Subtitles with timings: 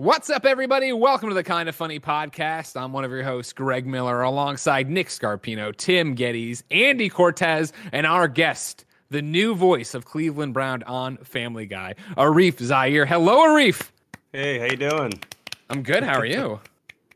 [0.00, 0.94] What's up, everybody?
[0.94, 2.74] Welcome to the Kind of Funny podcast.
[2.74, 8.06] I'm one of your hosts, Greg Miller, alongside Nick Scarpino, Tim Gettys, Andy Cortez, and
[8.06, 13.04] our guest, the new voice of Cleveland Brown on Family Guy, Arif Zahir.
[13.04, 13.90] Hello, Arif.
[14.32, 15.12] Hey, how you doing?
[15.68, 16.02] I'm good.
[16.02, 16.60] How are you?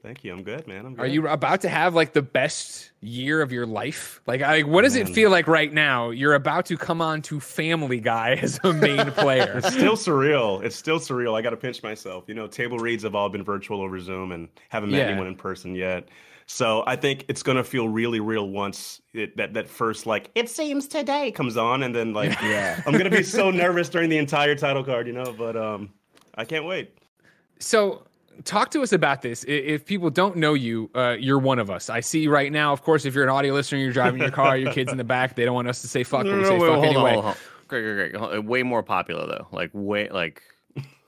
[0.04, 0.34] Thank you.
[0.34, 0.84] I'm good, man.
[0.84, 1.00] I'm good.
[1.02, 4.20] Are you about to have like the best year of your life?
[4.26, 6.10] Like, I, what does it feel like right now?
[6.10, 9.54] You're about to come on to Family Guy as a main player.
[9.64, 10.62] It's still surreal.
[10.62, 11.34] It's still surreal.
[11.34, 12.24] I got to pinch myself.
[12.28, 15.04] You know, table reads have all been virtual over Zoom and haven't met Yeah.
[15.06, 16.06] anyone in person yet.
[16.44, 20.50] So I think it's gonna feel really real once it, that that first like it
[20.50, 22.82] seems today comes on, and then like Yeah.
[22.86, 25.32] I'm gonna be so nervous during the entire title card, you know.
[25.38, 25.88] But um,
[26.34, 26.98] I can't wait.
[27.60, 28.02] So,
[28.44, 29.44] talk to us about this.
[29.46, 31.88] If people don't know you, uh, you're one of us.
[31.88, 32.72] I see right now.
[32.72, 35.04] Of course, if you're an audio listener, you're driving your car, your kids in the
[35.04, 35.36] back.
[35.36, 37.10] They don't want us to say fuck, but we say wait, fuck hold anyway.
[37.10, 37.36] on, hold on.
[37.68, 38.44] Great, great, great.
[38.44, 39.46] Way more popular though.
[39.52, 40.42] Like way, like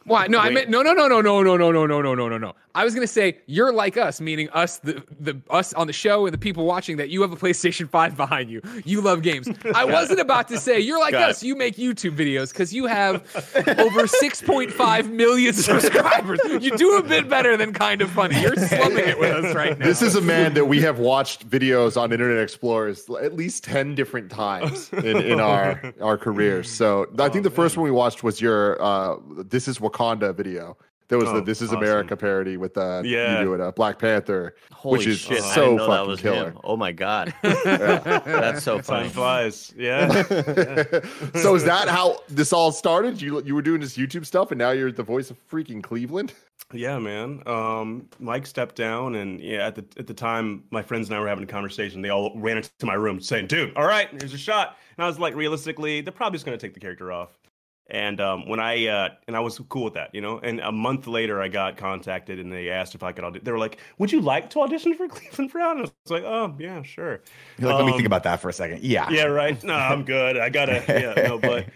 [0.07, 0.27] Why?
[0.29, 2.39] No, I meant no, no, no, no, no, no, no, no, no, no, no, no,
[2.39, 2.55] no.
[2.75, 6.27] I was gonna say you're like us, meaning us, the the us on the show
[6.27, 6.97] and the people watching.
[6.99, 8.61] That you have a PlayStation Five behind you.
[8.85, 9.49] You love games.
[9.75, 11.43] I wasn't about to say you're like Got us.
[11.43, 13.17] You make YouTube videos because you have
[13.57, 16.41] over 6.5 million subscribers.
[16.45, 18.41] You do a bit better than kind of funny.
[18.41, 19.85] You're slumming it with us right now.
[19.85, 23.95] This is a man that we have watched videos on Internet Explorers at least 10
[23.95, 26.71] different times in, in our, our careers.
[26.71, 29.17] So I think the first one we watched was your uh,
[29.49, 30.77] This is Wakanda video.
[31.09, 31.79] There was Oh, the This is awesome.
[31.85, 33.39] America parody with uh, Yeah.
[33.39, 35.41] you doing a Black Panther, holy which is shit!
[35.41, 36.51] I so didn't know that fucking was killer.
[36.51, 36.59] him.
[36.65, 39.09] Oh my god, that's so Time funny.
[39.11, 39.73] flies.
[39.77, 40.09] Yeah.
[41.37, 43.23] so is that how this all started?
[43.23, 46.33] You you were doing this YouTube stuff, and now you're the voice of freaking Cleveland.
[46.73, 47.41] Yeah, man.
[47.47, 51.21] Um, Mike stepped down, and yeah, at the at the time, my friends and I
[51.21, 52.03] were having a conversation.
[52.03, 55.07] They all ran into my room saying, "Dude, all right, here's a shot." And I
[55.07, 57.29] was like, realistically, they're probably just gonna take the character off.
[57.89, 60.39] And um, when I uh, and I was cool with that, you know.
[60.41, 63.45] And a month later, I got contacted, and they asked if I could audition.
[63.45, 66.25] They were like, "Would you like to audition for Cleveland Brown?" And I was like,
[66.25, 67.21] "Oh, yeah, sure."
[67.59, 68.83] You're like, let me Um, think about that for a second.
[68.83, 69.09] Yeah.
[69.11, 69.63] yeah, right.
[69.63, 70.37] No, I'm good.
[70.37, 70.83] I gotta.
[70.89, 71.67] Yeah, no, but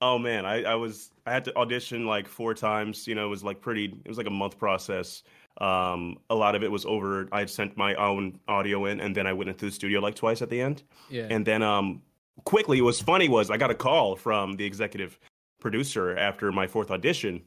[0.00, 3.06] oh man, I, I was I had to audition like four times.
[3.06, 3.84] You know, it was like pretty.
[4.04, 5.22] It was like a month process.
[5.60, 7.28] Um, a lot of it was over.
[7.32, 10.14] I had sent my own audio in, and then I went into the studio like
[10.14, 10.82] twice at the end.
[11.10, 11.26] yeah.
[11.30, 12.02] And then um,
[12.44, 15.18] quickly, what was funny was I got a call from the executive
[15.60, 17.42] producer after my fourth audition.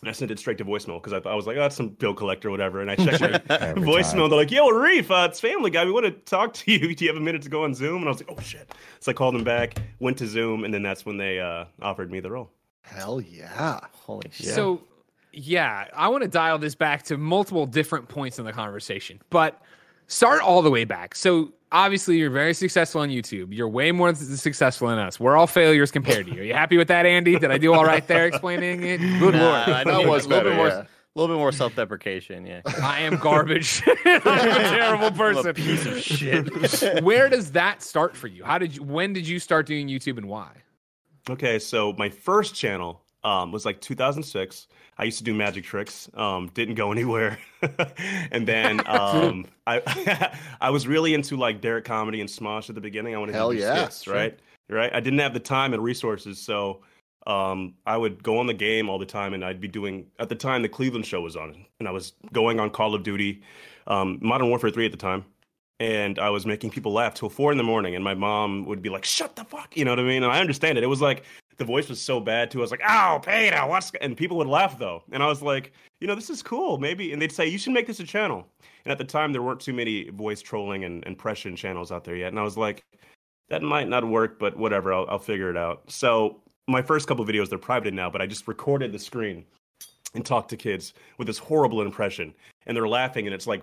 [0.00, 1.76] And I sent it straight to voicemail because I thought I was like, oh, that's
[1.76, 2.80] some bill collector or whatever.
[2.80, 4.02] And I checked my voicemail.
[4.02, 4.30] time.
[4.30, 5.84] They're like, "Yo, Reef, uh, it's Family Guy.
[5.84, 6.94] We want to talk to you.
[6.96, 8.74] Do you have a minute to go on Zoom?" And I was like, "Oh shit!"
[8.98, 12.10] So I called them back, went to Zoom, and then that's when they uh, offered
[12.10, 12.50] me the role.
[12.82, 13.78] Hell yeah!
[13.92, 14.48] Holy shit!
[14.48, 14.80] So,
[15.32, 19.62] yeah, I want to dial this back to multiple different points in the conversation, but
[20.08, 21.14] start all the way back.
[21.14, 23.48] So, obviously, you're very successful on YouTube.
[23.50, 25.20] You're way more successful than us.
[25.20, 26.40] We're all failures compared to you.
[26.40, 27.38] Are you happy with that, Andy?
[27.38, 28.98] Did I do all right there explaining it?
[29.18, 29.68] Good Nah, lord.
[29.68, 30.82] I That need was a little bit more, yeah.
[30.82, 32.46] a little bit more self-deprecation.
[32.46, 33.82] Yeah, I am garbage.
[34.06, 35.48] I'm a terrible person.
[35.48, 37.04] A piece of shit.
[37.04, 38.44] Where does that start for you?
[38.44, 38.82] How did you?
[38.82, 40.50] When did you start doing YouTube, and why?
[41.28, 44.68] Okay, so my first channel um, was like 2006.
[44.96, 46.08] I used to do magic tricks.
[46.14, 47.38] Um, didn't go anywhere.
[48.30, 52.80] and then um, I I was really into like Derrick Comedy and Smosh at the
[52.80, 53.14] beginning.
[53.14, 54.14] I wanted Hell to do yeah, skits, sure.
[54.14, 54.38] right?
[54.70, 54.94] Right.
[54.94, 56.80] I didn't have the time and resources, so
[57.26, 60.06] um, I would go on the game all the time, and I'd be doing.
[60.18, 63.02] At the time, the Cleveland show was on, and I was going on Call of
[63.02, 63.42] Duty,
[63.86, 65.24] um, Modern Warfare 3 at the time.
[65.80, 68.80] And I was making people laugh till four in the morning, and my mom would
[68.80, 70.22] be like, "Shut the fuck," you know what I mean?
[70.22, 70.84] And I understand it.
[70.84, 71.24] It was like
[71.56, 72.58] the voice was so bad too.
[72.58, 75.72] I was like, "Ow, Peter, what's?" And people would laugh though, and I was like,
[76.00, 78.46] "You know, this is cool, maybe." And they'd say, "You should make this a channel."
[78.84, 82.16] And at the time, there weren't too many voice trolling and impression channels out there
[82.16, 82.84] yet, and I was like,
[83.48, 87.24] "That might not work, but whatever, I'll, I'll figure it out." So my first couple
[87.24, 89.44] videos they're private now, but I just recorded the screen
[90.14, 92.34] and talked to kids with this horrible impression,
[92.66, 93.62] and they're laughing, and it's like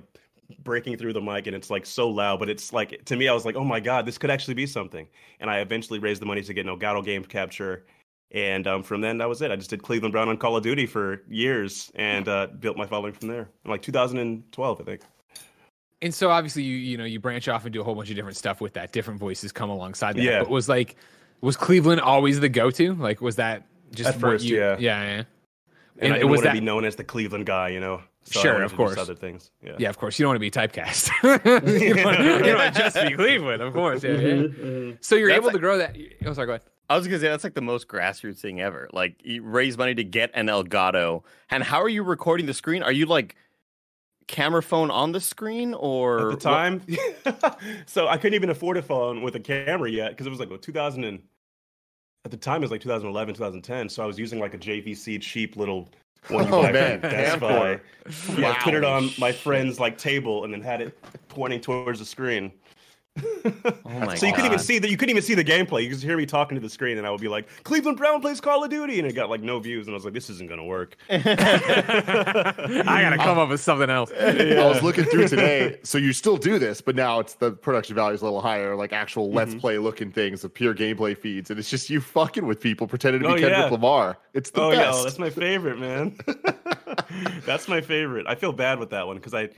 [0.63, 3.33] breaking through the mic and it's like so loud but it's like to me i
[3.33, 5.07] was like oh my god this could actually be something
[5.39, 7.85] and i eventually raised the money to get Elgato game capture
[8.31, 10.63] and um, from then that was it i just did cleveland brown on call of
[10.63, 15.01] duty for years and uh, built my following from there in like 2012 i think
[16.01, 18.15] And so obviously you you know you branch off and do a whole bunch of
[18.15, 18.91] different stuff with that.
[18.91, 20.23] Different voices come alongside that.
[20.23, 20.39] Yeah.
[20.39, 20.95] But was like
[21.41, 22.95] was Cleveland always the go to?
[22.95, 24.77] Like was that just At first, you, yeah.
[24.79, 25.09] yeah, yeah.
[25.17, 25.25] and,
[25.99, 27.79] And i it didn't was want to that- be known as the cleveland guy you
[27.79, 28.97] know so Sure, of course.
[28.97, 30.17] other things yeah Yeah, of course.
[30.19, 31.09] You don't want to be typecast.
[31.81, 34.03] you, don't, you don't want to just be Cleveland, of course.
[34.03, 34.91] Yeah, yeah.
[35.01, 35.95] So you're That's able like- to grow that.
[36.25, 36.47] Oh, sorry.
[36.47, 36.63] Go ahead.
[36.89, 38.89] I was gonna say that's like the most grassroots thing ever.
[38.91, 42.83] Like you raise money to get an Elgato, and how are you recording the screen?
[42.83, 43.35] Are you like
[44.27, 46.81] camera phone on the screen or at the time
[47.85, 50.49] so i couldn't even afford a phone with a camera yet because it was like
[50.49, 51.21] what, 2000 and
[52.23, 55.19] at the time it was like 2011 2010 so i was using like a jvc
[55.21, 55.89] cheap little
[56.27, 57.01] One you Oh, buy man.
[57.01, 57.79] from Best Buy.
[58.05, 58.39] Camcorder.
[58.39, 60.97] Yeah, put it on my friend's like table and then had it
[61.29, 62.51] pointing towards the screen.
[63.83, 64.89] Oh my so you couldn't even see that.
[64.89, 65.81] You couldn't even see the gameplay.
[65.83, 67.97] You could just hear me talking to the screen, and I would be like, "Cleveland
[67.97, 70.13] Brown plays Call of Duty," and it got like no views, and I was like,
[70.13, 71.23] "This isn't gonna work." I
[73.01, 74.11] gotta come up with something else.
[74.17, 75.77] I was looking through today.
[75.83, 78.75] So you still do this, but now it's the production value is a little higher,
[78.75, 79.59] like actual let's Mm-hmm.
[79.59, 83.21] play looking things of pure gameplay feeds, and it's just you fucking with people pretending
[83.23, 83.69] to be Oh, Kendrick yeah.
[83.69, 84.17] Lamar.
[84.33, 84.99] It's the oh yeah, best.
[84.99, 86.17] oh, that's my favorite, man.
[87.45, 88.25] that's my favorite.
[88.27, 89.49] I feel bad with that one because I,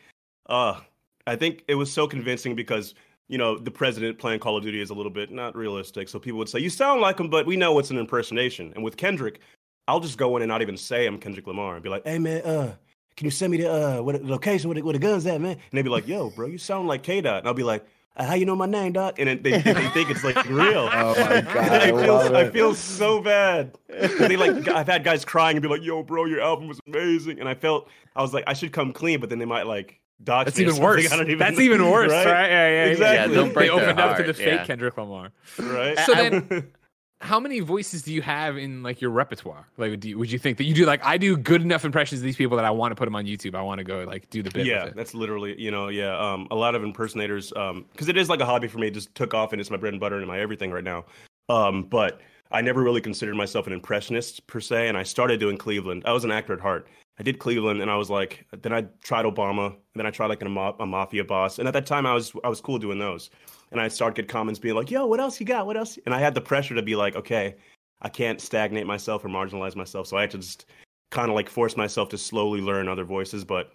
[0.47, 0.79] uh,
[1.27, 2.95] I think it was so convincing because
[3.29, 6.09] you know the president playing Call of Duty is a little bit not realistic.
[6.09, 8.71] So people would say you sound like him, but we know it's an impersonation.
[8.75, 9.39] And with Kendrick,
[9.87, 12.19] I'll just go in and not even say I'm Kendrick Lamar and be like, "Hey
[12.19, 12.75] man, uh,
[13.15, 15.39] can you send me the uh what the location where the, where the guns at,
[15.41, 17.63] man?" And they'd be like, "Yo, bro, you sound like K Dot," and I'll be
[17.63, 17.85] like.
[18.15, 19.17] Uh, how you know my name, Doc?
[19.17, 20.87] And then they, they think it's like real.
[20.93, 22.53] Oh my god, I feel, I it.
[22.53, 23.75] feel so bad.
[23.89, 27.39] They like I've had guys crying and be like, "Yo, bro, your album was amazing,"
[27.39, 29.99] and I felt I was like I should come clean, but then they might like
[30.23, 30.45] dodge.
[30.45, 31.13] That's me even worse.
[31.13, 32.25] Even, That's even worse, right?
[32.25, 32.85] Yeah, yeah, yeah.
[32.91, 33.33] Exactly.
[33.33, 34.65] Yeah, don't break they their opened up to the fake yeah.
[34.65, 35.31] Kendrick Lamar.
[35.59, 35.97] right?
[35.99, 36.71] So then,
[37.23, 39.65] how many voices do you have in like your repertoire?
[39.77, 42.21] Like, do you, would you think that you do like I do good enough impressions
[42.21, 43.55] of these people that I want to put them on YouTube?
[43.55, 44.65] I want to go like do the bit.
[44.65, 44.95] yeah, with it.
[44.97, 46.17] that's literally you know yeah.
[46.17, 48.87] Um, a lot of impersonators um, because it is like a hobby for me.
[48.87, 51.05] It just took off and it's my bread and butter and my everything right now.
[51.49, 52.21] Um, but
[52.51, 56.03] I never really considered myself an impressionist per se, and I started doing Cleveland.
[56.05, 56.87] I was an actor at heart.
[57.19, 60.27] I did Cleveland, and I was like, then I tried Obama, and then I tried
[60.27, 62.79] like a, ma- a mafia boss, and at that time I was I was cool
[62.79, 63.29] doing those,
[63.71, 65.67] and I started get comments being like, "Yo, what else you got?
[65.67, 67.55] What else?" And I had the pressure to be like, okay,
[68.01, 70.65] I can't stagnate myself or marginalize myself, so I had to just
[71.11, 73.45] kind of like force myself to slowly learn other voices.
[73.45, 73.71] But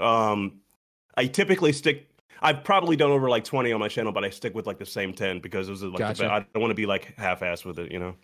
[0.00, 0.60] um,
[1.16, 2.08] I typically stick.
[2.40, 4.86] I've probably done over like twenty on my channel, but I stick with like the
[4.86, 6.22] same ten because those are like Gotcha.
[6.22, 8.14] be- I don't want to be like half-assed with it, you know.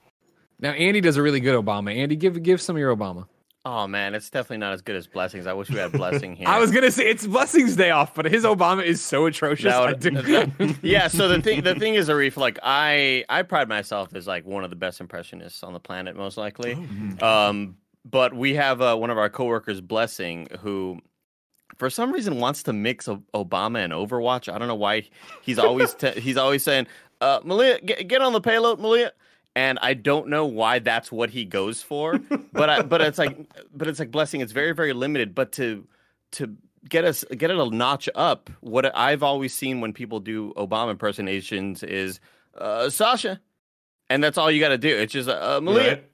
[0.60, 1.94] Now Andy does a really good Obama.
[1.94, 3.26] Andy, give give some of your Obama.
[3.66, 5.46] Oh man, it's definitely not as good as blessings.
[5.46, 6.46] I wish we had blessing here.
[6.48, 9.72] I was gonna say it's Blessings Day off, but his Obama is so atrocious.
[9.72, 10.26] That would-
[10.58, 11.08] do- yeah.
[11.08, 14.64] So the thing, the thing is, Arif, like I, I pride myself as like one
[14.64, 16.74] of the best impressionists on the planet, most likely.
[17.22, 20.98] Um, but we have uh, one of our coworkers, Blessing, who
[21.78, 24.52] for some reason wants to mix Obama and Overwatch.
[24.52, 25.08] I don't know why.
[25.40, 26.86] He's always te- he's always saying,
[27.22, 29.12] uh, "Malia, get, get on the payload, Malia."
[29.56, 32.18] And I don't know why that's what he goes for,
[32.52, 33.36] but I, but it's like
[33.72, 34.40] but it's like blessing.
[34.40, 35.34] It's very very limited.
[35.34, 35.86] But to
[36.32, 36.56] to
[36.88, 40.90] get us get it a notch up, what I've always seen when people do Obama
[40.90, 42.18] impersonations is
[42.58, 43.40] uh, Sasha,
[44.10, 44.96] and that's all you got to do.
[44.96, 46.04] It's just uh, Malia Right?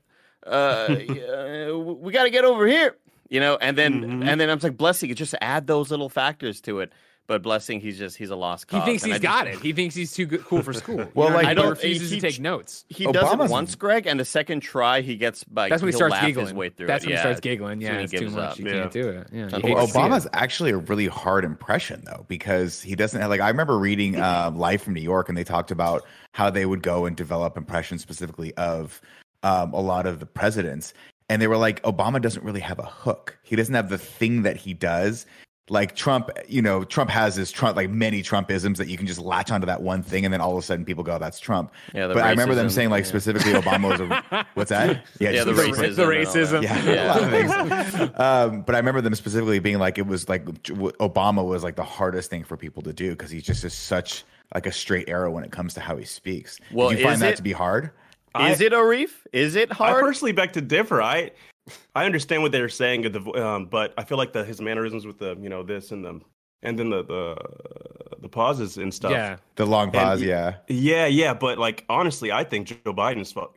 [0.47, 2.97] uh, uh, we got to get over here,
[3.29, 3.57] you know.
[3.61, 4.23] And then Mhm.
[4.27, 6.93] and then I'm like, blessing, just add those little factors to it.
[7.31, 8.81] But blessing, he's just he's a lost cause.
[8.83, 9.61] he thinks he's I just- got it.
[9.61, 11.07] He thinks he's too good, cool for school.
[11.15, 12.85] Well, know like, I I don't don't- refuses he- to take notes.
[12.89, 15.93] He does Obama's- it once, Greg, and the second try he gets like That's when
[15.93, 16.47] he starts giggling.
[16.47, 17.07] his way through That's it.
[17.07, 17.81] when he starts giggling.
[17.81, 18.51] Yeah, when he it's too gives much.
[18.51, 18.59] up.
[18.59, 18.73] You Yeah.
[18.81, 19.27] can't do it.
[19.33, 20.03] Yeah, Well, you hate to see it.
[20.03, 24.17] Obama's actually a really hard impression though, because he doesn't have like I remember reading
[24.21, 27.57] uh, Live from New York, and they talked about how they would go and develop
[27.57, 29.01] impressions specifically of
[29.45, 30.93] um, a lot of the presidents,
[31.29, 33.39] and they were like, Obama doesn't really have a hook.
[33.45, 35.27] He doesn't have the thing that he does.
[35.71, 39.21] Like Trump, you know, Trump has this Trump like many Trumpisms that you can just
[39.21, 41.73] latch onto that one thing, and then all of a sudden people go, "That's Trump."
[41.95, 43.09] Yeah, the but I remember them saying like yeah.
[43.09, 45.07] specifically Obama was a what's that?
[45.21, 45.73] Yeah, just the the racism.
[45.79, 46.27] the and all that.
[46.27, 46.63] racism.
[46.65, 47.05] yeah, Yeah.
[47.05, 48.19] a lot of things.
[48.19, 51.85] um, but I remember them specifically being like, it was like Obama was like the
[51.85, 55.31] hardest thing for people to do because he's just is such like a straight arrow
[55.31, 56.59] when it comes to how he speaks.
[56.73, 57.93] Well, Did you find that it- to be hard?
[58.41, 59.11] Is it Arif?
[59.33, 59.97] Is it hard?
[59.97, 61.03] I personally beg to differ.
[61.03, 61.31] I
[61.95, 65.07] I understand what they're saying, at the um, but I feel like the his mannerisms
[65.07, 66.21] with the you know this and the
[66.63, 67.37] and then the the,
[68.21, 69.13] the pauses and stuff.
[69.13, 70.55] Yeah, The long pause, y- yeah.
[70.69, 71.35] yeah, yeah.
[71.35, 73.33] But like honestly, I think Joe Biden's is.
[73.33, 73.49] Fu-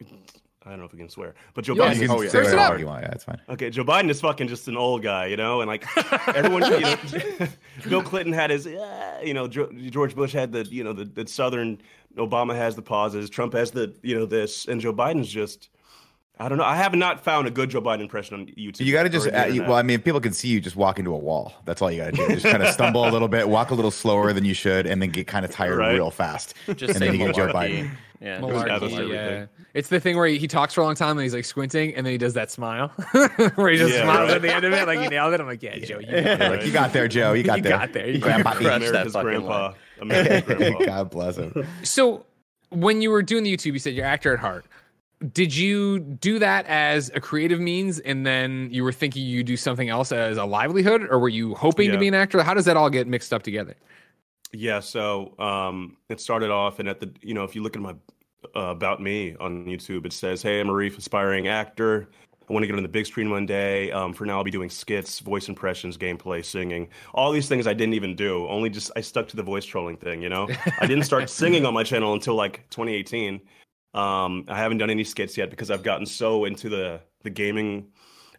[0.65, 1.95] I don't know if we can swear, but Joe Yeah, Biden.
[1.97, 2.29] You is- can Oh, yeah.
[2.29, 3.03] say whatever you want.
[3.03, 3.41] Yeah, it's fine.
[3.49, 5.85] Okay, Joe Biden is fucking just an old guy, you know, and like
[6.29, 6.95] everyone, you know,
[7.89, 11.27] Bill Clinton had his, uh, you know, George Bush had the, you know, the, the
[11.27, 11.81] Southern,
[12.15, 15.67] Obama has the pauses, Trump has the, you know, this, and Joe Biden's just,
[16.39, 18.81] I don't know, I have not found a good Joe Biden impression on YouTube.
[18.85, 20.97] You got to just, the uh, well, I mean, people can see you, just walk
[20.97, 21.53] into a wall.
[21.65, 22.27] That's all you got to do.
[22.33, 24.99] Just kind of stumble a little bit, walk a little slower than you should, and
[25.01, 25.93] then get kind of tired Right.
[25.93, 26.55] real fast.
[26.67, 27.47] Just and say then you get Joe.
[27.53, 27.91] Biden.
[28.19, 28.39] Yeah.
[28.39, 28.51] Malarkey.
[28.51, 29.45] Malarkey, Establish yeah.
[29.75, 31.93] It's the thing where he, he talks for a long time and he's like squinting
[31.95, 32.87] and then he does that smile
[33.55, 34.35] where he just Yeah, smiles right.
[34.37, 35.39] at the end of it like he nailed it.
[35.41, 36.39] I'm like, yeah, Joe, you got You're it.
[36.39, 37.33] like, you got there, Joe.
[37.33, 37.63] You got there.
[37.63, 37.77] You there.
[37.79, 38.09] got there.
[38.09, 38.51] You Grandpa.
[38.53, 39.61] crushed that America's grandpa.
[39.67, 39.75] line.
[40.01, 40.85] America's grandpa.
[40.85, 41.67] God bless him.
[41.83, 42.25] So
[42.69, 44.65] when you were doing the YouTube, you said you're actor at heart.
[45.31, 49.55] Did you do that as a creative means and then you were thinking you do
[49.55, 52.43] something else as a livelihood or were you hoping to be an actor?
[52.43, 53.75] How does that all get mixed up together?
[54.53, 57.81] Yeah, so um, it started off, and at the you know, if you look at
[57.81, 57.95] my
[58.55, 62.07] uh, about me on YouTube, it says, "Hey, I'm Arif aspiring actor."
[62.47, 63.89] I want to get on the big screen one day.
[63.91, 67.73] Um, for now, I'll be doing skits, voice impressions, gameplay, singing, all these things I
[67.73, 68.47] didn't even do.
[68.49, 70.21] Only just I stuck to the voice trolling thing.
[70.21, 70.47] You know,
[70.79, 73.41] I didn't start singing on my channel until like 2018.
[73.93, 77.87] Um, I haven't done any skits yet because I've gotten so into the the gaming.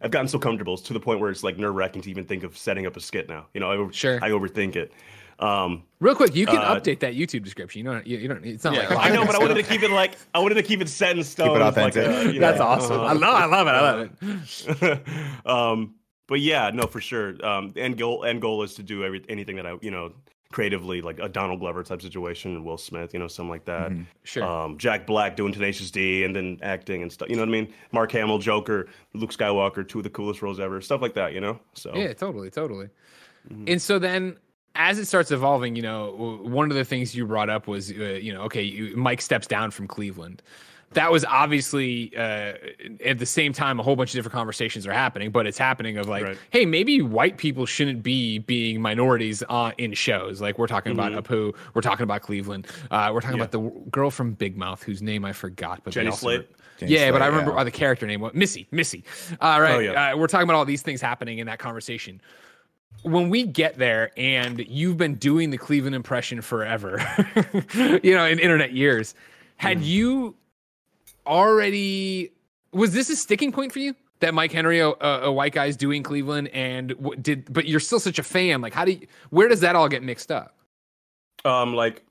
[0.01, 2.43] I've gotten so comfortable to the point where it's like nerve wracking to even think
[2.43, 3.47] of setting up a skit now.
[3.53, 4.19] You know, I, Sure.
[4.21, 4.91] I overthink it.
[5.39, 7.79] Um, Real quick, you can Uh, update that YouTube description.
[7.85, 8.05] You don't.
[8.07, 8.45] You, you don't.
[8.45, 8.93] It's not Yeah.
[8.93, 9.41] like I know, but I stuff.
[9.41, 11.47] wanted to keep it like I wanted to keep it set in stone.
[11.49, 12.27] Keep it with, like, authentic.
[12.29, 12.99] a, you That's know, awesome.
[12.99, 13.35] uh, I love.
[13.35, 13.71] I love it.
[13.71, 15.01] I love
[15.43, 15.45] it.
[15.45, 15.95] um,
[16.27, 17.35] but yeah, no, for sure.
[17.45, 20.11] Um, end goal end goal is to do every anything that I you know
[20.51, 23.91] creatively like a Donald Glover type situation, Will Smith, you know, something like that.
[23.91, 24.05] Mhm.
[24.23, 24.43] Sure.
[24.43, 27.29] Um, Jack Black doing Tenacious D and then acting and stuff.
[27.29, 27.73] You know what I mean?
[27.91, 31.33] Mark Hamill, Joker, Luke Skywalker, two of the coolest roles ever, stuff like that.
[31.33, 32.87] You know, so Yeah, totally, totally.
[33.51, 33.69] Mhm.
[33.71, 34.37] And so then,
[34.75, 38.19] as it starts evolving, you know, one of the things you brought up was, uh,
[38.21, 40.41] you know, okay, you, Mike steps down from Cleveland.
[40.93, 42.53] That was obviously uh,
[43.03, 45.97] at the same time a whole bunch of different conversations are happening, but it's happening
[45.97, 46.37] of like, Right.
[46.51, 50.39] hey, maybe white people shouldn't be being minorities uh, in shows.
[50.39, 53.37] Like we're talking about Apu, we're talking about Cleveland, uh, we're talking Mm-hmm.
[53.39, 53.43] Yeah.
[53.43, 56.49] about the w- girl from Big Mouth whose name I forgot, but Jenny also- Slate?
[56.77, 57.57] Jenny yeah, but I remember yeah.
[57.59, 58.21] uh, the character name.
[58.21, 58.67] What Missy?
[58.71, 59.03] Missy.
[59.41, 60.11] All right, Oh, yeah.
[60.13, 62.21] uh, we're talking about all these things happening in that conversation.
[63.03, 66.99] When we get there, and you've been doing the Cleveland impression forever,
[68.03, 69.13] you know, in internet years,
[69.57, 70.35] had you
[71.25, 72.31] already?
[72.71, 73.95] Was this a sticking point for you?
[74.21, 77.99] That Mike Henry, a, a white guy, is doing Cleveland, and did, but you're still
[77.99, 78.61] such a fan.
[78.61, 79.07] Like, how do you?
[79.29, 80.55] Where does that all get mixed up?
[81.45, 82.03] um, like,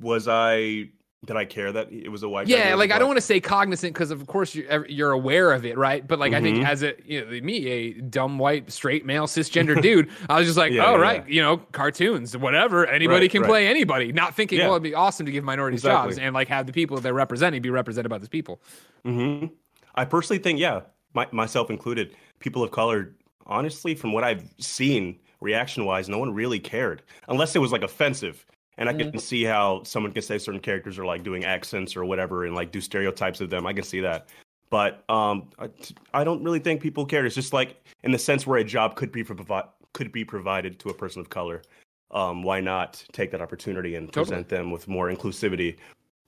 [0.00, 0.88] was I?
[1.26, 2.48] Did I care that it was a white?
[2.48, 5.66] Yeah, like I don't want to say cognizant because of course you're you're aware of
[5.66, 6.06] it, right?
[6.06, 6.66] But like I think Mhm.
[6.66, 10.56] as a you know, me, a dumb white straight male cisgender dude, I was just
[10.56, 12.86] like, Yeah, oh yeah, right, you know, cartoons, whatever.
[12.86, 13.48] Anybody Right, can right.
[13.48, 14.12] play anybody.
[14.12, 14.64] Not thinking, Yeah.
[14.68, 16.12] well, it'd be awesome to give minorities Exactly.
[16.12, 18.62] jobs and like have the people they're representing be represented by those people.
[19.04, 19.46] Mm-hmm.
[19.94, 20.80] I personally think, yeah,
[21.12, 26.32] my, myself included, people of color, honestly, from what I've seen reaction wise, no one
[26.32, 28.46] really cared unless it was like offensive.
[28.80, 32.04] And I can see how someone can say certain characters are like doing accents or
[32.04, 33.66] whatever and like do stereotypes of them.
[33.66, 34.28] I can see that.
[34.70, 35.68] But um, I,
[36.14, 37.26] I don't really think people care.
[37.26, 40.78] It's just like in the sense where a job could be provi- could be provided
[40.80, 41.62] to a person of color.
[42.10, 44.24] Um, why not take that opportunity and Totally.
[44.24, 45.76] present them with more inclusivity?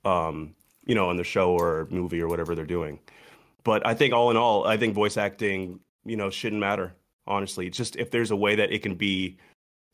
[0.05, 0.55] Um,
[0.85, 2.99] you know, on the show or movie or whatever they're doing
[3.65, 6.95] but I think all in all, I think voice acting, you know, shouldn't matter.
[7.27, 9.37] Honestly, it's just if there's a way that it can be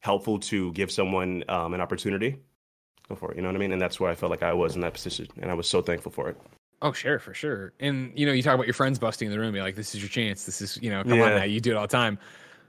[0.01, 2.37] helpful to give someone um, an opportunity,
[3.09, 3.37] go for it.
[3.37, 3.73] You know what I mean?
[3.73, 5.83] And that's where I felt like I was in that position, and I was so
[5.83, 6.37] thankful for it.
[6.81, 7.73] Oh, sure, for sure.
[7.81, 9.95] And you know, you talk about your friends busting in the room, you're like, this
[9.95, 10.45] is your chance.
[10.45, 12.19] This is, you know, come on now, you do it all the time.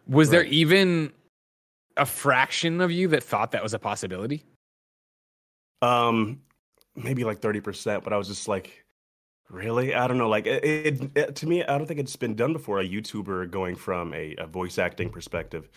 [0.07, 1.13] Was there even
[1.97, 4.43] a fraction of you that thought that was a possibility?
[5.81, 6.41] Um,
[6.95, 8.83] maybe like thirty percent, but I was just like,
[9.49, 9.93] really?
[9.93, 10.27] I don't know.
[10.29, 12.79] Like it, it, it- to me, I don't think it's been done before.
[12.79, 15.69] A YouTuber going from a, a voice acting perspective.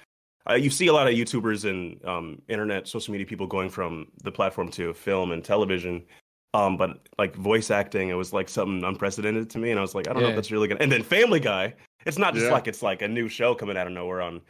[0.49, 4.09] Uh, you see a lot of YouTubers and um, internet, social media people going from
[4.25, 6.05] the platform to film and television.
[6.55, 9.95] Um, but like voice acting, it was like something unprecedented to me, and I was
[9.95, 10.81] like, I don't know if that's really gonna.
[10.81, 11.73] And then Family Guy,
[12.05, 12.53] it's not just Yeah.
[12.53, 14.43] like it's like a new show coming out of nowhere on,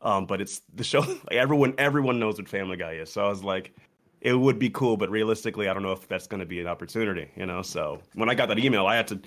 [0.00, 1.00] um, but it's the show.
[1.30, 3.12] Like everyone, everyone knows what Family Guy is.
[3.12, 3.74] So I was like,
[4.22, 6.66] it would be cool, but realistically, I don't know if that's going to be an
[6.66, 7.60] opportunity, you know.
[7.60, 9.20] So when I got that email, I had to,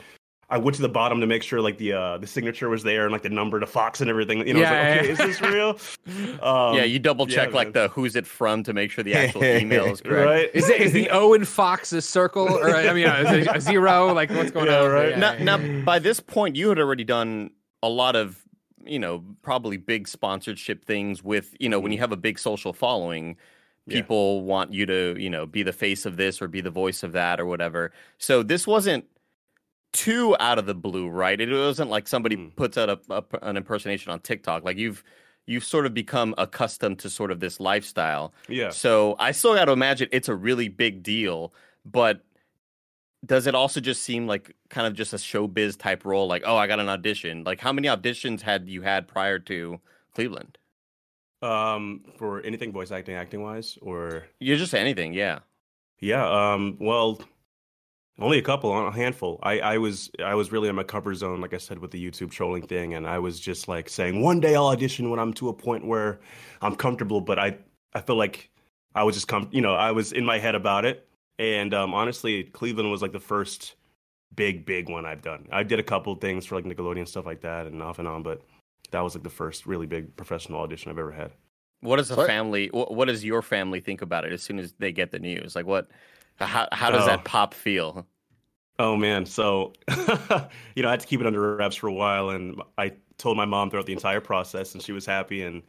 [0.53, 3.03] I went to the bottom to make sure like the uh the signature was there
[3.03, 4.47] and like the number to Fox and everything.
[4.47, 5.25] You know, Yeah, I was like, yeah.
[5.27, 5.79] is this real?
[6.43, 7.73] Um, yeah, you double check yeah, like man.
[7.73, 10.25] the who's it from to make sure the actual email is correct.
[10.27, 10.49] right?
[10.53, 13.55] Is it is the O in Fox a circle or I mean uh, is it
[13.55, 14.13] a zero?
[14.13, 14.91] Like what's going Yeah, on?
[14.91, 15.09] right.
[15.11, 17.49] Yeah, now, now by this point, you had already done
[17.81, 18.43] a lot of,
[18.85, 22.73] you know, probably big sponsorship things with, you know, when you have a big social
[22.73, 23.37] following,
[23.87, 23.97] Yeah.
[24.01, 27.03] people want you to, you know, be the face of this or be the voice
[27.03, 27.91] of that or whatever.
[28.17, 29.05] So this wasn't
[29.93, 31.39] too out of the blue, right?
[31.39, 32.55] It wasn't like somebody Mm.
[32.55, 34.63] puts out a, a, an impersonation on TikTok.
[34.63, 35.03] Like you've
[35.45, 38.33] you've sort of become accustomed to sort of this lifestyle.
[38.47, 38.69] yeah.
[38.69, 41.53] So I still got to imagine it's a really big deal,
[41.85, 42.23] but
[43.25, 46.27] does it also just seem like kind of just a showbiz type role?
[46.27, 47.43] Like, oh, I got an audition.
[47.43, 49.79] Like, how many auditions had you had prior to
[50.13, 50.57] Cleveland?
[51.41, 55.39] Um, for anything voice acting, acting wise, or You're just anything, yeah.
[55.99, 57.19] Yeah, um, well,
[58.19, 59.39] only a couple, a handful.
[59.41, 62.03] I, I was I was really in my comfort zone, like I said, with the
[62.03, 65.33] YouTube trolling thing, and I was just like saying, one day I'll audition when I'm
[65.33, 66.19] to a point where
[66.61, 67.21] I'm comfortable.
[67.21, 67.57] But I
[67.93, 68.49] I feel like
[68.95, 71.07] I was just com, you know, I was in my head about it,
[71.39, 73.75] and um, honestly, Cleveland was like the first
[74.35, 75.47] big big one I've done.
[75.51, 78.21] I did a couple things for like Nickelodeon stuff like that, and off and on,
[78.21, 78.41] but
[78.91, 81.31] that was like the first really big professional audition I've ever had.
[81.81, 82.27] What does the Sorry?
[82.27, 82.69] family?
[82.71, 85.55] What, what does your family think about it as soon as they get the news?
[85.55, 85.89] Like, what?
[86.39, 87.07] How how does Oh.
[87.07, 88.05] that pop feel?
[88.79, 89.73] Oh man, so
[90.75, 93.37] you know I had to keep it under wraps for a while, and I told
[93.37, 95.43] my mom throughout the entire process, and she was happy.
[95.43, 95.61] And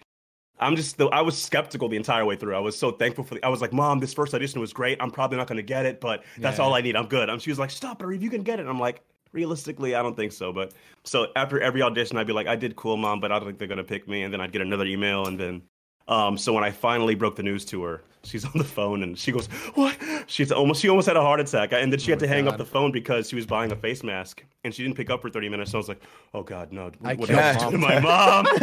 [0.58, 2.54] I'm just I was skeptical the entire way through.
[2.56, 3.34] I was so thankful for.
[3.34, 4.96] The, I was like, Mom, this first audition was great.
[5.00, 6.64] I'm probably not going to get it, but that's Yeah.
[6.64, 6.96] all I need.
[6.96, 7.28] I'm good.
[7.28, 8.62] And she was like, Stop it, or if you can get it.
[8.62, 9.02] And I'm like,
[9.32, 10.52] realistically, I don't think so.
[10.52, 10.72] But
[11.04, 13.58] so after every audition, I'd be like, I did cool, Mom, but I don't think
[13.58, 14.22] they're going to pick me.
[14.22, 15.62] And then I'd get another email, and then
[16.08, 19.18] um, so when I finally broke the news to her, she's on the phone and
[19.18, 22.20] she goes, "What?" She's almost she almost had a heart attack, and then she had
[22.20, 24.96] to hang up the phone because she was buying a face mask and she didn't
[24.96, 25.70] pick up for thirty minutes.
[25.70, 26.02] So I was like,
[26.32, 26.90] "Oh God, no!
[27.02, 28.44] I What killed did I do to my mom?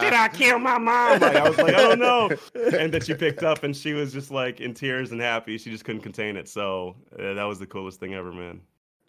[0.00, 2.30] did I kill my mom?" Like, I was like, "I don't know."
[2.78, 5.58] And then she picked up and she was just like in tears and happy.
[5.58, 6.48] She just couldn't contain it.
[6.48, 8.60] So uh, that was the coolest thing ever, man.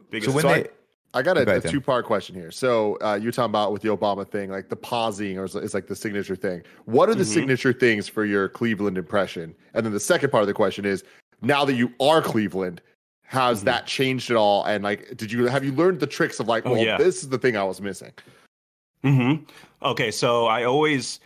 [0.09, 0.67] Biggest So when So they,
[1.15, 2.51] I got a, a two part question here.
[2.51, 5.73] So uh, you're talking about with the Obama thing, like the pausing, or is, is
[5.73, 6.61] like the signature thing.
[6.83, 7.33] What are the Mhm.
[7.33, 9.55] signature things for your Cleveland impression?
[9.73, 11.05] And then the second part of the question is,
[11.41, 12.81] now that you are Cleveland,
[13.23, 13.65] has Mhm.
[13.65, 14.65] that changed at all?
[14.65, 16.97] And like, did you have you learned the tricks of like, Oh, well, yeah.
[16.97, 18.11] this is the thing I was missing?
[19.03, 19.35] hmm
[19.83, 21.21] Okay, so I always,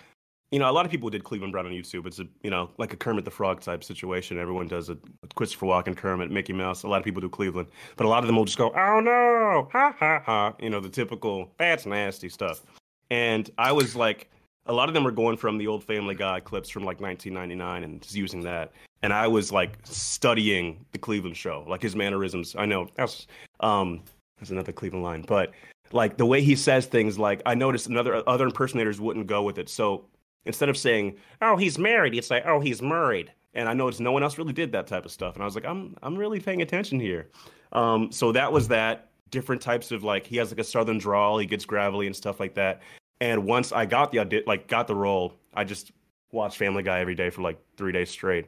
[0.51, 2.07] you know, a lot of people did Cleveland Brown on YouTube.
[2.07, 4.39] It's a, you know, like a Kermit the Frog type situation.
[4.39, 4.97] Everyone does it.
[5.35, 6.83] Christopher Walken, Kermit, Mickey Mouse.
[6.83, 8.99] A lot of people do Cleveland, but a lot of them will just go, "Oh
[8.99, 12.63] no, ha ha ha," you know, the typical "that's nasty" stuff.
[13.11, 14.29] And I was like,
[14.65, 17.83] a lot of them were going from the old Family Guy clips from like 1999
[17.83, 18.71] and just using that.
[19.01, 22.55] And I was like studying the Cleveland show, like his mannerisms.
[22.57, 23.27] I know that's
[23.59, 24.01] um
[24.39, 25.53] that's another Cleveland line, but
[25.91, 29.57] like the way he says things like i noticed another other impersonators wouldn't go with
[29.57, 30.05] it so
[30.45, 33.31] instead of saying oh he's married it's like, oh he's married.
[33.53, 35.35] And i noticed no one else really did that type of stuff.
[35.35, 37.29] And i was like i'm i'm really paying attention here.
[37.71, 39.05] Um so that was that.
[39.31, 41.37] Different types of like he has like a southern drawl.
[41.37, 42.81] He gets gravelly and stuff like that.
[43.21, 45.91] And once i got the like got the role i just
[46.31, 48.47] watched family guy every day for like three days straight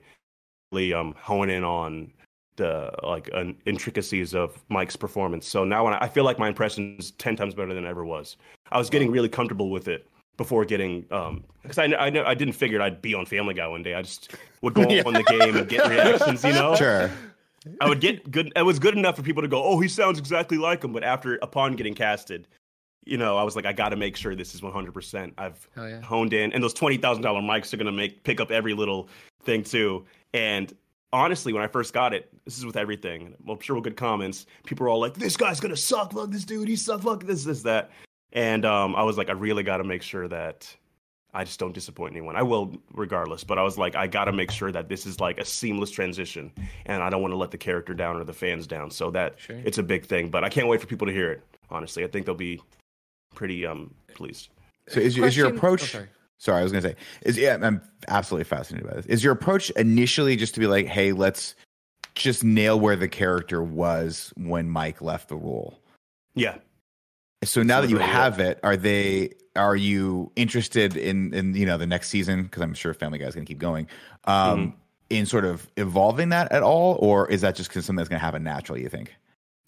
[0.72, 2.12] really um hone in on
[2.58, 3.30] the like
[3.66, 5.48] intricacies of Mike's performance.
[5.48, 8.06] So now I, I feel like my impression is ten times better than it ever
[8.06, 8.38] was.
[8.72, 12.34] I was getting really comfortable with it before getting um because I I know I
[12.34, 13.94] didn't figure I'd be on Family Guy one day.
[13.94, 16.44] I just would go on the game and get reactions.
[16.44, 17.12] You know, sure.
[17.80, 18.52] I would get good.
[18.56, 21.04] It was good enough for people to go, "Oh, he sounds exactly like him." But
[21.04, 22.48] after upon getting casted,
[23.06, 25.34] you know, I was like, I got to make sure this is one hundred percent.
[25.38, 26.02] I've yeah.
[26.02, 29.10] honed in, and those twenty thousand dollar mics are gonna make pick up every little
[29.44, 30.06] thing too.
[30.34, 30.76] And
[31.14, 33.36] honestly, when I first got it, this is with everything.
[33.48, 34.48] I'm sure we'll get comments.
[34.66, 36.14] People are all like, "This guy's gonna suck.
[36.14, 36.68] Fuck this dude.
[36.68, 37.04] He sucks.
[37.04, 37.92] Fuck this, this, that."
[38.34, 40.74] And um, I was like, I really got to make sure that
[41.34, 42.36] I just don't disappoint anyone.
[42.36, 45.20] I will regardless, but I was like, I got to make sure that this is
[45.20, 46.52] like a seamless transition,
[46.86, 48.92] and I don't want to let the character down or the fans down.
[48.92, 49.58] So that Sure.
[49.66, 50.30] it's a big thing.
[50.30, 51.42] But I can't wait for people to hear it.
[51.70, 52.62] Honestly, I think they'll be
[53.34, 54.50] pretty um pleased.
[54.88, 55.84] So is, your- is your approach?
[55.84, 56.08] oh, sorry.
[56.38, 59.06] Sorry, I was gonna say is yeah, I'm absolutely fascinated by this.
[59.06, 61.56] Is your approach initially just to be like, hey, let's
[62.16, 65.78] just nail where the character was when Mike left the role?
[66.34, 66.56] Yeah,
[67.44, 69.32] So now that you have it, are they?
[69.56, 72.44] Are you interested in in you know the next season?
[72.44, 73.88] Because I'm sure Family Guy's gonna keep going.
[74.26, 74.76] Um, Mm-hmm.
[75.10, 78.44] In sort of evolving that at all, or is that just something that's gonna happen
[78.44, 78.82] naturally?
[78.82, 79.14] You think?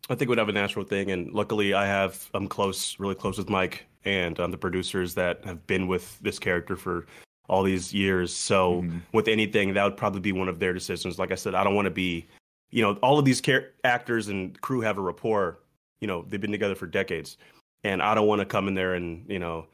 [0.09, 3.15] I think it would have a natural thing, and luckily, I have I'm close, really
[3.15, 7.07] close with Mike and um, the producers that have been with this character for
[7.49, 8.33] all these years.
[8.33, 9.01] So Mhm.
[9.11, 11.19] with anything, that would probably be one of their decisions.
[11.19, 12.25] Like I said, I don't want to be,
[12.71, 15.59] you know, all of these char- actors and crew have a rapport.
[15.99, 17.37] You know, they've been together for decades,
[17.83, 19.67] and I don't want to come in there and you know.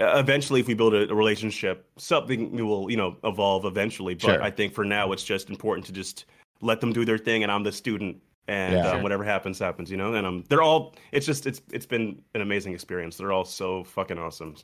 [0.00, 4.14] Eventually, if we build a, a relationship, something will, you know, evolve eventually.
[4.14, 4.40] But Sure.
[4.42, 6.26] I think for now, it's just important to just
[6.60, 8.16] let them do their thing, and I'm the student,
[8.46, 8.86] and Yeah.
[8.86, 9.02] uh, Sure.
[9.02, 9.90] whatever happens, happens.
[9.90, 10.94] You know, and um, they're all.
[11.10, 13.16] It's just it's it's been an amazing experience.
[13.16, 14.54] They're all so fucking awesome.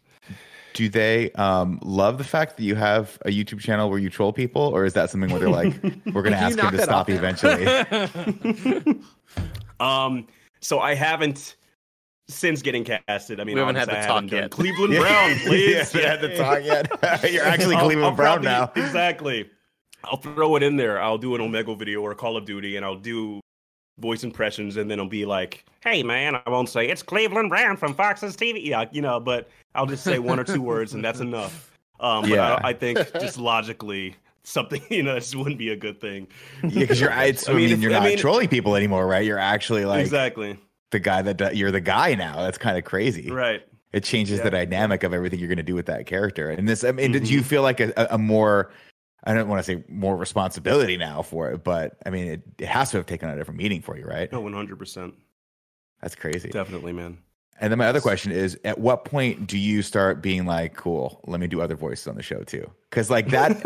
[0.72, 4.32] Do they um, love the fact that you have a YouTube channel where you troll
[4.32, 5.72] people, or is that something where they're like,
[6.12, 7.66] we're gonna ask you him to stop eventually?
[9.80, 10.28] Um,
[10.60, 11.56] so I haven't
[12.28, 13.40] since getting casted.
[13.40, 14.50] I mean, We haven't had the talk yet.
[14.50, 15.94] Cleveland Brown, please.
[15.94, 16.88] yeah, the talk yet.
[17.32, 18.72] You're actually I'll- Cleveland I'll Brown probably- now.
[18.86, 19.50] Exactly.
[20.04, 21.00] I'll throw it in there.
[21.00, 23.40] I'll do an Omega video or a Call of Duty, and I'll do
[23.98, 27.76] voice impressions, and then I'll be like, "Hey, man," I won't say it's Cleveland Brown
[27.78, 31.02] from Fox's TV, yeah, you know, but I'll just say one or two words, and
[31.02, 31.70] that's enough.
[32.00, 32.54] Um, but Yeah.
[32.62, 36.26] I, I think just logically, something you know, this wouldn't be a good thing.
[36.62, 37.10] Yeah, because you're.
[37.12, 39.24] I I mean, mean, if- you're I not mean- trolling people anymore, right?
[39.24, 40.58] You're actually like exactly.
[40.94, 42.36] The guy that you're the guy now.
[42.42, 43.30] That's kind of crazy.
[43.30, 43.62] Right.
[43.92, 46.50] It changes the dynamic of everything you're going to do with that character.
[46.50, 47.30] And this, I mean, did Mhm.
[47.30, 48.72] you feel like a, a- more?
[49.24, 52.66] I don't want to say more responsibility now for it, but I mean, it, it
[52.68, 54.30] has to have taken a different meaning for you, right?
[54.32, 55.14] No, one hundred percent.
[56.02, 56.50] That's crazy.
[56.50, 57.18] Definitely, man.
[57.60, 61.20] And then my other question is, at what point do you start being like, "Cool,
[61.26, 62.68] let me do other voices on the show too"?
[62.90, 63.64] Because like that,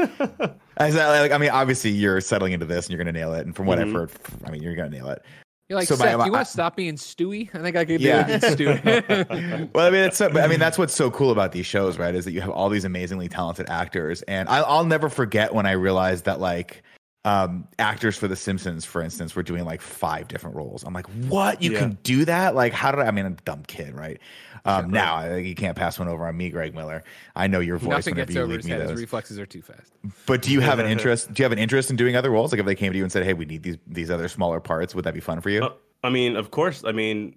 [0.77, 3.47] as I, like, I mean, obviously you're settling into this and you're gonna nail it.
[3.47, 3.95] And from what I've Mhm.
[3.95, 4.11] heard,
[4.45, 5.23] I mean, you're gonna nail it.
[5.69, 7.51] You're like, So Seth, my- you want to stop being Stewie?
[7.55, 8.27] I think I could Yeah.
[8.27, 9.71] do Stewie.
[9.75, 12.15] well, I mean, it's so, I mean, that's what's so cool about these shows, right?
[12.15, 15.67] Is that you have all these amazingly talented actors, and I, I'll never forget when
[15.67, 16.83] I realized that like
[17.27, 20.85] um, actors for The Simpsons, for instance, were doing like five different roles.
[20.85, 21.61] I'm like, what?
[21.61, 21.81] You Yeah.
[21.81, 22.55] can do that?
[22.55, 23.09] Like, how did I?
[23.09, 24.19] I mean, I'm a dumb kid, right?
[24.65, 27.03] Um, now you can't pass one over on me, Greg Miller.
[27.37, 28.81] I know your voice Nothing whenever gets you over leave his me head.
[28.83, 29.01] His those.
[29.01, 29.93] reflexes are too fast.
[30.27, 31.33] But do you have an interest?
[31.33, 32.53] Do you have an interest in doing other roles?
[32.53, 34.61] Like, if they came to you and said, "Hey, we need these these other smaller
[34.61, 35.63] parts," would that be fun for you?
[35.65, 35.73] Uh,
[36.05, 36.85] I mean, of course.
[36.85, 37.37] I mean,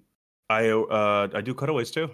[0.49, 2.09] I uh, I do cutaways too.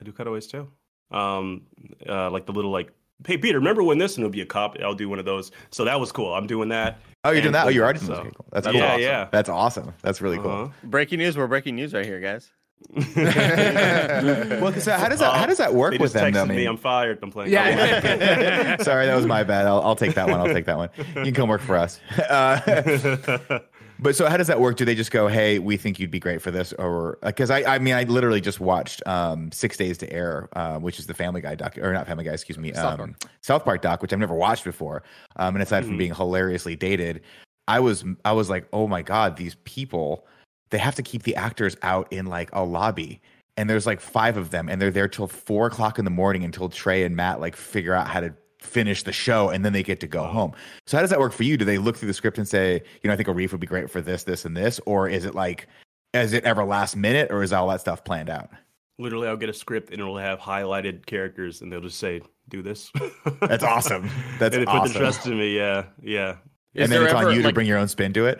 [0.00, 0.68] I do cutaways too.
[1.10, 1.62] Um,
[2.08, 2.90] uh, like the little like,
[3.26, 4.16] hey Peter, remember when this?
[4.16, 4.76] And it'll be a cop.
[4.82, 5.52] I'll do one of those.
[5.70, 6.34] So that was cool.
[6.34, 6.98] I'm doing that.
[7.24, 7.66] oh, you're doing that.
[7.66, 8.46] Oh, you're already so- Okay, cool.
[8.50, 8.82] That's Yeah, cool.
[8.82, 9.00] Awesome.
[9.02, 9.28] yeah.
[9.30, 9.92] That's awesome.
[10.02, 10.50] That's really cool.
[10.50, 10.72] Uh-huh.
[10.82, 11.36] Breaking news.
[11.36, 12.50] We're breaking news right here, guys.
[12.94, 16.32] well, 'cause, uh, how does that how does that work They with them?
[16.32, 16.46] though?
[16.46, 17.18] me, I'm fired.
[17.22, 17.50] I'm playing.
[17.52, 18.76] Yeah.
[18.82, 19.66] Sorry, that was my bad.
[19.66, 20.38] I'll, I'll take that one.
[20.40, 20.90] I'll take that one.
[21.16, 22.00] You can come work for us.
[22.28, 23.58] Uh,
[23.98, 24.76] but so, how does that work?
[24.76, 27.62] Do they just go, "Hey, we think you'd be great for this," or because I,
[27.74, 31.14] I mean, I literally just watched um, Six Days to Air, uh, which is the
[31.14, 33.30] Family Guy doc, or not Family Guy, excuse me, South um, Park.
[33.40, 35.02] South Park doc, which I've never watched before.
[35.36, 35.98] Um, and aside from Mhm.
[35.98, 37.22] being hilariously dated,
[37.66, 40.26] I was I was like, "Oh my god, these people."
[40.74, 43.20] They have to keep the actors out in like a lobby
[43.56, 46.42] and there's like five of them and they're there till four o'clock in the morning
[46.42, 49.84] until trey and matt like figure out how to finish the show and then they
[49.84, 50.52] get to go home
[50.88, 52.82] so how does that work for you do they look through the script and say
[53.02, 55.24] you know i think Arif would be great for this this and this or is
[55.24, 55.68] it like
[56.12, 58.50] is it ever last minute or is all that stuff planned out
[58.96, 62.62] Literally, I'll get a script and it'll have highlighted characters, and they'll just say, "Do
[62.62, 62.92] this."
[63.40, 64.08] That's awesome.
[64.38, 65.56] That's and it put the trust in me.
[65.56, 66.36] Yeah, yeah.
[66.74, 68.38] Is and then it's ever, on you to like- bring your own spin to it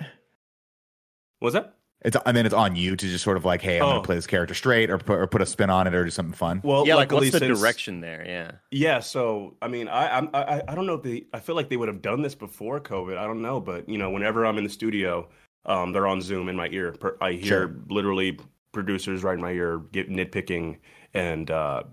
[1.40, 1.74] Was that?
[2.04, 3.90] It's and then it's on you to just sort of like hey i'm Oh.
[3.92, 6.10] gonna play this character straight or put, or put a spin on it or do
[6.10, 8.24] something fun Well, yeah, like luckily what's the since- direction there?
[8.26, 8.50] Yeah.
[8.70, 11.24] Yeah, so I mean, I I'm- I I I don't know if they.
[11.32, 13.16] I feel like they would have done this before COVID.
[13.16, 15.28] I don't know, but you know, whenever I'm in the studio,
[15.66, 16.94] um, they're on Zoom in my ear.
[17.20, 17.76] I hear Sure.
[17.88, 18.38] literally
[18.72, 20.78] producers right in my ear get nitpicking
[21.14, 21.84] and uh,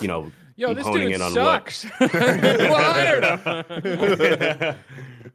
[0.00, 1.82] you know, Yo, I'm this honing dude in on what- sucks.
[1.84, 2.08] Who
[2.74, 4.74] hired him?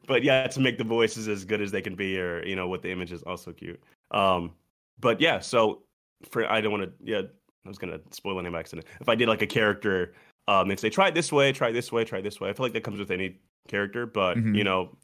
[0.05, 2.67] but yeah, to make the voices as good as they can be, or you know,
[2.67, 3.81] what the image is also cute.
[4.11, 4.51] Um,
[4.99, 5.83] but yeah, so
[6.29, 6.91] for I don't want to.
[7.01, 7.21] Yeah,
[7.65, 8.85] I was gonna spoil a name by accident.
[8.99, 10.13] If I did like a character,
[10.49, 12.49] um, and say try it this way, try it this way, try it this way.
[12.49, 14.57] I feel like that comes with any character, but Mhm.
[14.57, 14.95] you know.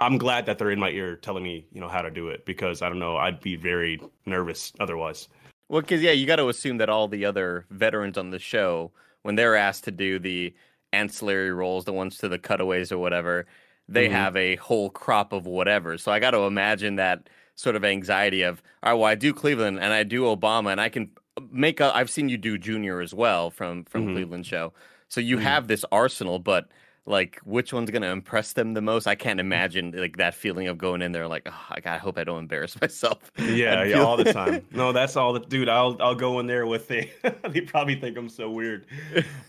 [0.00, 2.46] I'm glad that they're in my ear telling me, you know, how to do it
[2.46, 5.26] because I don't know, I'd be very nervous otherwise.
[5.68, 8.92] Well, because yeah, you got to assume that all the other veterans on the show,
[9.22, 10.54] when they're asked to do the
[10.92, 13.46] ancillary roles, the ones to the cutaways or whatever,
[13.88, 14.12] they Mhm.
[14.12, 15.98] have a whole crop of whatever.
[15.98, 19.34] So I got to imagine that sort of anxiety of, all right, well, I do
[19.34, 21.10] Cleveland and I do Obama, and I can
[21.50, 21.80] make.
[21.80, 24.12] A, I've seen you do Junior as well from from Mhm.
[24.12, 24.72] Cleveland show.
[25.08, 25.42] So you Mhm.
[25.42, 26.68] have this arsenal, but
[27.08, 29.06] like which one's gonna impress them the most?
[29.06, 32.18] I can't imagine like that feeling of going in there like, oh, I, I hope
[32.18, 33.32] I don't embarrass myself.
[33.38, 34.64] Yeah, yeah, all the time.
[34.72, 35.68] No, that's all the dude.
[35.68, 37.10] I'll I'll go in there with a.
[37.48, 38.86] they probably think I'm so weird,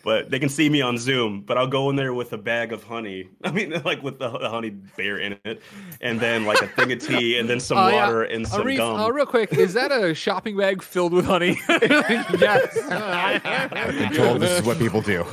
[0.03, 1.41] but they can see me on Zoom.
[1.41, 3.29] But I'll go in there with a bag of honey.
[3.43, 5.61] I mean, like with the, the honey bear in it,
[6.01, 8.05] and then like a thing of tea, and then some Oh, yeah.
[8.07, 8.99] water and some Arif, gum.
[8.99, 11.59] uh, real quick, is that a shopping bag filled with honey?
[11.69, 12.77] yes.
[12.89, 15.25] I'm told this is what people do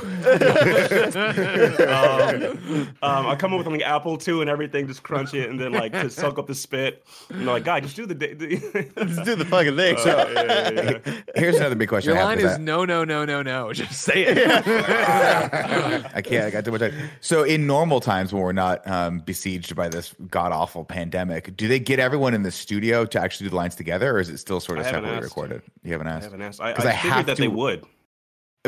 [2.21, 5.59] um, um, I come up with like apple too and everything, just crunch it, and
[5.59, 7.05] then like to soak up the spit.
[7.29, 8.15] And they're like, God, just do the.
[8.15, 9.97] da- the Let's do the fucking thing.
[9.97, 11.21] Uh, yeah, yeah, yeah, yeah.
[11.35, 13.41] here's another big question Your I have, line 'cause is I- no, no, no, no,
[13.41, 13.73] no.
[13.77, 14.37] Just say it.
[16.15, 16.45] I can't.
[16.45, 16.93] I got too much time.
[17.21, 21.67] So, in normal times when we're not um, besieged by this god awful pandemic, do
[21.67, 24.37] they get everyone in the studio to actually do the lines together, or is it
[24.37, 25.23] still sort of separately asked.
[25.23, 25.61] recorded?
[25.83, 26.15] You haven't asked.
[26.15, 26.61] I asked, haven't asked.
[26.61, 27.85] I, I, 'Cause I figured have that they would.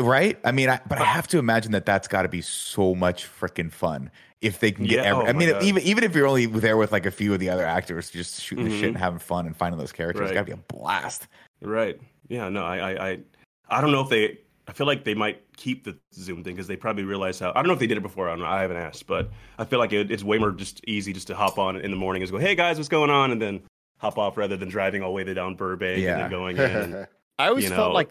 [0.02, 0.38] Right?
[0.44, 3.26] I mean, I, but I have to imagine that that's got to be so much
[3.26, 4.10] freaking fun
[4.40, 4.96] if they can get.
[5.04, 5.62] Yeah, every, oh I mean, God.
[5.62, 8.40] even even if you're only there with like a few of the other actors, just
[8.40, 8.88] shooting the shit Mhm.
[8.88, 10.34] and having fun and finding those characters, it's Right.
[10.34, 11.28] got to be a blast.
[11.60, 12.00] Right.
[12.28, 12.48] Yeah.
[12.48, 12.64] No.
[12.64, 12.78] I.
[12.78, 13.08] I.
[13.10, 13.18] I,
[13.68, 14.38] I don't know if they.
[14.68, 17.50] I feel like they might keep the Zoom thing because they probably realize how.
[17.50, 18.28] I don't know if they did it before.
[18.28, 18.46] I don't know.
[18.46, 21.34] I haven't asked, but I feel like it, it's way more just easy just to
[21.34, 23.62] hop on in the morning and go, "Hey guys, what's going on?" and then
[23.98, 26.12] hop off rather than driving all the way to down Burbank Yeah.
[26.14, 26.62] and then going in.
[26.62, 27.06] And,
[27.38, 27.94] I always you felt know.
[27.94, 28.08] like,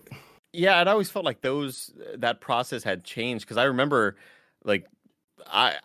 [0.54, 4.16] yeah, it always felt like those that process had changed because I remember,
[4.64, 4.86] like,
[5.48, 5.78] I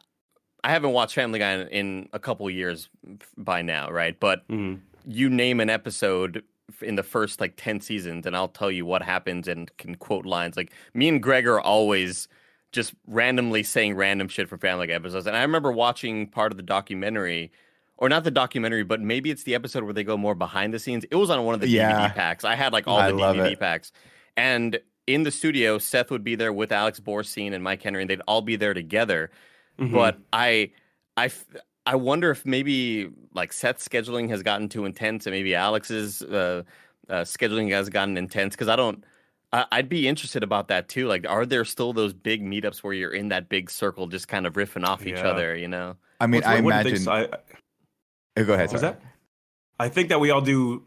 [0.62, 2.88] I haven't watched Family Guy in, in a couple years
[3.36, 4.18] by now, right?
[4.18, 4.80] But Mhm.
[5.06, 6.42] you name an episode
[6.80, 10.24] in the first like 10 seasons and I'll tell you what happens and can quote
[10.24, 10.56] lines.
[10.56, 12.26] Like me and Greg are always
[12.72, 15.26] just randomly saying random shit for Family Guy episodes.
[15.26, 17.52] And I remember watching part of the documentary
[17.98, 20.78] or not the documentary, but maybe it's the episode where they go more behind the
[20.78, 21.04] scenes.
[21.10, 22.08] It was on one of the Yeah.
[22.08, 22.42] DVD packs.
[22.44, 23.60] I had like all I the DVD it.
[23.60, 23.92] packs.
[24.36, 28.08] And in the studio, Seth would be there with Alex Borstein and Mike Henry, and
[28.10, 29.30] they'd all be there together.
[29.78, 29.92] Mhm.
[29.92, 36.22] But I wonder if maybe like Seth's scheduling has gotten too intense, and maybe Alex's
[36.22, 36.62] uh,
[37.08, 39.04] uh, scheduling has gotten intense because I don't.
[39.52, 41.06] I- I'd be interested about that too.
[41.06, 44.46] Like, are there still those big meetups where you're in that big circle, just kind
[44.46, 45.54] of riffing off each other?
[45.54, 45.96] You know?
[46.20, 47.04] I mean, What's- I wouldn't think imagine.
[47.04, 47.12] so.
[47.12, 47.38] I-
[48.36, 48.72] Oh, go ahead.
[48.72, 49.00] Was that?
[49.78, 50.82] I think that we all do.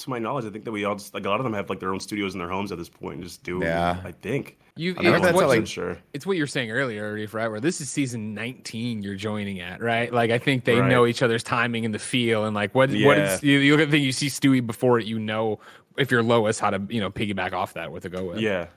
[0.00, 1.68] To my knowledge, I think that we all just like a lot of them have
[1.70, 3.60] like their own studios in their homes at this point and just do.
[3.62, 4.00] Yeah.
[4.04, 4.58] I think.
[4.76, 5.98] You, I mean, it's, what, like- I'm sure.
[6.14, 7.48] it's what you're saying earlier, Reef, right?
[7.48, 10.10] Where this is season 19 you're joining at, right?
[10.12, 10.88] Like I think they Right.
[10.88, 13.34] know each other's timing and the feel, and like what what Yeah.
[13.34, 15.58] is you, you look at the thing you see Stewie before it, you know
[15.98, 18.38] if you're Lois how to you know piggyback off that with a go with.
[18.38, 18.68] Yeah.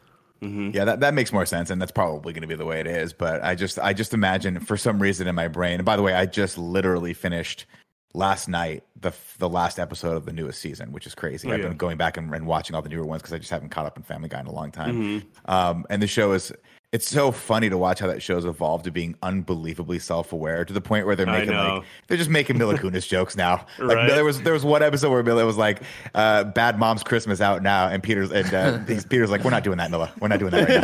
[0.41, 2.81] hmm Yeah, that, that makes more sense, and that's probably going to be the way
[2.81, 3.13] it is.
[3.13, 5.75] But I just I just imagine for some reason in my brain.
[5.75, 7.65] And by the way, I just literally finished
[8.13, 11.49] last night the the last episode of the newest season, which is crazy.
[11.49, 11.67] Oh, I've yeah.
[11.67, 13.85] been going back and, and watching all the newer ones because I just haven't caught
[13.85, 15.01] up in Family Guy in a long time.
[15.01, 15.51] Mm-hmm.
[15.51, 16.51] Um, and the show is
[16.93, 20.71] it's so funny to watch how that show's evolved to being unbelievably self aware to
[20.71, 23.65] the point where they're making like they're just making Mila Kunis jokes now.
[23.79, 24.09] Like Right.
[24.11, 25.81] there was there was one episode where Mila was like,
[26.13, 28.79] uh, "Bad Mom's Christmas out now," and Peter's and uh,
[29.09, 30.11] Peter's like, "We're not doing that, Mila.
[30.19, 30.81] We're not doing that right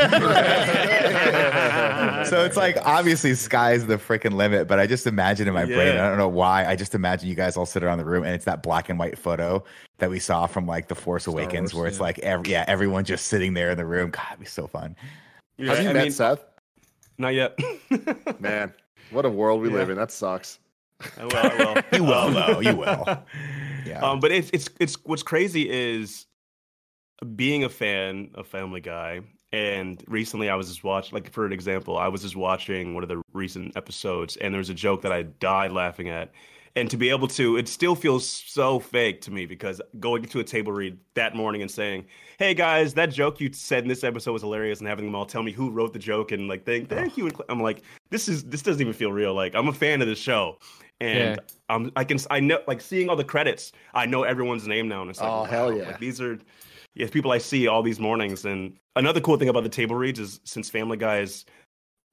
[1.13, 5.65] now." so it's like obviously sky's the freaking limit, but I just imagine in my
[5.65, 8.23] brain, I don't know why, I just imagine you guys all sit around the room
[8.23, 9.63] and it's that black and white photo
[9.99, 12.03] that we saw from like the Force Awakens, Wars, where it's yeah.
[12.03, 14.09] like every, yeah, everyone just sitting there in the room.
[14.09, 14.95] God, it'd be so fun.
[15.59, 16.43] Yeah, Have you I met mean, Seth?
[17.17, 17.59] not yet.
[18.39, 18.73] Man,
[19.11, 19.75] what a world we Yeah.
[19.75, 19.97] live in.
[19.97, 20.59] That sucks.
[21.19, 21.35] I will.
[21.37, 21.83] I will.
[21.97, 22.59] You will, Um, though.
[22.59, 23.05] You will.
[23.85, 23.99] Yeah.
[24.01, 26.25] Um, but it's it's it's what's crazy is
[27.35, 29.21] being a fan of Family Guy.
[29.53, 33.03] And recently, I was just watching, like for an example, I was just watching one
[33.03, 36.31] of the recent episodes, and there was a joke that I died laughing at.
[36.75, 40.39] And to be able to, it still feels so fake to me because going to
[40.39, 42.05] a table read that morning and saying,
[42.37, 45.25] "Hey guys, that joke you said in this episode was hilarious," and having them all
[45.25, 47.25] tell me who wrote the joke and like thank thank you.
[47.27, 49.33] And I'm like, this is this doesn't even feel real.
[49.33, 50.57] Like I'm a fan of the show,
[51.01, 51.35] and Yeah.
[51.69, 55.01] I'm I can I know like seeing all the credits, I know everyone's name now,
[55.01, 55.87] and it's like, Oh, hell yeah.
[55.87, 56.37] like, these are
[56.93, 58.45] yeah people I see all these mornings.
[58.45, 61.45] And another cool thing about the table reads is since Family Guy is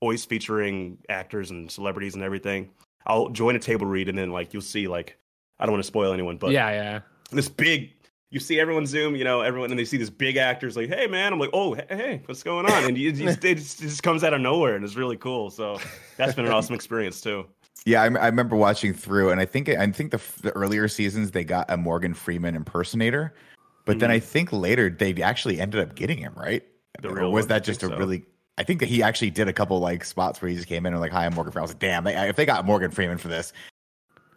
[0.01, 2.71] always featuring actors and celebrities and everything,
[3.07, 5.19] I'll join a table read and then like you'll see like
[5.59, 7.01] I don't want to spoil anyone, but yeah, yeah.
[7.31, 7.93] this big
[8.31, 11.07] you see everyone zoom you know everyone and they see this big actors like hey
[11.07, 13.87] man i'm like oh hey, hey what's going on and you, you, it, just, it
[13.87, 15.79] just comes out of nowhere and it's really cool so
[16.17, 17.47] that's been an awesome experience too
[17.87, 21.31] Yeah, I, I remember watching through, and I think I think the the earlier seasons
[21.31, 23.33] they got a Morgan Freeman impersonator,
[23.85, 24.17] but then mm-hmm.
[24.17, 26.65] I think later they actually ended up getting him right.
[27.01, 27.49] The or was one?
[27.49, 27.97] That just a so.
[27.97, 28.25] really?
[28.59, 30.93] I think that he actually did a couple like spots where he just came in
[30.93, 32.91] and like, "Hi, I'm Morgan Freeman." I was like, "Damn, they, if they got Morgan
[32.91, 33.53] Freeman for this,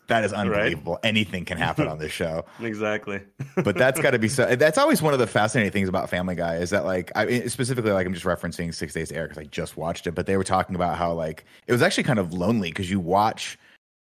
[0.07, 0.99] that is unbelievable.
[1.03, 3.21] Anything can happen on this show." exactly
[3.63, 4.55] but that's got to be so.
[4.55, 7.91] That's always one of the fascinating things about Family Guy is that like I specifically
[7.91, 10.37] like I'm just referencing Six Days to Air because I just watched it, but they
[10.37, 13.57] were talking about how like it was actually kind of lonely because you watch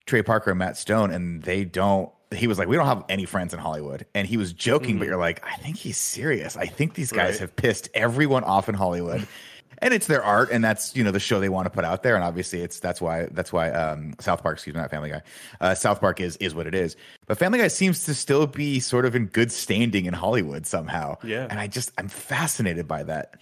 [0.05, 2.11] Trey Parker and Matt Stone and they don't.
[2.33, 5.03] He was like, we don't have any friends in Hollywood, and he was joking, but
[5.03, 5.11] mm-hmm.
[5.11, 6.55] you're like, I think he's serious.
[6.55, 7.39] I think these guys Right.
[7.41, 9.27] have pissed everyone off in Hollywood.
[9.83, 12.03] And it's their art, and that's you know the show they want to put out
[12.03, 15.09] there, and obviously it's that's why that's why um, South Park, excuse me, not Family
[15.09, 15.21] Guy,
[15.59, 16.95] uh, South Park is is what it is.
[17.25, 21.17] But Family Guy seems to still be sort of in good standing in Hollywood somehow.
[21.23, 21.47] Yeah.
[21.49, 23.35] and I just I'm fascinated by that.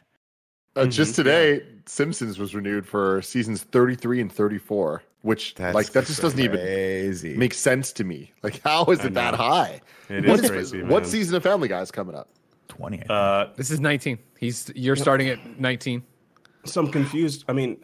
[0.78, 1.16] Uh, just Mhm.
[1.16, 6.40] today, Simpsons was renewed for seasons 33 and 34, which That's like that just doesn't
[6.40, 8.32] even make sense to me.
[8.44, 9.82] Like, how is it that high?
[10.08, 12.30] It What is is- crazy what season of Family Guy is coming up?
[12.70, 13.04] twenty.
[13.10, 14.20] Uh This is 19.
[14.40, 16.04] He's you're starting at 19.
[16.66, 17.78] So i'm confused i mean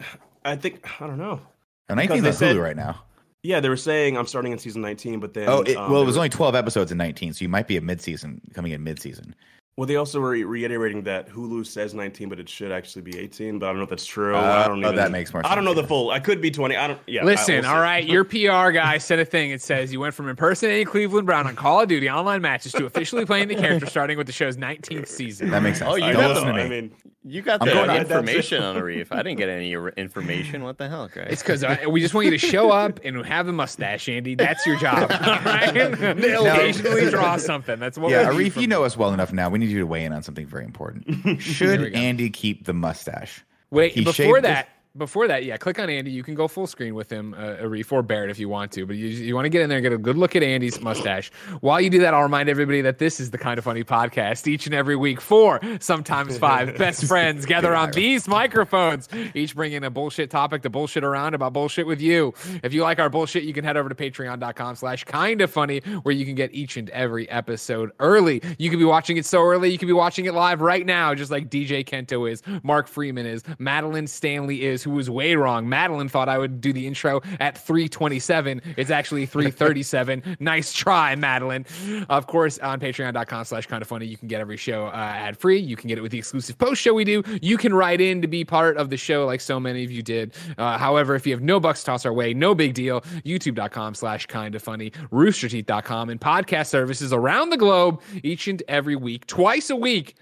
[0.44, 1.40] i think i don't know
[1.88, 3.02] and I think they said- Hulu right now.
[3.42, 6.02] yeah they were saying i'm starting in season 19 but then Oh, it, um, well,
[6.02, 8.40] it was were- only twelve episodes in nineteen, so you might be a mid season
[8.54, 9.34] coming in mid season.
[9.76, 13.58] Well they also were reiterating that hulu says 19 but it should actually be 18
[13.58, 15.44] but i don't know if that's true Uh, i don't oh, even that makes more
[15.44, 17.56] i don't know sense, the full i could be 20 i don't yeah I- Listen,
[17.56, 17.80] we'll all see.
[17.80, 18.24] right, your
[18.64, 19.50] PR guy said a thing.
[19.50, 22.86] It says you went from impersonating Cleveland Brown on Call of Duty online matches to
[22.86, 25.50] officially playing the character starting with the show's 19th season.
[25.50, 25.90] That makes sense.
[25.90, 26.64] Oh, you Don't got listen the- to me.
[26.64, 26.92] i mean
[27.24, 29.08] You got I'm the going information on Arif.
[29.10, 30.62] I didn't get any information.
[30.62, 31.28] What the hell, Greg?
[31.30, 34.34] It's because we just want you to show up and have a mustache, Andy.
[34.36, 35.10] That's your job.
[35.10, 35.76] All right?
[35.76, 37.78] Occasionally draw something.
[37.78, 39.48] That's what yeah, we need Arif, you know us well enough now.
[39.50, 41.40] We need you to weigh in on something very important.
[41.40, 41.94] Should.
[41.94, 43.44] Andy keep the mustache?
[43.70, 46.10] Wait, He before that, before that, yeah, click on Andy.
[46.10, 48.86] You can go full screen with him, uh, Arif or Barrett if you want to,
[48.86, 50.80] but you, you want to get in there and get a good look at Andy's
[50.80, 51.30] mustache.
[51.60, 54.46] While you do that, I'll remind everybody that this is the kind of funny podcast
[54.46, 55.20] each and every week.
[55.20, 60.70] Four, sometimes five best friends gather on these microphones, each bringing a bullshit topic to
[60.70, 62.34] bullshit around about bullshit with you.
[62.62, 65.80] If you like our bullshit, you can head over to patreon.com slash kind of funny,
[66.02, 68.42] where you can get each and every episode early.
[68.58, 71.14] You can be watching it so early, you can be watching it live right now,
[71.14, 75.68] just like DJ Kento is, Mark Freeman is, Madeline Stanley is, who was way wrong.
[75.68, 78.62] Madeline thought I would do the intro at 327.
[78.76, 80.36] It's actually 337.
[80.40, 81.66] nice try, Madeline.
[82.08, 85.36] Of course, on patreon.com slash kind of funny, you can get every show uh, ad
[85.36, 85.58] free.
[85.58, 87.24] You can get it with the exclusive post show we do.
[87.42, 90.02] You can write in to be part of the show like so many of you
[90.02, 90.32] did.
[90.56, 93.00] Uh, however, if you have no bucks to toss our way, no big deal.
[93.24, 98.94] YouTube.com slash kind of funny, roosterteeth.com, and podcast services around the globe each and every
[98.94, 100.14] week, twice a week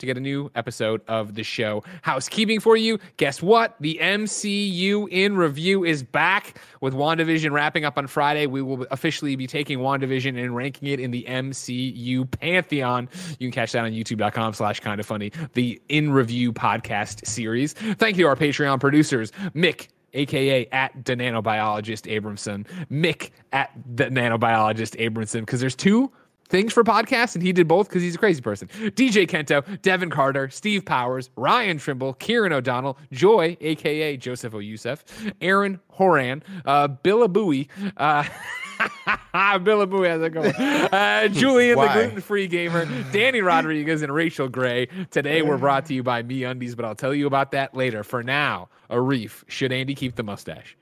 [0.00, 1.82] to get a new episode of the show.
[2.02, 2.98] Housekeeping for you.
[3.16, 3.76] Guess what?
[3.80, 8.46] The MCU in review is back with WandaVision wrapping up on Friday.
[8.46, 13.08] We will officially be taking WandaVision and ranking it in the MCU pantheon.
[13.38, 17.72] You can catch that on youtube.com slash kind of funny, the in review podcast series.
[17.72, 24.04] Thank you to our Patreon producers, Mick aka at the nanobiologist Abramson, Mick at the
[24.04, 26.10] nanobiologist Abramson, because there's two
[26.50, 28.68] things for podcasts, and he did both because he's a crazy person.
[28.68, 34.58] DJ Kento, Devin Carter, Steve Powers, Ryan Trimble, Kieran O'Donnell, Joy, aka Joseph O.
[34.58, 35.04] Youssef,
[35.40, 38.24] Aaron Horan, uh, Billabooey, uh,
[39.34, 40.54] Billabooey has it going.
[40.54, 44.88] Uh, Julian, the gluten free gamer, Danny Rodriguez, and Rachel Gray.
[45.10, 48.02] Today we're brought to you by Me Undies, but I'll tell you about that later.
[48.02, 49.44] For now, Arif.
[49.48, 50.76] Should Andy keep the mustache?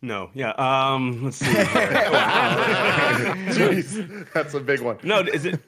[0.00, 0.50] No, yeah.
[0.52, 1.46] Um, let's see.
[3.52, 4.98] Jeez, that's a big one.
[5.02, 5.60] no, is it?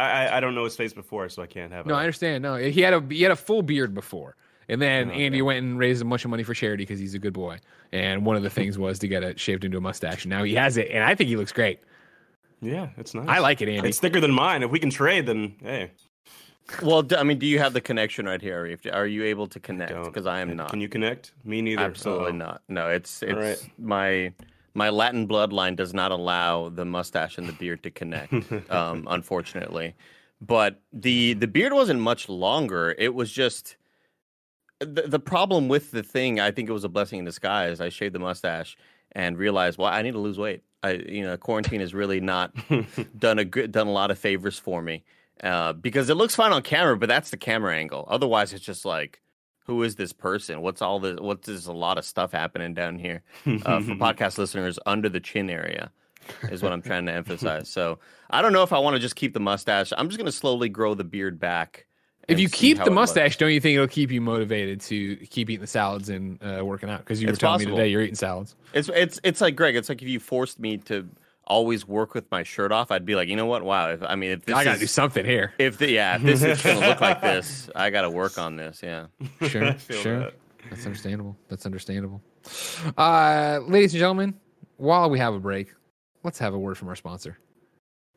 [0.00, 1.86] I I- I don't know his face before, so I can't have.
[1.86, 2.42] No, a- I understand.
[2.42, 4.36] No, he had a he had a full beard before,
[4.68, 5.42] and then Oh, Andy okay.
[5.42, 7.58] went and raised a bunch of money for charity because he's a good boy.
[7.92, 10.24] And one of the things was to get it shaved into a mustache.
[10.24, 11.80] And now he has it, and I think he looks great.
[12.60, 13.28] Yeah, it's nice.
[13.28, 13.88] I like it, Andy.
[13.88, 14.62] It's thicker than mine.
[14.62, 15.90] If we can trade, then hey.
[16.82, 18.64] Well, I mean, do you have the connection right here?
[18.64, 18.92] Arif?
[18.92, 20.04] Are you able to connect?
[20.04, 20.70] Because I am not.
[20.70, 21.32] Can you connect?
[21.44, 21.82] Me neither.
[21.82, 22.62] Absolutely not.
[22.68, 23.70] No, it's it's right.
[23.78, 24.32] my
[24.74, 28.32] my Latin bloodline does not allow the mustache and the beard to connect.
[28.70, 29.94] um, unfortunately,
[30.40, 32.94] but the the beard wasn't much longer.
[32.98, 33.76] It was just
[34.78, 36.38] the the problem with the thing.
[36.38, 37.80] I think it was a blessing in disguise.
[37.80, 38.76] I shaved the mustache
[39.12, 40.62] and realized, well, I need to lose weight.
[40.82, 42.54] I you know, quarantine has really not
[43.18, 45.02] done a good done a lot of favors for me.
[45.42, 48.04] Uh, because it looks fine on camera, but that's the camera angle.
[48.08, 49.20] Otherwise, it's just like,
[49.66, 50.62] who is this person?
[50.62, 51.20] What's all this?
[51.20, 51.66] What's this?
[51.66, 55.90] A lot of stuff happening down here uh, for podcast listeners under the chin area
[56.50, 57.68] is what I'm trying to emphasize.
[57.68, 57.98] So
[58.30, 59.92] I don't know if I want to just keep the mustache.
[59.96, 61.86] I'm just going to slowly grow the beard back.
[62.28, 62.94] if you keep the looks.
[62.94, 66.64] mustache, don't you think it'll keep you motivated to keep eating the salads and uh,
[66.64, 67.00] working out?
[67.00, 68.56] Because you were It's telling me today you're eating salads.
[68.72, 69.76] It's it's it's like Greg.
[69.76, 71.08] It's like if you forced me to
[71.48, 73.64] always work with my shirt off, I'd be like, you know what?
[73.64, 73.90] Wow.
[73.90, 75.52] If, I mean, if this I got to do something here.
[75.58, 78.38] if the, yeah, if this is going to look like this, I got to work
[78.38, 78.80] on this.
[78.82, 79.06] Yeah.
[79.42, 80.18] Sure, sure.
[80.20, 80.34] that.
[80.70, 81.36] That's understandable.
[81.48, 82.22] That's understandable.
[82.96, 84.34] Uh, ladies and gentlemen,
[84.76, 85.72] while we have a break,
[86.22, 87.38] let's have a word from our sponsor.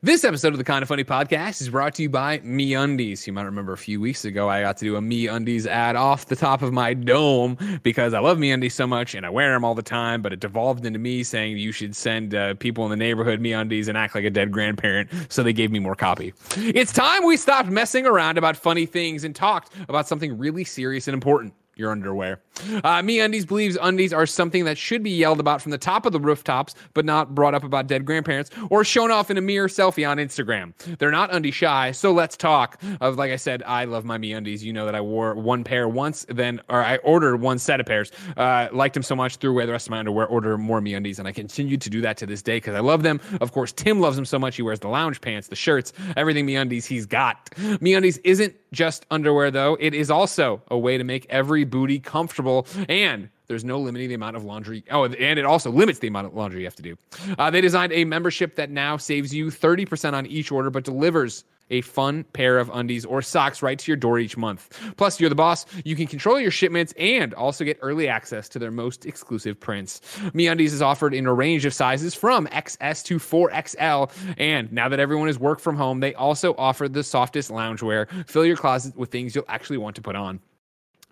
[0.03, 3.27] This episode of the Kind of Funny podcast is brought to you by Me Undies.
[3.27, 5.95] You might remember a few weeks ago I got to do a Me Undies ad
[5.95, 9.29] off the top of my dome because I love Me Undies so much and I
[9.29, 10.23] wear them all the time.
[10.23, 13.53] But it devolved into me saying you should send uh, people in the neighborhood Me
[13.53, 15.07] Undies and act like a dead grandparent.
[15.29, 16.33] So they gave me more copy.
[16.57, 21.07] It's time we stopped messing around about funny things and talked about something really serious
[21.07, 22.39] and important your underwear.
[22.83, 26.05] Uh, Me Undies believes undies are something that should be yelled about from the top
[26.05, 29.41] of the rooftops, but not brought up about dead grandparents or shown off in a
[29.41, 30.73] mirror selfie on Instagram.
[30.99, 32.81] They're not undie shy, so let's talk.
[33.01, 34.63] Of like I said, I love my Me Undies.
[34.63, 37.85] You know that I wore one pair once, then or I ordered one set of
[37.87, 38.11] pairs.
[38.37, 40.93] Uh, liked them so much, threw away the rest of my underwear, ordered more Me
[40.93, 43.19] Undies, and I continue to do that to this day because I love them.
[43.41, 44.55] Of course, Tim loves them so much.
[44.55, 47.49] He wears the lounge pants, the shirts, everything Me Undies he's got.
[47.81, 51.99] Me Undies isn't just underwear though; it is also a way to make every booty
[51.99, 53.29] comfortable and.
[53.47, 54.85] There's no limiting the amount of laundry.
[54.89, 56.97] Oh, and it also limits the amount of laundry you have to do.
[57.37, 61.43] Uh, they designed a membership that now saves you 30% on each order, but delivers
[61.71, 64.69] a fun pair of undies or socks right to your door each month.
[64.97, 65.65] Plus, you're the boss.
[65.83, 70.01] You can control your shipments and also get early access to their most exclusive prints.
[70.35, 74.11] MeUndies is offered in a range of sizes from XS to 4XL.
[74.37, 78.07] And now that everyone is work from home, they also offer the softest loungewear.
[78.27, 80.39] Fill your closet with things you'll actually want to put on.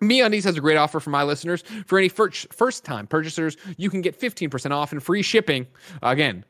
[0.02, 1.62] MeUndies has a great offer for my listeners.
[1.86, 5.66] For any first time purchasers, you can get 15% off and free shipping.
[6.02, 6.44] Again,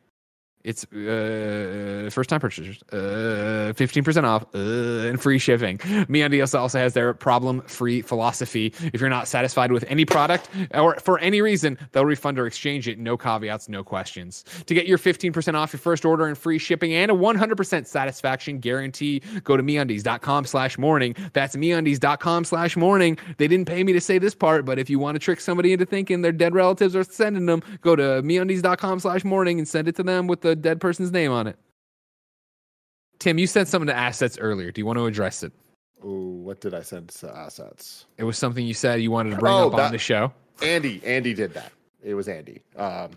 [0.62, 5.78] It's uh, first time purchasers, uh, 15% off, uh, and free shipping.
[5.78, 8.74] MeUndies also has their problem free philosophy.
[8.92, 12.88] If you're not satisfied with any product or for any reason, they'll refund or exchange
[12.88, 12.98] it.
[12.98, 14.44] No caveats, no questions.
[14.66, 18.58] To get your 15% off your first order and free shipping and a 100% satisfaction
[18.58, 21.16] guarantee, go to MeUndies.com slash morning.
[21.32, 23.16] That's MeUndies.com slash morning.
[23.38, 25.72] They didn't pay me to say this part, but if you want to trick somebody
[25.72, 29.88] into thinking their dead relatives are sending them, go to MeUndies.com slash morning and send
[29.88, 31.56] it to them with the dead person's name on it.
[33.18, 34.70] Tim, you sent something to assets earlier.
[34.72, 35.52] Do you want to address it?
[36.04, 38.06] Ooh, what did I send to assets?
[38.16, 40.32] It was something you said you wanted to bring Oh, up on the show.
[40.62, 41.72] Andy, Andy did that.
[42.02, 42.62] It was Andy.
[42.76, 43.16] Um, do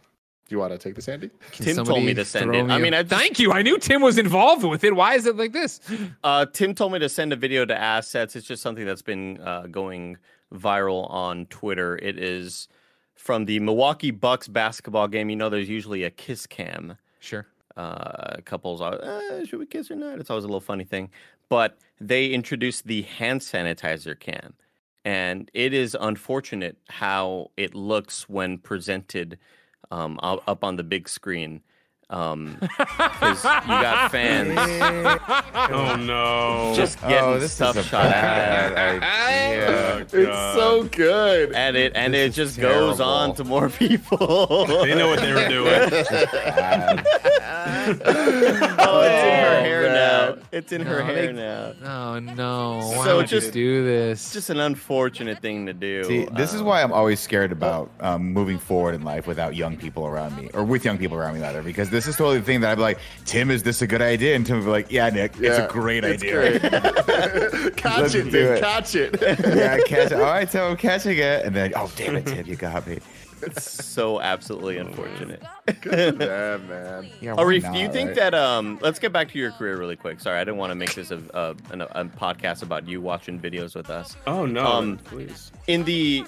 [0.49, 1.29] you want to take this, Andy?
[1.53, 2.63] Can Tim told me to send throw it.
[2.63, 3.53] me I a- mean, I just- thank you.
[3.53, 4.93] I knew Tim was involved with it.
[4.93, 5.79] Why is it like this?
[6.21, 8.35] Uh, Tim told me to send a video to assets.
[8.35, 10.17] It's just something that's been uh, going
[10.53, 11.97] viral on Twitter.
[11.97, 12.67] It is
[13.15, 15.29] from the Milwaukee Bucks basketball game.
[15.29, 16.97] You know, there's usually a kiss cam.
[17.23, 17.47] Sure.
[17.77, 20.19] Uh, couples are, uh, should we kiss or not?
[20.19, 21.09] It's always a little funny thing.
[21.49, 24.53] But they introduced the hand sanitizer cam.
[25.05, 29.39] And it is unfortunate how it looks when presented
[29.89, 31.61] um, up on the big screen.
[32.09, 34.55] Um, 'cause you got fans
[35.71, 36.73] Oh no!
[36.75, 38.11] just getting oh, this stuff is shot at
[38.75, 39.03] bad them.
[39.03, 39.95] idea.
[40.13, 41.53] Oh, It's so good.
[41.53, 43.03] And it and This it is just goes terrible.
[43.13, 44.65] on to more people.
[44.67, 46.03] They know what they were doing.
[47.65, 49.93] Oh, it's in her Oh, hair man.
[49.93, 50.35] now.
[50.51, 51.73] It's in her hair they- now.
[51.83, 52.79] Oh no!
[52.95, 54.21] Why So would just- you do this?
[54.25, 56.03] It's just an unfortunate thing to do.
[56.03, 59.55] See, this is Um, why I'm always scared about um, moving forward in life without
[59.55, 62.39] young people around me, or with young people around me, rather, because this is totally
[62.39, 64.35] the thing that I'd be like, Tim, is this a good idea?
[64.35, 66.59] And Tim would be like, Yeah, Nick, it's a great it's idea.
[66.59, 66.61] great.
[67.77, 68.35] catch it, dude.
[68.35, 68.59] it.
[68.61, 69.19] Catch it.
[69.21, 70.13] yeah, catch it.
[70.13, 71.45] All right, Tim, I'm catching it.
[71.45, 72.99] And then, oh, damn it, Tim, you got me.
[73.45, 75.43] It's so absolutely unfortunate.
[75.81, 77.09] Good them, man.
[77.21, 78.15] Yeah, why Arif, not, do you think right?
[78.15, 80.21] that um let's get back to your career really quick.
[80.21, 83.37] Sorry, I didn't want to make this a, a, an- a podcast about you watching
[83.37, 84.15] videos with us.
[84.27, 84.65] Oh no!
[84.65, 85.51] Um, please.
[85.67, 86.23] in the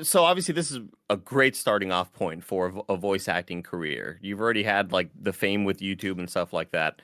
[0.00, 0.78] so obviously this is
[1.10, 5.32] a great starting off point for a voice acting career you've already had like the
[5.32, 7.02] fame with youtube and stuff like that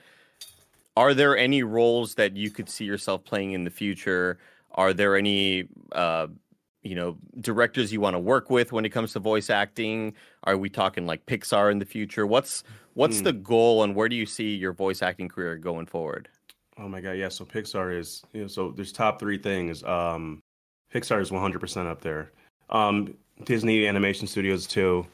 [0.97, 4.39] are there any roles that you could see yourself playing in the future
[4.71, 6.27] are there any uh
[6.81, 10.13] you know directors you want to work with when it comes to voice acting
[10.45, 12.63] are we talking like pixar in the future what's
[12.95, 13.25] what's Hmm.
[13.25, 16.27] the goal and where do you see your voice acting career going forward
[16.81, 17.27] Oh my god, yeah.
[17.27, 19.83] So Pixar is you know, so there's top three things.
[19.83, 20.39] Um,
[20.93, 22.31] Pixar is 100% up there.
[22.69, 23.15] Um,
[23.45, 25.05] Disney Animation Studios too.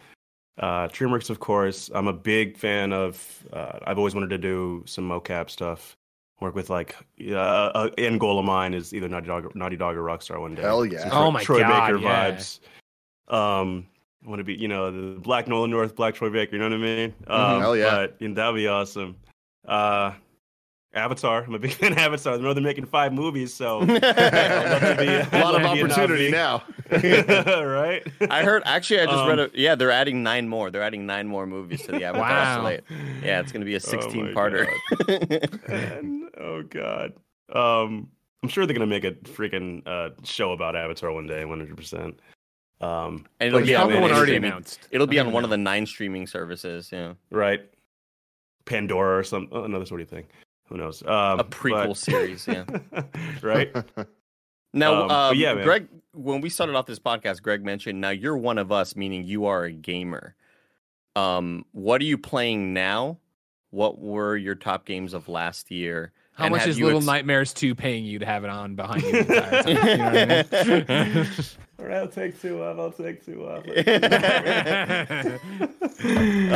[0.57, 1.89] Uh, DreamWorks, of course.
[1.93, 3.45] I'm a big fan of.
[3.51, 5.97] Uh, I've always wanted to do some mocap stuff.
[6.41, 6.95] Work with like
[7.29, 10.55] uh, uh, end goal of mine is either Naughty Dog, Naughty Dog or Rockstar one
[10.55, 10.63] day.
[10.63, 10.99] Hell yeah.
[11.09, 12.31] Some Oh Troy- my Troy God, Baker yeah.
[12.31, 12.59] vibes.
[13.27, 13.87] Um,
[14.25, 16.55] I want to be, you know, the Black Nolan North, Black Troy Baker.
[16.55, 17.13] You know what I mean?
[17.27, 17.91] Um, Hell yeah.
[17.91, 19.15] But you know, that'd be awesome.
[19.67, 20.11] Uh,
[20.95, 21.43] Avatar.
[21.43, 22.33] I'm a big fan of Avatar.
[22.33, 25.73] I know they're making five movies, so I'd be- A I'd lot of love to
[25.75, 26.63] be a opportunity now.
[26.91, 28.03] right?
[28.29, 31.05] I heard actually I just read Um, a yeah they're adding nine more they're adding
[31.07, 32.61] nine more movies to the Avatar Wow.
[32.61, 32.81] slate
[33.23, 34.67] yeah it's gonna be a Oh 16 my parter
[35.67, 37.13] Man, oh god.
[37.51, 38.09] Um,
[38.43, 41.75] I'm sure they're gonna make a freaking uh, show about Avatar one day, 100.
[41.75, 42.19] percent
[42.81, 44.87] Um, and it'll be yeah, on man, one one it's already streaming- announced.
[44.91, 47.61] it'll be on don't one of the nine streaming services yeah right?
[48.65, 50.25] Pandora or some another sort of thing.
[50.67, 51.01] Who knows?
[51.03, 52.65] Um, a prequel but- series yeah
[53.41, 53.71] right?
[54.73, 55.63] now Um, um, yeah, man.
[55.63, 59.23] Greg when we started off this podcast Greg mentioned now you're one of us meaning
[59.25, 60.35] you are a gamer
[61.15, 63.17] um what are you playing now
[63.71, 67.53] what were your top games of last year How And much is Little ex- Nightmares
[67.53, 69.67] 2 paying you to have it on behind you the entire time?
[69.67, 71.27] You know what I mean?
[71.79, 72.79] All right, I'll take two off.
[72.79, 73.63] I'll take two off.
[73.67, 73.71] oh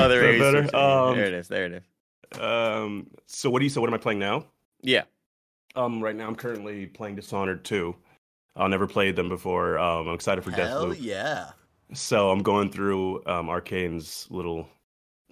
[0.07, 0.71] there, Is it is.
[0.71, 0.75] better?
[0.75, 1.83] Um, there it is there it is
[2.39, 3.69] Um, so what do you?
[3.69, 4.45] So what am I playing now?
[4.81, 5.03] yeah
[5.75, 7.95] Um, right now I'm currently playing Dishonored 2.
[8.55, 9.77] I've never played them before.
[9.79, 10.67] Um, I'm excited for Deathloop.
[10.67, 11.51] Hell yeah
[11.93, 14.67] So I'm going through um, Arkane's little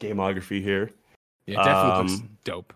[0.02, 0.92] gameography here.
[1.46, 2.74] yeah, Deathloop looks Um, dope.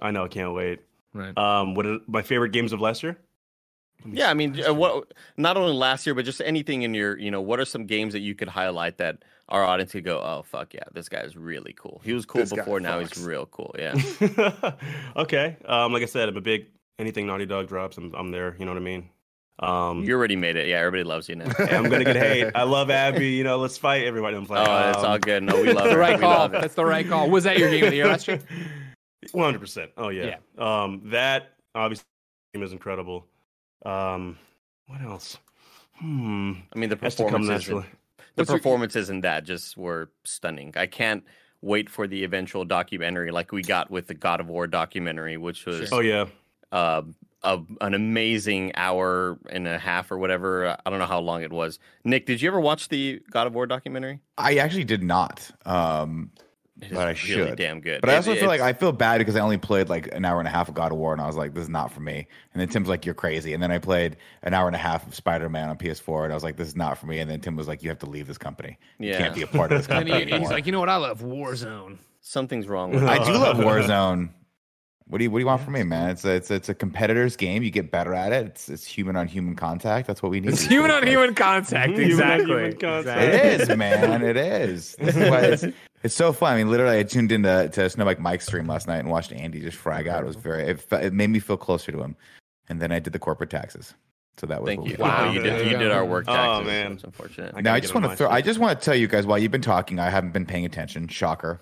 [0.00, 0.80] I know, I can't wait.
[1.12, 1.36] Right.
[1.36, 3.18] Um, what are my favorite games of last year?
[4.06, 5.12] Yeah, I mean, uh, what?
[5.36, 8.12] Not only last year, but just anything in your, you know, what are some games
[8.12, 11.36] that you could highlight that our audience could go, "Oh, fuck yeah, this guy is
[11.36, 12.00] really cool.
[12.04, 13.94] He was cool This before, now fucks." he's real cool." Yeah.
[15.16, 15.56] okay.
[15.64, 16.66] Um, like I said, I'm a big
[16.98, 17.96] anything Naughty Dog drops.
[17.98, 18.56] I'm I'm there.
[18.58, 19.10] You know what I mean?
[19.60, 20.68] Um, you already made it.
[20.68, 21.50] Yeah, everybody loves you now.
[21.58, 22.52] I'm gonna get hate.
[22.54, 23.30] I love Abby.
[23.30, 24.36] You know, let's fight everybody.
[24.36, 24.68] I'm playing.
[24.68, 25.42] Oh, like, it's um, all good.
[25.42, 26.48] No, we love the right We call.
[26.48, 27.28] That's the right call.
[27.28, 28.38] Was that your game of the year last year?
[29.32, 29.90] One hundred percent.
[29.96, 30.36] Oh yeah.
[30.56, 32.04] Um, that obviously
[32.54, 33.26] game is incredible.
[33.84, 34.38] Um,
[34.86, 35.38] what else?
[35.96, 36.52] Hmm.
[36.74, 37.82] I mean, the Has performances, naturally.
[37.82, 40.72] the What's your- performances in that just were stunning.
[40.76, 41.24] I can't
[41.60, 45.66] wait for the eventual documentary, like we got with the God of War documentary, which
[45.66, 46.26] was Oh yeah.
[46.70, 47.02] uh,
[47.42, 50.76] a, an amazing hour and a half or whatever.
[50.84, 51.78] I don't know how long it was.
[52.04, 54.20] Nick, did you ever watch the God of War documentary?
[54.36, 55.50] I actually did not.
[55.66, 56.47] Um, It is
[56.80, 57.56] but I really should.
[57.56, 58.00] damn good.
[58.00, 60.24] But I It- also feel like I feel bad because I only played like an
[60.24, 61.92] hour and a half of God of War, and I was like, "This is not
[61.92, 64.76] for me." And then Tim's like, "You're crazy." And then I played an hour and
[64.76, 67.06] a half of Spider Man on PS4, and I was like, "This is not for
[67.06, 68.78] me." And then Tim was like, "You have to leave this company.
[68.98, 69.18] You Yeah.
[69.18, 70.88] can't be a part of this And company." he, he's like, you know what?
[70.88, 71.98] I love Warzone.
[72.20, 74.30] something's wrong with I do love Warzone.
[75.08, 76.10] What do you What do you want from me, man?
[76.10, 77.62] It's a, it's it's a competitor's game.
[77.62, 78.46] You get better at it.
[78.46, 80.06] It's it's human on human contact.
[80.06, 80.50] That's what we need.
[80.50, 81.98] It's human on human contact.
[81.98, 82.46] Exactly.
[82.46, 83.34] human contact.
[83.34, 84.22] It is, man.
[84.22, 84.96] It is.
[84.98, 85.64] This is why it's,
[86.02, 86.52] it's so fun.
[86.52, 89.60] I mean, literally, I tuned into to Snowbike Mike's stream last night and watched Andy
[89.60, 90.22] just frag out.
[90.22, 90.64] It was very.
[90.64, 92.14] It, it made me feel closer to him.
[92.68, 93.94] And then I did the corporate taxes.
[94.36, 94.96] So that was Thank you.
[94.98, 95.26] Wow.
[95.26, 95.66] Wow, you did.
[95.66, 96.92] you You did our work Taxes, Oh, man.
[96.92, 97.54] That's unfortunate.
[97.56, 98.28] I Now I just want to throw.
[98.28, 100.64] I just want to tell you guys while you've been talking, I haven't been paying
[100.64, 101.08] attention.
[101.08, 101.60] Shocker.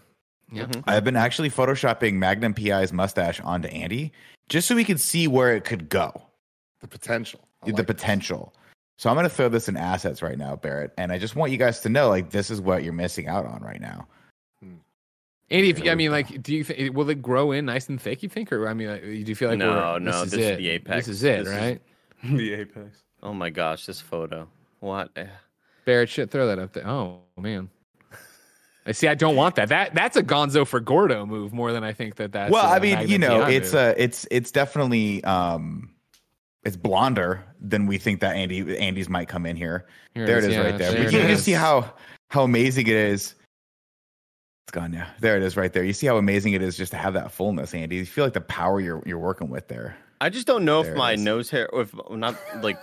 [0.52, 0.64] Yeah.
[0.64, 0.88] Mm-hmm.
[0.88, 4.12] I've been actually photoshopping Magnum PI's mustache onto Andy
[4.48, 6.22] just so we could see where it could go,
[6.80, 7.40] The potential.
[7.62, 7.86] I the like it.
[7.86, 8.54] potential.
[8.98, 11.50] So I'm going to throw this in assets right now, Barrett, and I just want
[11.52, 14.06] you guys to know like this is what you're missing out on right now.
[14.62, 14.74] Hmm.
[15.50, 18.00] Andy, if you, I mean, like, do you think will it grow in nice and
[18.00, 18.22] thick?
[18.22, 20.30] You think, or I mean, like, do you feel like No, we're, no, this is
[20.32, 20.56] this is it.
[20.58, 21.06] the apex.
[21.06, 21.82] This is it, This is- right?
[22.36, 23.02] the apex.
[23.22, 24.48] Oh my gosh, this photo.
[24.80, 25.10] What?
[25.84, 26.86] Barrett, shit, throw that up there.
[26.88, 27.68] Oh man,
[28.86, 29.08] I see.
[29.08, 29.68] I don't want that.
[29.68, 32.52] That that's a Gonzo for Gordo move more than I think that that's.
[32.52, 35.90] well, I I mean, you know, it's a uh it's it's definitely um
[36.64, 39.86] it's blonder than we think that Andy Andy's might come in here.
[40.14, 40.92] there it is, right there.
[41.04, 41.92] But you can see how
[42.30, 43.34] how amazing it is.
[44.64, 45.06] It's gone now.
[45.20, 45.84] There it is, right there.
[45.84, 47.96] You see how amazing it is just to have that fullness, Andy.
[47.96, 49.96] You feel like the power you're you're working with there.
[50.20, 51.20] I just don't know There if my is.
[51.20, 52.82] nose hair, or if not like,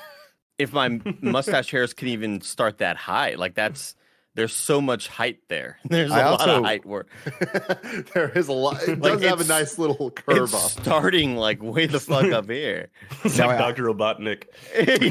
[0.58, 3.36] if my mustache hairs can even start that high.
[3.36, 3.96] Like that's
[4.36, 5.78] there's so much height there.
[5.90, 7.06] There's a I lot also- of height where
[8.14, 8.82] there is a lot.
[8.88, 10.84] It Like, does have a nice little curve it's up.
[10.84, 12.90] starting like way the fuck up here.
[13.24, 13.84] It's Now like I- Dr.
[13.84, 14.46] Robotnik.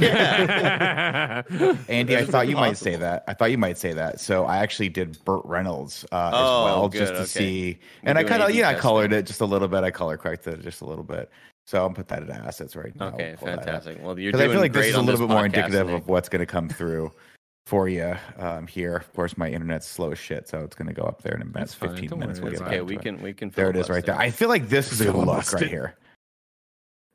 [0.01, 1.43] yeah.
[1.89, 3.25] Andy, I thought you might say that.
[3.29, 4.21] I thought you might say that.
[4.21, 7.27] So I actually did Burt Reynolds uh, as Oh, well, good, just to okay.
[7.27, 7.79] see.
[8.03, 9.85] We're And I kind of, A/B yeah, I colored it just a little bit.
[9.85, 11.31] I color corrected it just a little bit.
[11.65, 13.09] So I'll put that into assets right now.
[13.11, 13.65] Okay, Pull that up.
[13.65, 13.99] fantastic.
[14.03, 15.87] Well, you're Because doing I feel like great this is a little bit more indicative
[15.87, 16.03] Nick.
[16.03, 17.13] of what's going to come through
[17.67, 18.97] for you um, here.
[18.97, 21.43] Of course, my internet's slow as shit, so it's going to go up there in
[21.43, 22.41] about That's 15 Don't minutes.
[22.41, 23.51] worry, We'll get Okay, we can we can.
[23.51, 24.19] There it is, right there.
[24.19, 25.95] I feel like this is a good look right here.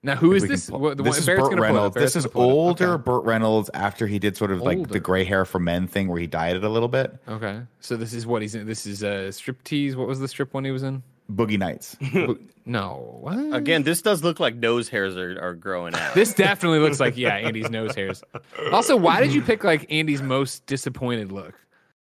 [0.03, 0.69] now, who If is we can this?
[0.69, 1.61] pull- What, the this one, is Burt gonna pull it up.
[1.75, 1.95] Reynolds.
[1.95, 2.55] This is gonna pull it up.
[2.55, 3.03] older Okay.
[3.03, 6.19] Burt Reynolds after he did sort of like the gray hair for men thing where
[6.19, 7.13] he dyed it a little bit.
[7.27, 8.65] Okay, so this is what he's in.
[8.65, 9.95] This is a uh, striptease.
[9.95, 11.03] What was the strip one he was in?
[11.31, 11.97] Boogie Nights.
[12.65, 13.53] no, what?
[13.55, 16.13] Again, this does look like nose hairs are, are growing out.
[16.13, 18.23] This definitely looks like yeah, Andy's nose hairs.
[18.71, 21.53] Also, why did you pick like Andy's most disappointed look?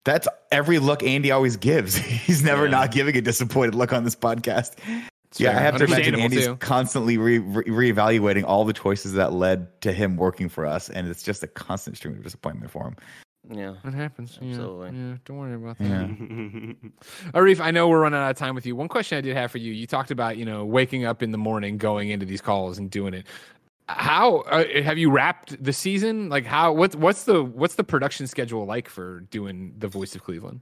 [0.03, 1.95] That's every look Andy always gives.
[2.25, 2.71] He's never Yeah.
[2.71, 4.73] not giving a disappointed look on this podcast.
[5.37, 6.55] yeah, I have to imagine Understandable, Andy's too.
[6.57, 11.07] constantly re- re- reevaluating all the choices that led to him working for us, and
[11.07, 12.95] it's just a constant stream of disappointment for him.
[13.49, 13.75] Yeah.
[13.83, 14.37] It happens.
[14.41, 14.97] Yeah, Absolutely.
[14.97, 15.85] Yeah, don't worry about that.
[15.85, 16.73] Yeah.
[17.33, 18.75] Arif, I know we're running out of time with you.
[18.75, 21.31] One question I did have for you: you talked about you know waking up in
[21.31, 23.27] the morning, going into these calls, and doing it.
[23.87, 26.29] How uh, have you wrapped the season?
[26.29, 30.23] Like how what's what's the what's the production schedule like for doing the voice of
[30.23, 30.61] Cleveland?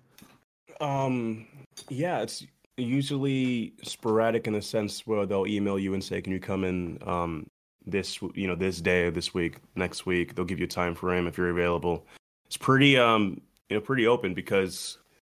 [0.81, 1.47] Um,
[1.89, 2.45] yeah, it's
[2.77, 6.97] usually sporadic in the sense where they'll email you and say, "Can you come in
[7.05, 7.47] um
[7.85, 11.27] this you know this day this week, next week?" They'll give you a time frame
[11.27, 12.05] if you're available.
[12.53, 14.99] It's pretty um you know pretty open because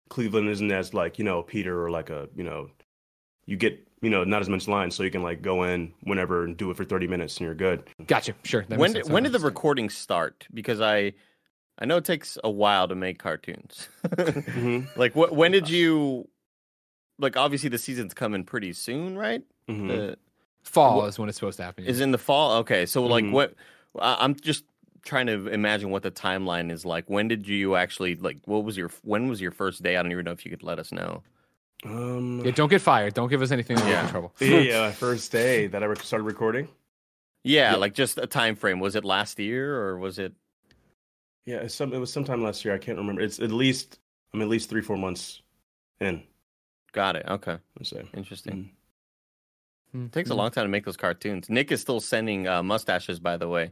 [0.10, 2.72] Cleveland isn't as like you know Peter or like a you know
[3.46, 6.44] you get you know not as much lines, so you can like go in whenever
[6.44, 7.84] and do it for 30 minutes and you're good.
[8.08, 8.34] Gotcha.
[8.44, 8.66] Sure.
[8.68, 10.48] that when did, when did the recording start?
[10.52, 11.14] Because I
[11.78, 13.90] I know it takes a while to make cartoons.
[14.08, 15.00] Mm-hmm.
[15.00, 16.28] like what when did you
[17.20, 19.44] like obviously the season's coming pretty soon, right?
[19.70, 19.88] Mm-hmm.
[19.88, 20.18] The,
[20.64, 21.86] fall Wh- is when it's supposed to happen?
[21.86, 22.54] is in the fall.
[22.62, 23.34] Okay, so like Mhm.
[23.34, 23.54] what
[24.00, 24.64] I'm just
[25.04, 27.10] trying to imagine what the timeline is like.
[27.10, 29.98] When did you actually like what was your when was your first day?
[29.98, 31.24] I don't even know if you could let us know.
[31.86, 33.14] Um, yeah, don't get fired.
[33.14, 34.06] Don't give us anything to get Yeah.
[34.06, 34.34] in trouble.
[34.40, 36.70] yeah, yeah, first day that I started recording.
[37.44, 37.78] Yeah, Yeah.
[37.78, 38.80] like just a time frame.
[38.80, 40.34] Was it last year or was it
[41.46, 42.74] Yeah, some, it was sometime last year.
[42.74, 43.22] I can't remember.
[43.22, 44.00] It's at least
[44.34, 45.42] I'm at least three, four months
[46.00, 46.24] in.
[46.94, 47.26] got it?
[47.28, 47.58] Okay.
[47.80, 48.04] I'd say.
[48.16, 48.72] Interesting.
[49.92, 50.08] Hmm.
[50.08, 51.50] takes a long time to make those cartoons.
[51.50, 53.72] Nick is still sending uh, mustaches, by the way.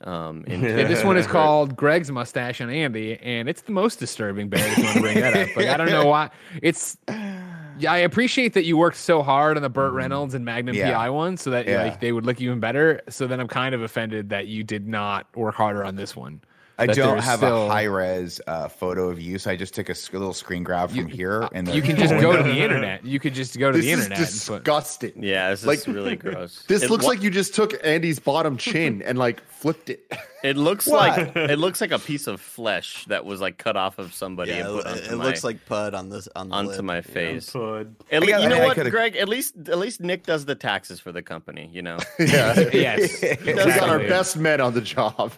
[0.00, 3.98] Um, in- Yeah, this one is called Greg's mustache on Andy, and it's the most
[3.98, 4.48] disturbing.
[4.48, 6.30] Barry, if you want to bring that up, like I don't know why.
[6.62, 10.74] It's yeah, I appreciate that you worked so hard on the Burt Reynolds and Magnum
[10.74, 10.92] Yeah.
[10.94, 11.82] PI one, so that Yeah.
[11.84, 13.00] like they would look even better.
[13.08, 16.40] So then I'm kind of offended that you did not work harder on this one.
[16.78, 19.88] I don't have still- a high res uh, photo of you, so I just took
[19.88, 21.48] a sc- little screen grab from here.
[21.52, 23.04] And You can just go to the internet.
[23.04, 24.18] You could just go to This the is internet.
[24.18, 25.22] and put- disgusting.
[25.22, 26.64] Yeah, this Like, is really gross.
[26.68, 30.10] This It looks wa- like you just took Andy's bottom chin and like flipped it.
[30.44, 33.98] It looks like it looks like a piece of flesh that was like cut off
[33.98, 36.50] of somebody Yeah, and put it, onto it my, looks like pud on this on
[36.50, 36.84] the onto lid.
[36.84, 37.50] my face.
[37.50, 37.96] Pud.
[38.12, 39.16] At le- you know mean, I what, could've- Greg?
[39.16, 41.68] At least at least Nick does the taxes for the company.
[41.72, 41.98] You know.
[42.20, 42.54] yeah.
[42.72, 43.20] yes.
[43.44, 45.32] We got our best men on the job.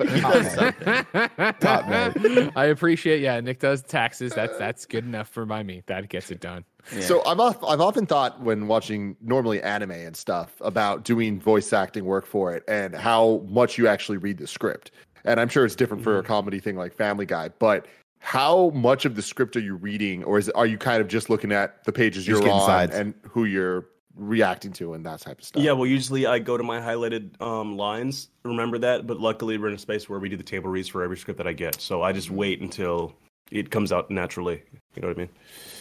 [1.60, 2.52] Top man.
[2.56, 3.20] I appreciate.
[3.20, 4.32] Yeah, Nick does taxes.
[4.34, 5.82] That's that's good enough for my me.
[5.86, 6.64] That gets it done.
[7.00, 11.72] So I've oft- I've often thought when watching normally anime and stuff about doing voice
[11.72, 14.90] acting work for it and how much you actually read the script.
[15.24, 16.28] And I'm sure it's different for a mm-hmm.
[16.28, 17.86] comedy thing like Family Guy, but
[18.20, 21.30] how much of the script are you reading, or is are you kind of just
[21.30, 22.94] looking at the pages Just you're getting on sides.
[22.94, 23.86] and who you're
[24.20, 25.62] reacting to and that type of stuff?
[25.62, 28.28] Yeah, well, usually I go to my highlighted um, lines.
[28.44, 31.02] Remember that, but luckily we're in a space where we do the table reads for
[31.02, 31.80] every script that I get.
[31.80, 33.14] So I just wait until
[33.50, 34.62] it comes out naturally.
[34.94, 35.28] You know what I mean?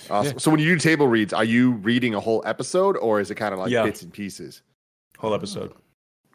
[0.09, 0.39] Awesome.
[0.39, 3.35] So when you do table reads, are you reading a whole episode, or is it
[3.35, 3.83] kind of like Yeah.
[3.83, 4.61] bits and pieces?
[5.17, 5.73] Whole episode.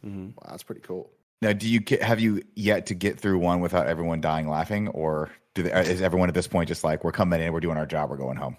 [0.03, 1.11] hmm Wow, that's pretty cool.
[1.43, 5.31] Now, do you have you yet to get through one without everyone dying laughing, or
[5.55, 7.87] do they, is everyone at this point just like we're coming in, we're doing our
[7.87, 8.57] job, we're going home?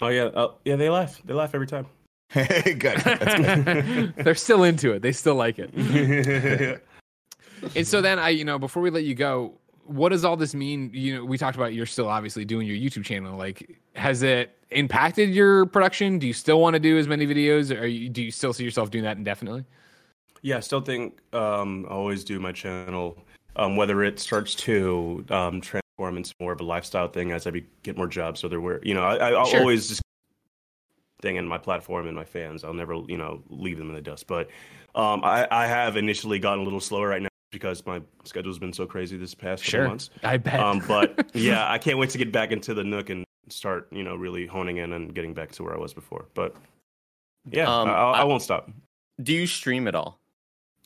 [0.00, 0.76] Oh yeah, uh, yeah.
[0.76, 1.20] They laugh.
[1.24, 1.86] They laugh every time.
[2.34, 2.98] good.
[2.98, 4.14] That's good.
[4.24, 5.02] They're still into it.
[5.02, 6.82] They still like it.
[7.74, 9.54] And so then I, you know, before we let you go,
[9.86, 10.90] what does all this mean?
[10.92, 13.36] You know, we talked about you're still obviously doing your YouTube channel.
[13.36, 16.18] Like, has it impacted your production?
[16.18, 18.64] Do you still want to do as many videos, or you, do you still see
[18.64, 19.64] yourself doing that indefinitely?
[20.42, 23.16] Yeah, I still think um, I always do my channel,
[23.56, 27.50] um, whether it starts to um, transform into more of a lifestyle thing as I
[27.50, 28.40] be, get more jobs.
[28.40, 29.60] So there were, you know, I, I, Sure.
[29.60, 30.02] always just
[31.24, 32.62] thing in my platform and my fans.
[32.64, 34.26] I'll never, you know, leave them in the dust.
[34.26, 34.48] But
[34.94, 38.72] um, I, I have initially gotten a little slower right now because my schedule's been
[38.72, 40.10] so crazy this past couple months.
[40.22, 40.60] I bet.
[40.60, 44.02] Um, but yeah, I can't wait to get back into the nook and start, you
[44.04, 46.26] know, really honing in and getting back to where I was before.
[46.34, 46.54] But
[47.50, 48.70] yeah, Um, I, I, I- I won't stop.
[49.22, 50.18] Do you stream at all?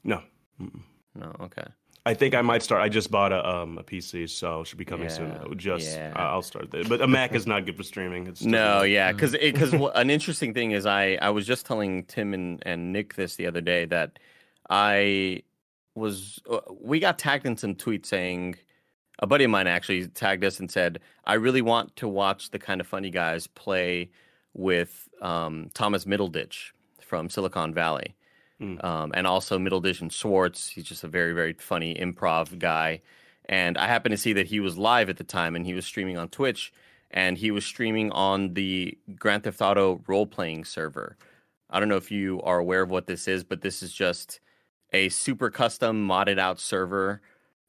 [0.04, 0.22] No.
[0.60, 0.80] Mm-mm.
[1.16, 1.34] No.
[1.40, 1.64] Okay.
[2.08, 2.80] I think I might start.
[2.80, 5.36] I just bought a um a PC, so it should be coming soon.
[5.58, 6.14] Just yeah.
[6.16, 6.82] I'll start there.
[6.84, 8.26] But a Mac is not good for streaming.
[8.26, 8.92] It's No, different.
[8.92, 12.94] yeah, because because an interesting thing is I I was just telling Tim and and
[12.94, 14.18] Nick this the other day that
[14.70, 15.42] I
[15.94, 18.56] was uh, we got tagged in some tweets saying
[19.18, 22.58] a buddy of mine actually tagged us and said I really want to watch the
[22.58, 24.08] kind of funny guys play
[24.54, 26.70] with um, Thomas Middleditch
[27.02, 28.14] from Silicon Valley.
[28.60, 28.82] Mm.
[28.84, 30.68] Um, and also Middleditch and Schwartz.
[30.68, 33.02] He's just a very, very funny improv guy.
[33.48, 35.86] And I happened to see that he was live at the time and he was
[35.86, 36.72] streaming on Twitch
[37.10, 41.16] and he was streaming on the Grand Theft Auto role playing server.
[41.70, 44.40] I don't know if you are aware of what this is, but this is just
[44.92, 47.20] a super custom modded out server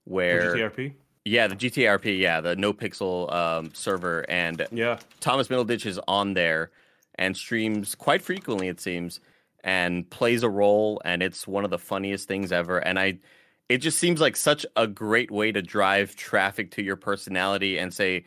[0.05, 0.93] where GTRP.
[1.25, 6.71] yeah, the GTRP, yeah, the NoPixel um, server and Yeah, Thomas Middleditch is on there
[7.15, 9.19] and streams quite frequently, it seems,
[9.63, 12.77] and plays a role, and it's one of the funniest things ever.
[12.77, 13.19] And I,
[13.67, 17.93] it just seems like such a great way to drive traffic to your personality and
[17.93, 18.23] say,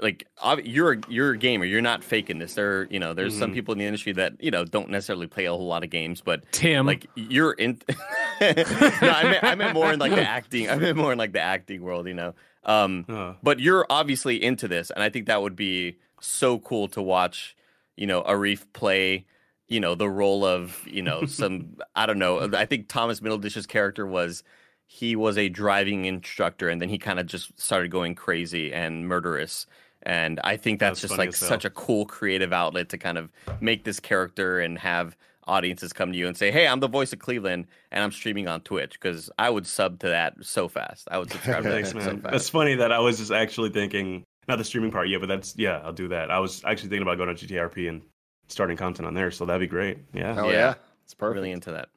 [0.00, 0.26] like,
[0.64, 2.54] you're a, you're a gamer, you're not faking this.
[2.54, 5.44] There, you know, there's some people in the industry that you know don't necessarily play
[5.44, 7.78] a whole lot of games, but Tim, like you're in.
[8.40, 10.70] no, I meant, I meant more in like the acting.
[10.70, 12.34] I meant more in like the acting world, you know.
[12.64, 16.88] Um, Uh, but you're obviously into this, and I think that would be so cool
[16.88, 17.54] to watch.
[17.96, 19.26] You know, Arif play.
[19.70, 22.50] You know, the role of you know some I don't know.
[22.52, 24.42] I think Thomas Middleditch's character was
[24.86, 29.06] he was a driving instructor, and then he kind of just started going crazy and
[29.06, 29.66] murderous.
[30.02, 33.30] And I think that's, That's just like such a cool creative outlet to kind of
[33.60, 35.16] make this character and have
[35.46, 38.48] audiences come to you and say, "Hey, I'm the voice of Cleveland, and I'm streaming
[38.48, 41.06] on Twitch." Because I would sub to that so fast.
[41.10, 42.22] I would subscribe to that thanks, so fast.
[42.22, 45.54] That's funny that I was just actually thinking not the streaming part, yeah, but that's
[45.56, 46.30] yeah, I'll do that.
[46.30, 48.02] I was actually thinking about going to GTRP and
[48.50, 49.98] starting content on there, so that'd be great.
[50.12, 50.52] Yeah, Hell Yeah.
[50.52, 50.74] yeah.
[51.04, 51.36] It's perfect.
[51.36, 51.88] really into that.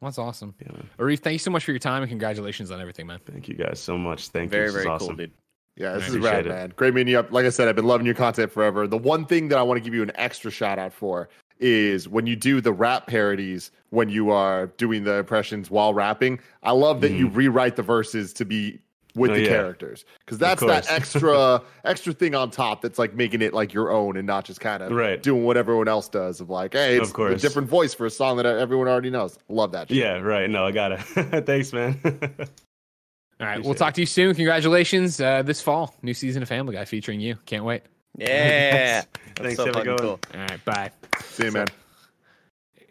[0.00, 0.54] that's awesome.
[0.60, 0.88] yeah man.
[0.98, 3.20] Arif, thank you so much for your time and congratulations on everything, man.
[3.26, 4.28] Thank you guys so much.
[4.28, 4.72] Thank Very you.
[4.72, 5.08] This is very awesome.
[5.08, 5.32] cool, dude.
[5.76, 6.48] Yeah, this I is appreciate rad, it.
[6.48, 6.72] man.
[6.74, 7.30] Great meeting you up.
[7.30, 8.86] Like I said, I've been loving your content forever.
[8.86, 11.28] The one thing that I want to give you an extra shout out for
[11.58, 16.40] is when you do the rap parodies, when you are doing the impressions while rapping.
[16.62, 17.36] I love that you mm.
[17.36, 18.78] rewrite the verses to be
[19.16, 19.48] with Oh, the yeah.
[19.48, 23.90] characters because that's that extra extra thing on top that's like making it like your
[23.90, 25.20] own and not just kind of Right.
[25.22, 28.10] doing what everyone else does of like, hey, it's Of a different voice for a
[28.10, 29.38] song that everyone already knows.
[29.48, 29.88] Love that.
[29.88, 29.96] Shit.
[29.96, 30.48] Yeah, right.
[30.48, 31.00] No, I got it.
[31.46, 31.98] Thanks, man.
[33.38, 34.34] All right, we'll talk to you soon.
[34.34, 37.36] Congratulations uh, this fall, new season of Family Guy featuring you.
[37.44, 37.82] Can't wait.
[38.16, 39.02] Yeah.
[39.02, 39.06] That's
[39.40, 39.98] Thanks, so have a good one.
[39.98, 40.20] cool.
[40.34, 40.90] All right, bye.
[41.22, 41.66] See you, man.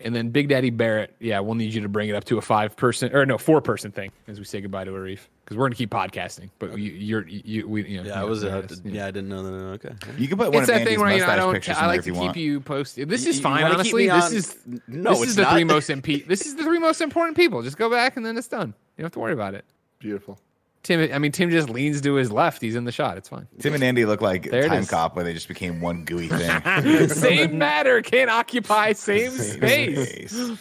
[0.06, 2.42] And then Big Daddy Barrett, yeah, we'll need you to bring it up to a
[2.42, 5.66] five person or no four person thing as we say goodbye to Arif because we're
[5.66, 6.50] gonna keep podcasting.
[6.60, 8.44] But you, you're you we you know, Yeah, I was.
[8.44, 9.86] know, Uh, it's- yeah, I didn't know that.
[9.86, 9.96] Okay.
[10.18, 11.54] You can put one It's of that thing Andy's where you know, I don't.
[11.56, 12.38] pictures I like to you keep want.
[12.38, 13.10] you posted.
[13.10, 14.08] This is you fine, wanna honestly.
[14.08, 15.54] This is No, this it's is the not.
[15.54, 17.64] three most imp- This is the three most important people.
[17.64, 18.76] Just go back and then it's done.
[18.98, 19.66] You don't have to worry about it.
[19.98, 20.38] Beautiful.
[20.86, 22.62] Tim, I mean, Tim just leans to his left.
[22.62, 23.18] He's in the shot.
[23.18, 23.48] It's fine.
[23.60, 24.90] Tim and Andy look like There it Time is.
[24.90, 27.08] Cop, where they just became one gooey thing.
[27.10, 30.32] same matter can't occupy same space.
[30.32, 30.58] Space.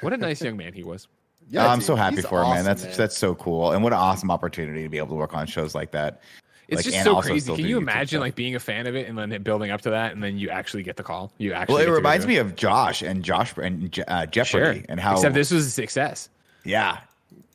[0.00, 1.06] What a nice young man he was.
[1.48, 2.66] Yeah, I'm dude, so happy he's for him, man.
[2.66, 5.34] awesome, That's that's so cool, and what an awesome opportunity to be able to work
[5.34, 6.20] on shows like that.
[6.68, 7.54] It's Like, just so crazy.
[7.56, 8.20] Can you YouTube imagine stuff.
[8.20, 10.38] like being a fan of it and then it building up to that, and then
[10.38, 11.32] you actually get the call?
[11.38, 11.74] You actually.
[11.74, 14.76] Well, it reminds me of Josh and Josh and Je- uh, Sure.
[14.88, 16.28] And how Except this was a success.
[16.64, 16.98] yeah,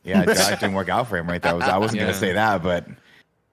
[0.06, 1.52] yeah, Josh didn't work out for him right there.
[1.52, 2.06] I, was, I wasn't Yeah.
[2.06, 2.86] gonna say that, but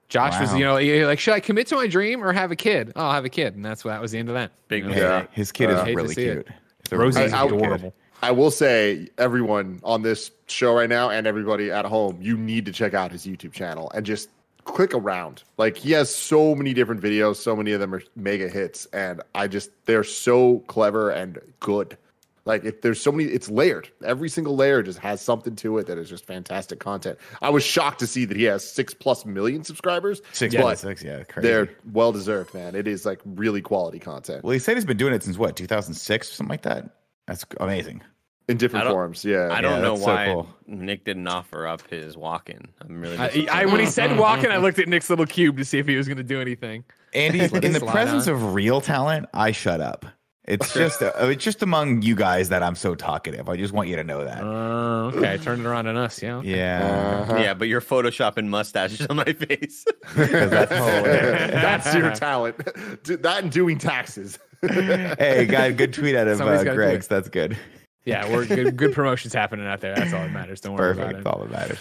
[0.08, 0.74] Josh was, you know,
[1.06, 2.92] like, should I commit to my dream or have a kid?
[2.94, 4.52] Oh, I'll have a kid, and that's what that was the end of that.
[4.68, 4.94] Big You know?
[5.18, 5.28] mistake.
[5.32, 6.46] his kid Uh, is really cute.
[6.92, 7.64] Rosie's really I- I- cute kid.
[7.66, 7.94] adorable.
[8.22, 12.64] I will say, everyone on this show right now and everybody at home, you need
[12.66, 14.30] to check out his YouTube channel and just
[14.64, 15.42] click around.
[15.58, 19.20] Like he has so many different videos, so many of them are mega hits, and
[19.34, 21.98] I just they're so clever and good.
[22.46, 23.88] Like if there's so many, it's layered.
[24.04, 27.18] Every single layer just has something to it that is just fantastic content.
[27.40, 30.20] I was shocked to see that he has six plus million subscribers.
[30.32, 31.48] Six, but yeah, six, yeah, crazy.
[31.48, 32.74] they're well deserved, man.
[32.74, 35.56] It is like really quality content Well, he said he's been doing it since what,
[35.56, 36.90] 2006 or something like that.
[37.26, 38.02] That's amazing.
[38.48, 39.24] in different forms.
[39.24, 40.48] Yeah, I don't Yeah, know that's so why cool.
[40.66, 42.60] Nick didn't offer up his walk-in.
[42.82, 43.16] I'm really.
[43.16, 43.46] I.
[43.50, 45.96] I, when he said walking, I looked at Nick's little cube to see if he
[45.96, 46.84] was going to do anything.
[47.14, 48.34] Andy, Let it in the presence on.
[48.34, 50.04] of real talent, I shut up.
[50.46, 53.48] It's just uh, it's just among you guys that I'm so talkative.
[53.48, 54.42] I just want you to know that.
[54.42, 56.22] Uh, okay, turn it around on us.
[56.22, 56.42] Yeah.
[56.42, 57.36] yeah, Uh-huh.
[57.38, 59.86] yeah, but you're photoshopping mustaches on my face.
[60.14, 60.70] that's.
[60.70, 62.56] That's your talent.
[63.04, 64.38] Do- that and doing taxes.
[64.62, 67.08] hey, got a good tweet out of Somebody's uh, Greg's.
[67.08, 67.56] That's good.
[68.04, 68.76] Yeah, we're good.
[68.76, 69.94] Good promotions happening out there.
[69.94, 70.60] That's all that matters.
[70.60, 71.20] Don't worry Perfect.
[71.20, 71.24] about it.
[71.24, 71.78] That's All that matters.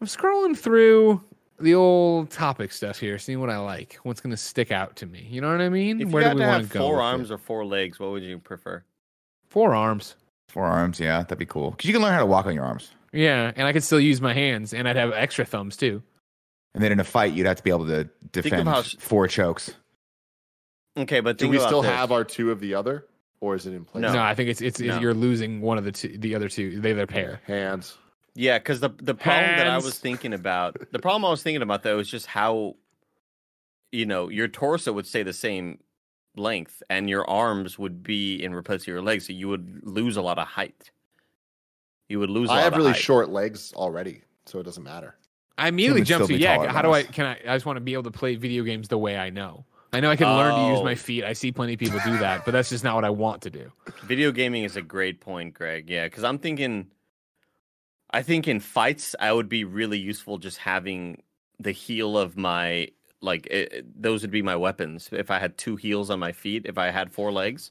[0.00, 1.22] I'm scrolling through
[1.60, 5.06] the old topic stuff here, seeing what I like, what's going to stick out to
[5.06, 5.26] me.
[5.30, 6.00] You know what I mean?
[6.00, 6.80] if you Where had do we to want have go?
[6.80, 8.82] four arms or four legs, what would you prefer?
[9.48, 10.16] Four arms.
[10.48, 11.70] Four arms, yeah, that'd be cool.
[11.72, 12.90] Because you can learn how to walk on your arms.
[13.12, 16.02] Yeah, and I could still use my hands, and I'd have extra thumbs too.
[16.74, 19.26] And then in a fight, you'd have to be able to defend how sh- four
[19.28, 19.72] chokes.
[20.96, 21.90] Okay, but Do we still this.
[21.90, 23.06] have our two of the other,
[23.40, 24.02] or is it in place?
[24.02, 24.12] No.
[24.12, 25.00] No, I think it's it's, it's No.
[25.00, 26.80] you're losing one of the two, the other two.
[26.80, 27.40] They their pair.
[27.46, 27.96] Hands.
[28.40, 31.60] Yeah, because the the problem that I was thinking about, the problem I was thinking
[31.60, 32.76] about though is just how,
[33.92, 35.78] you know, your torso would stay the same
[36.36, 40.16] length, and your arms would be in replace of your legs, so you would lose
[40.16, 40.90] a lot of height.
[42.08, 42.48] You would lose.
[42.48, 45.16] I I have really short legs already, so it doesn't matter.
[45.58, 46.66] I immediately would jump to yeah.
[46.66, 47.38] How than do I can I?
[47.46, 49.66] I just want to be able to play video games the way I know.
[49.92, 50.84] I know I can learn to use Oh.
[50.84, 51.24] my feet.
[51.24, 53.50] I see plenty of people do that, but that's just not what I want to
[53.50, 53.70] do.
[54.04, 55.90] Video gaming is a great point, Greg.
[55.90, 56.86] Yeah, because I'm thinking,
[58.12, 61.22] I think in fights I would be really useful just having
[61.58, 62.88] the heel of my
[63.20, 66.32] like it, it- those would be my weapons if I had two heels on my
[66.32, 66.66] feet.
[66.66, 67.70] If I had four legs,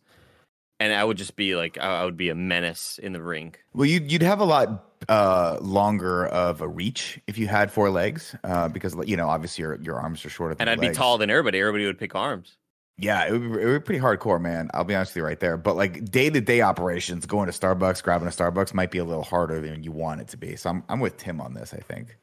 [0.80, 3.56] and I would just be like I would be a menace in the ring.
[3.74, 7.90] Well, you'd you'd have a lot uh, longer of a reach if you had four
[7.90, 10.56] legs, uh, because you know obviously your your arms are shorter.
[10.56, 11.60] Than And I'd be taller than everybody.
[11.60, 12.58] Everybody would pick arms.
[13.02, 14.70] Yeah, it would, be, it would be pretty hardcore, man.
[14.74, 15.56] I'll be honest with you right there.
[15.58, 19.06] But like day to day operations, going to Starbucks, grabbing a Starbucks might be a
[19.06, 20.56] little harder than you want it to be.
[20.56, 21.74] So I'm I'm with Tim on this.
[21.74, 22.18] I think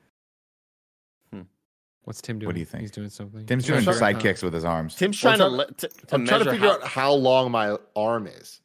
[2.05, 2.47] What's Tim doing?
[2.47, 2.83] What do you think?
[2.83, 3.45] He's doing something.
[3.47, 3.95] Tim's Yeah, doing sure.
[3.95, 4.95] sidekicks with his arms.
[4.95, 7.51] Tim's trying I'm to, trying- to, to I'm trying to figure how- out how long
[7.51, 8.61] my arm is,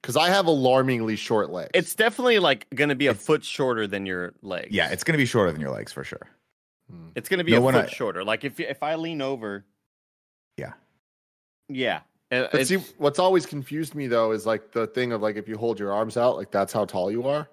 [0.00, 1.70] because I have alarmingly short legs.
[1.74, 4.68] It's definitely like going to be a foot shorter than your legs.
[4.70, 6.28] Yeah, it's gonna be shorter than your legs for sure.
[6.88, 7.08] Hmm.
[7.16, 8.22] It's going to be No, a foot I- shorter.
[8.22, 9.64] Like if if I lean over.
[10.56, 10.74] Yeah.
[11.74, 12.00] Yeah.
[12.30, 15.56] But see, what's always confused me though is like the thing of like if you
[15.58, 17.48] hold your arms out, like that's how tall you are.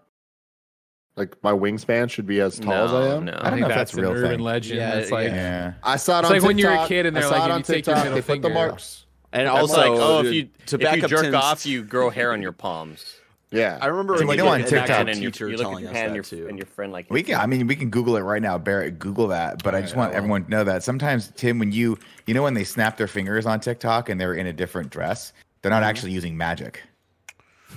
[1.16, 3.26] Like my wingspan should be as tall as I am.
[3.26, 3.32] No.
[3.32, 4.40] I don't I think know if that's, that's a real urban thing.
[4.42, 4.80] legend.
[4.80, 5.74] Yeah, That's like Yeah.
[5.82, 7.58] I saw it It's on like when you're a kid and they're like, if on
[7.60, 9.06] you take your middle they put the finger- marks.
[9.34, 11.84] And That's also, like, oh, if you to if you up jerk Tim's- off, you
[11.84, 13.17] grow hair on your palms.
[13.50, 15.56] Yeah, I remember So like you know a- on TikTok- actual and you, teacher you
[15.56, 16.48] look at telling your us hand, that your, too.
[16.50, 17.40] and your friend like We can.
[17.40, 18.58] I mean, we can Google it right now.
[18.58, 19.64] Barrett, Google that.
[19.64, 22.54] But I just want everyone to know that sometimes, Tim, when you you know when
[22.56, 25.32] they snap their fingers on TikTok and they're in a different dress,
[25.62, 25.90] they're not mm-hmm.
[25.90, 26.82] actually using magic.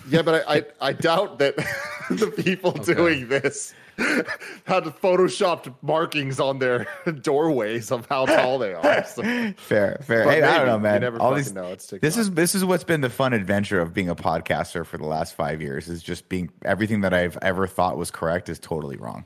[0.09, 1.57] yeah, but I, I, I doubt that
[2.11, 3.73] the people doing this
[4.65, 6.87] had photoshopped markings on their
[7.23, 9.05] doorways of how tall they are.
[9.05, 9.23] So,
[9.57, 10.25] Fair, fair.
[10.25, 11.01] but Hey, I don't know, man.
[11.01, 11.67] never All fucking these, know.
[11.73, 14.99] It's this is this is what's been the fun adventure of being a podcaster for
[14.99, 15.89] the last five years.
[15.89, 19.25] Is just being everything that I've ever thought was correct is totally wrong,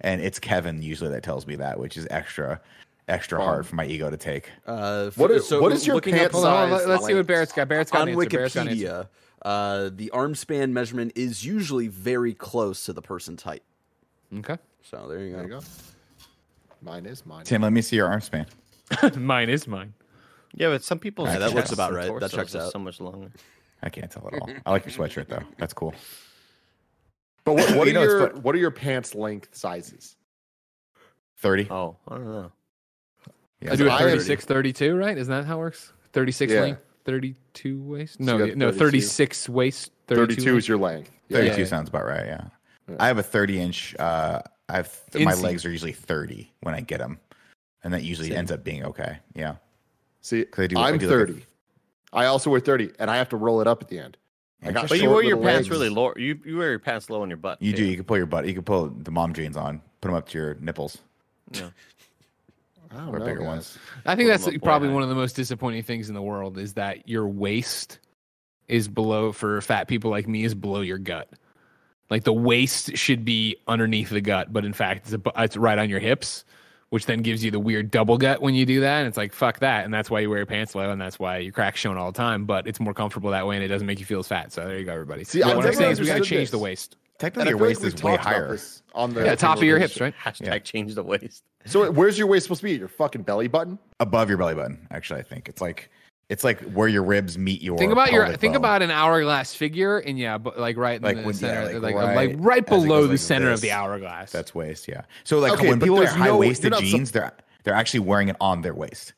[0.00, 2.60] and it's Kevin usually that tells me that, which is extra,
[3.08, 4.50] extra hard for my ego to take.
[4.66, 7.00] Uh, What f- is- so what is your looking pant up Hold on, size let,
[7.00, 7.26] us see what?
[7.26, 7.68] Barrett's got.
[7.68, 8.28] Barrett's got on an answer.
[8.30, 8.84] Barrett's got an answer.
[8.86, 9.08] Wikipedia?
[9.42, 13.62] Uh, the arm span measurement is usually very close to the person's height.
[14.38, 14.56] Okay.
[14.82, 15.36] So there you go.
[15.38, 15.60] There you go.
[16.82, 17.44] Mine is mine.
[17.44, 18.46] Tim, let me see your arm span.
[19.16, 19.94] mine is mine.
[20.54, 22.10] Yeah, but some people Yeah, that looks about right.
[22.20, 22.70] That checks out.
[22.72, 23.30] so much longer.
[23.82, 24.50] I can't tell at all.
[24.64, 25.42] I like your sweatshirt though.
[25.58, 25.94] That's cool.
[27.44, 30.16] But what, what You are know, your what are your pants length sizes?
[31.38, 31.66] Thirty.
[31.70, 32.52] Oh, I don't know.
[33.60, 35.16] Yeah, I do a I had- 36, 32, right?
[35.16, 35.92] Isn't that how it works?
[36.12, 36.60] 36 Yeah.
[36.60, 38.20] length, 32 waist?
[38.20, 40.64] No, you got no, 36 waist, 32, 32 waist.
[40.64, 41.10] is your length.
[41.28, 41.38] Yeah.
[41.38, 41.66] Thirty-two yeah.
[41.66, 42.26] sounds about right.
[42.26, 42.44] Yeah.
[42.88, 42.96] Yeah.
[43.00, 43.94] I have a thirty inch.
[43.98, 47.18] Uh, I have my legs are usually thirty when I get them,
[47.84, 48.38] and that usually Same.
[48.38, 49.18] ends up being okay.
[49.34, 49.56] Yeah.
[50.20, 51.46] See, 'Cause I do- I I'm do like a- 30.
[52.12, 54.16] I also wear 30, and I have to roll it up at the end.
[54.62, 55.70] I got But you wear your pants legs.
[55.70, 56.12] really low.
[56.16, 57.60] You you wear your pants low on your butt.
[57.60, 57.78] You too.
[57.78, 57.84] do.
[57.84, 58.46] You can pull your butt.
[58.46, 59.80] You can pull the mom jeans on.
[60.00, 60.98] Put them up to your nipples.
[61.52, 61.70] Yeah.
[62.90, 63.46] I don't or know, bigger guys.
[63.46, 63.78] ones.
[64.06, 66.14] I think Pull that's them up way probably one of the most disappointing things in
[66.14, 67.98] the world is that your waist
[68.68, 71.28] is below for fat people like me is below your gut.
[72.10, 75.78] Like the waist should be underneath the gut, but in fact it's, abo- it's right
[75.78, 76.44] on your hips,
[76.90, 78.98] which then gives you the weird double gut when you do that.
[79.00, 81.18] And it's like fuck that, and that's why you wear your pants low, and that's
[81.18, 82.44] why your crack's showing all the time.
[82.44, 84.52] But it's more comfortable that way, and it doesn't make you feel as fat.
[84.52, 85.24] So there you go, everybody.
[85.24, 86.94] See, what I've I'm saying is we got to understood change the waist.
[86.94, 88.58] And Technically, your waist like we is way talked about higher.
[88.94, 90.14] on the Yeah, top of your hips, right?
[90.24, 91.42] Hashtag change the waist.
[91.64, 92.74] So where's your waist supposed to be?
[92.76, 93.78] Your fucking belly button?
[93.98, 94.86] Above your belly button.
[94.90, 95.90] Actually, I think it's like
[96.28, 97.78] it's like where your ribs meet your.
[97.78, 98.56] Think about your pelvic think bone.
[98.60, 101.94] about an hourglass figure, and yeah, but like right in Like the when- center, like
[101.94, 104.32] like like, right right below the like center of the hourglass.
[104.32, 104.88] That's waist.
[104.88, 105.02] Yeah.
[105.24, 107.32] So like Okay, when people wear high waisted you're not jeans, they're
[107.64, 109.14] they're actually wearing it on their waist.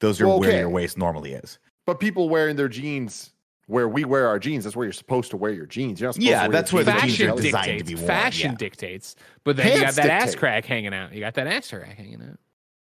[0.00, 1.58] Those are Well, where your waist normally is.
[1.86, 3.30] But people wearing their jeans
[3.66, 6.00] where we wear our jeans, that's where you're supposed to wear your jeans.
[6.00, 7.64] You're not supposed Yeah, to wear that's your where the jeans fashion are belly designed
[7.66, 7.88] to dictates.
[7.90, 8.56] be worn, fashion yeah.
[8.56, 11.12] dictates, but then you got Pants that ass crack hanging out.
[11.12, 12.38] You got that ass crack hanging out.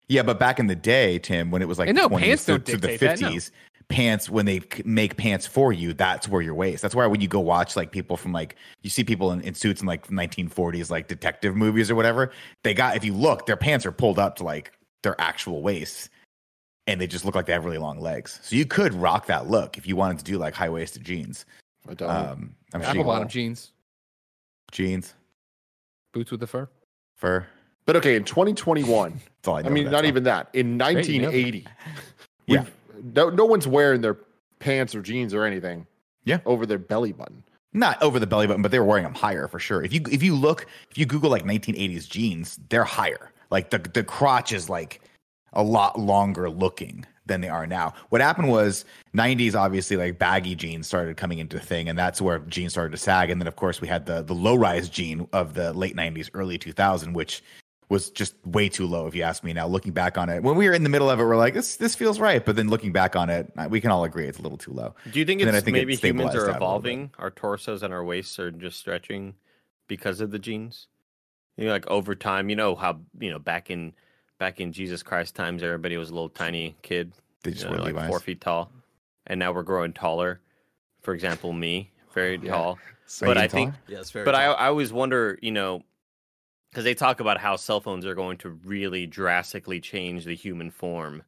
[0.07, 2.19] Yeah, but back in the day, Tim, when it was like And no, the 20s
[2.19, 3.29] pants to, don't to the dictate that, no.
[3.29, 3.51] 50s,
[3.87, 6.81] pants when they make pants for you, that's where your waist.
[6.81, 9.53] That's why when you go watch like people from like you see people in, in
[9.53, 12.31] suits in like 1940s like detective movies or whatever,
[12.63, 14.73] they got if you look, their pants are pulled up to like
[15.03, 16.09] their actual waist.
[16.85, 18.41] And they just look like they have really long legs.
[18.43, 21.45] So you could rock that look if you wanted to do like high waisted jeans.
[21.87, 22.09] I don't.
[22.09, 23.29] Um, I'm sure Apple you bottom will.
[23.29, 23.71] jeans,
[24.71, 25.13] jeans,
[26.11, 26.67] boots with the fur.
[27.15, 27.47] fur.
[27.85, 29.67] But okay, in 2021, That's I.
[29.67, 30.05] I mean, not all.
[30.05, 30.49] even that.
[30.53, 31.27] In Great, you know.
[31.29, 31.67] 1980,
[32.47, 32.65] Yeah.
[33.15, 34.17] no, no one's wearing their
[34.59, 35.85] pants or jeans or anything.
[36.25, 36.39] Yeah.
[36.45, 37.43] over their belly button.
[37.73, 39.83] not over the belly button, but they were wearing them higher for sure.
[39.83, 43.31] If you if you look, if you Google like 1980s jeans, they're higher.
[43.51, 45.01] Like the the crotch is like
[45.51, 47.93] a lot longer looking than they are now.
[48.09, 52.21] What happened was 90s obviously like baggy jeans started coming into a thing, and that's
[52.21, 53.29] where jeans started to sag.
[53.29, 56.29] And then of course we had the the low rise jean of the late 90s,
[56.33, 57.43] early 2000, which
[57.93, 60.55] was just way too low if you ask me now looking back on it when
[60.55, 62.67] we were in the middle of it we're like this this feels right but then
[62.69, 65.25] looking back on it we can all agree it's a little too low Do you
[65.25, 66.91] think And then I it's think it maybe humans are out a little bit.
[66.91, 67.11] evolving?
[67.19, 69.35] Our torsos and our waists are just stretching
[69.87, 70.87] because of the genes.
[71.57, 73.93] You know, like over time, you know how you know back in
[74.39, 77.13] back in Jesus Christ times, everybody was a little tiny kid,
[77.43, 78.71] they you just know, were like four feet tall,
[79.27, 80.39] and now we're growing taller.
[81.01, 82.51] For example, me, very Yeah.
[82.51, 82.71] tall.
[83.21, 83.83] Are but you I think, taller?
[83.87, 84.25] Yeah, it's very.
[84.25, 84.45] but I.
[84.45, 85.83] I always wonder, you know,
[86.73, 90.71] because they talk about how cell phones are going to really drastically change the human
[90.71, 91.21] form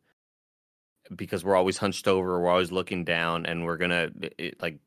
[1.16, 4.80] because we're always hunched over, we're always looking down, and we're gonna it, like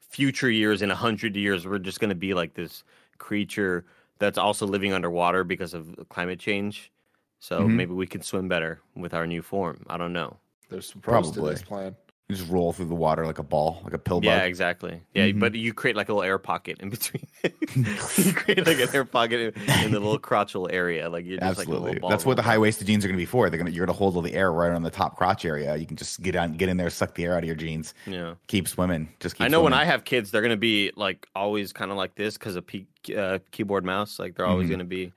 [0.00, 2.84] future years in a hundred years, we're just gonna be like this
[3.16, 3.86] creature
[4.18, 6.92] that's also living underwater because of climate change.
[7.38, 7.74] So Mhm.
[7.74, 9.86] maybe we can swim better with our new form.
[9.88, 10.36] I don't know.
[10.68, 11.54] There's some pros to Probably.
[11.54, 11.96] this plan.
[12.28, 15.02] You just roll through the water like a ball, like a pill Yeah, exactly.
[15.12, 15.40] Yeah, Mhm.
[15.40, 17.26] but you create like a little air pocket in between.
[17.44, 21.10] you create like an air pocket in, in the little crotchal area.
[21.10, 21.86] Like you're just like a Absolutely.
[21.94, 22.10] little ball.
[22.10, 23.50] That's what the high waisted jeans are going to be for.
[23.50, 25.44] They're going to you're going to hold all the air right on the top crotch
[25.44, 25.76] area.
[25.76, 27.92] You can just get on, get in there, suck the air out of your jeans,
[28.06, 28.34] Yeah.
[28.46, 29.08] keep swimming.
[29.20, 29.44] Just keep.
[29.44, 32.38] I know when I have kids, they're gonna be like always kind of like this
[32.38, 34.18] because of pe- uh, keyboard mouse.
[34.18, 34.72] Like they're always Mhm.
[34.72, 35.12] gonna be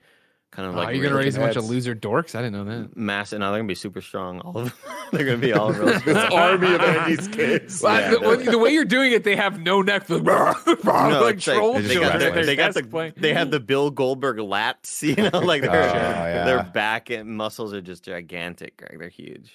[0.52, 2.34] kind of Oh, like are you gonna raise a bunch of loser dorks?
[2.34, 2.96] I didn't know that.
[2.96, 4.40] mass, and now they're gonna be super strong.
[4.40, 4.72] All of them.
[5.12, 5.98] they're gonna be all real.
[6.00, 7.82] This army of Andy's kids.
[7.82, 8.10] Well, Yeah.
[8.10, 10.06] the, well, the way you're doing it, they have no neck.
[10.06, 12.74] The, No, like it's like- troll They just they got got, the- the, they got
[12.74, 15.02] the they have the Bill Goldberg lats.
[15.02, 16.44] You know, like their Oh, yeah.
[16.44, 18.76] their back and muscles are just gigantic.
[18.78, 18.98] Greg.
[18.98, 19.52] They're huge.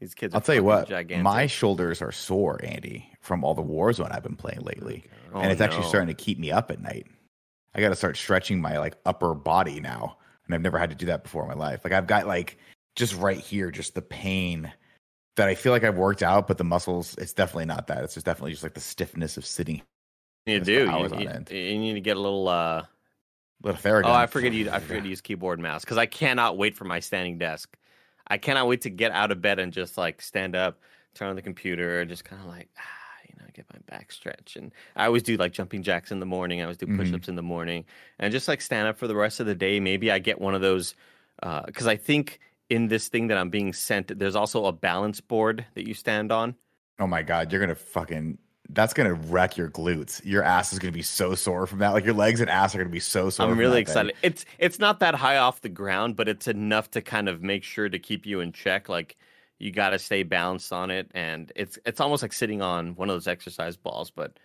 [0.00, 0.34] These kids.
[0.34, 1.22] Are I'll tell you what, gigantic.
[1.22, 5.40] my shoulders are sore, Andy, from all the Warzone I've been playing oh lately, Oh,
[5.40, 7.06] and it's actually starting to keep me up at night.
[7.74, 10.96] I got to start stretching my like upper body now, and I've never had to
[10.96, 11.80] do that before in my life.
[11.84, 12.58] Like I've got like
[12.96, 14.72] just right here, just the pain
[15.36, 18.04] that I feel like I've worked out, but the muscles, it's definitely not that.
[18.04, 19.82] It's just definitely just like the stiffness of sitting.
[20.46, 20.72] You do.
[20.72, 21.50] You, on you, end.
[21.50, 22.48] you need to get a little.
[22.48, 22.84] uh
[23.62, 24.04] Little Theragun.
[24.04, 26.58] Oh, I forget to use, I forget to use keyboard and mouse because I cannot
[26.58, 27.76] wait for my standing desk.
[28.26, 30.80] I cannot wait to get out of bed and just like stand up,
[31.14, 33.03] turn on the computer, and just kind of like, ah,
[33.54, 34.56] get my back stretch.
[34.56, 36.60] And I always do like jumping jacks in the morning.
[36.60, 36.96] I always do Mhm.
[36.98, 37.84] push-ups in the morning,
[38.18, 39.80] and just like stand up for the rest of the day.
[39.80, 40.94] Maybe I get one of those
[41.66, 42.40] because I think
[42.70, 46.32] in this thing that I'm being sent, there's also a balance board that you stand
[46.32, 46.54] on.
[46.98, 48.38] Oh my god, you're gonna fucking
[48.70, 50.22] that's gonna wreck your glutes.
[50.24, 51.90] Your ass is gonna be so sore from that.
[51.90, 53.46] Like your legs and ass are gonna be so sore.
[53.46, 54.08] I'm really that thing.
[54.08, 54.16] excited.
[54.22, 57.62] It's it's not that high off the ground, but it's enough to kind of make
[57.62, 58.88] sure to keep you in check.
[58.88, 59.16] Like
[59.58, 63.08] you got to stay balanced on it, and it's it's almost like sitting on one
[63.08, 64.38] of those exercise balls, but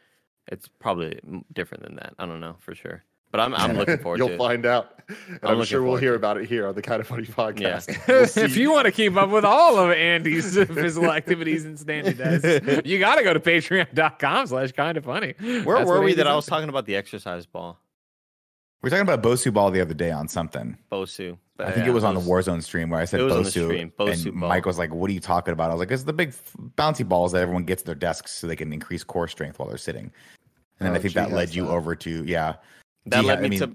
[0.48, 1.20] it's probably
[1.54, 2.14] different than that.
[2.20, 4.38] I don't know for sure, but I'm I'm looking forward You'll to it.
[4.38, 5.00] find out.
[5.28, 6.18] And I'm I'm, sure we'll hear it.
[6.18, 7.90] about it here on the Kind of Funny podcast.
[7.90, 7.98] Yeah.
[8.08, 12.16] We'll if you want to keep up with all of Andy's physical activities and standing
[12.16, 15.34] desks, you got to go to patreon.com slash kind of funny.
[15.64, 17.80] Where were we that I was talking about the exercise ball,
[18.82, 20.78] We were talking about Bosu ball the other day on something.
[20.92, 21.38] Bosu?
[21.58, 23.34] But I think yeah, it was on the Warzone stream where I said it was
[23.34, 24.50] on the Bosu, stream, Bosu and ball.
[24.50, 26.32] Mike was like, "What are you talking about?" I was like, "It's the big
[26.78, 29.68] bouncy balls that everyone gets at their desks so they can increase core strength while
[29.68, 30.12] they're sitting."
[30.80, 31.72] And then Oh, I think G that led you that.
[31.72, 32.56] over to yeah.
[33.08, 33.72] That led I me mean, to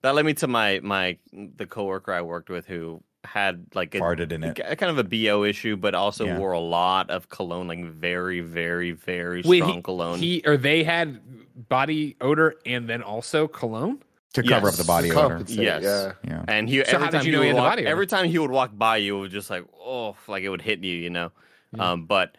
[0.00, 3.98] that led me to my my the coworker I worked with who had like a,
[4.00, 4.58] farted in it.
[4.64, 6.38] a kind of a bo issue, but also Yeah.
[6.38, 10.18] wore a lot of cologne, like very very very Wait, strong he, cologne.
[10.18, 11.20] he or they had
[11.68, 14.02] body odor and then also cologne?
[14.34, 15.42] To cover up the body odor.
[15.48, 15.82] Yes.
[15.82, 16.12] Yeah.
[16.24, 16.44] Yeah.
[16.48, 17.82] and he So every how did time you know he he would the walk, body
[17.82, 17.90] odor?
[17.90, 20.62] every time he would walk by you, it was just like oh, like it would
[20.62, 21.32] hit you, you know.
[21.72, 21.92] Yeah.
[21.92, 22.36] Um, but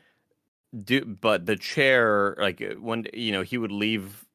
[0.83, 4.25] do but the chair, like when you know, he would leave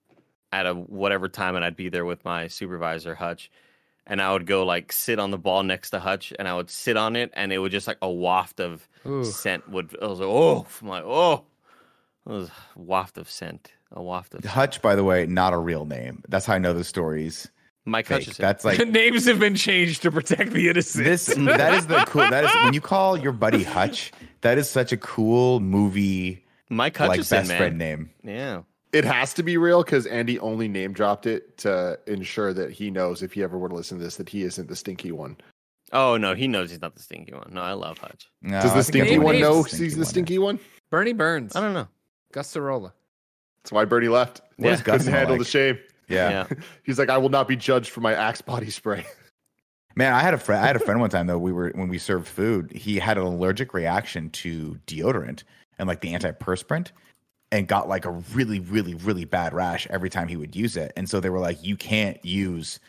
[0.53, 3.51] at a whatever time, and I'd be there with my supervisor Hutch,
[4.07, 6.71] and I would go like sit on the ball next to Hutch, and I would
[6.71, 9.25] sit on it, and it would just like a waft of Ooh.
[9.25, 9.97] scent would.
[10.03, 11.45] I was like, oh, I'm like, oh,
[12.27, 15.59] it was a waft of scent, a waft of Hutch, by the way, not a
[15.59, 16.23] real name.
[16.29, 17.49] That's how I know the stories.
[17.87, 18.25] Mike Fake.
[18.25, 18.43] Hutchison.
[18.43, 21.05] That's like Names have been changed to protect the innocent.
[21.05, 21.29] this.
[21.29, 22.23] Mm, that is the cool.
[22.29, 24.13] That is when you call your buddy Hutch.
[24.41, 27.59] That is such a cool movie Mike like Hutchison, best man.
[27.59, 28.11] friend name.
[28.23, 28.63] Yeah.
[28.93, 32.91] It has to be real because Andy only name dropped it to ensure that he
[32.93, 35.37] knows if he ever were to listen to this that he isn't the stinky one.
[35.93, 37.51] Oh no, he knows he's not the stinky one.
[37.53, 38.29] No, I love Hutch.
[38.41, 40.59] No, Does the stinky one know knows he's the stinky one?
[40.91, 41.89] Burnie Burns, I don't know.
[42.33, 42.93] Gus Sorola.
[43.65, 44.43] That's why Burnie left.
[44.59, 44.77] What Yeah.
[44.77, 45.39] Couldn't handle like?
[45.41, 45.79] the shame.
[46.07, 46.47] Yeah.
[46.85, 49.07] He's like, I will not be judged for my Axe body spray.
[49.97, 50.63] Man, I had a friend.
[50.63, 51.39] I had a friend one time though.
[51.39, 52.73] We were when we served food.
[52.73, 55.45] He had an allergic reaction to deodorant
[55.79, 56.91] and like the antiperspirant,
[57.53, 60.93] and got like a really, really, really bad rash every time he would use it.
[60.97, 62.81] And so they were like, "You can't use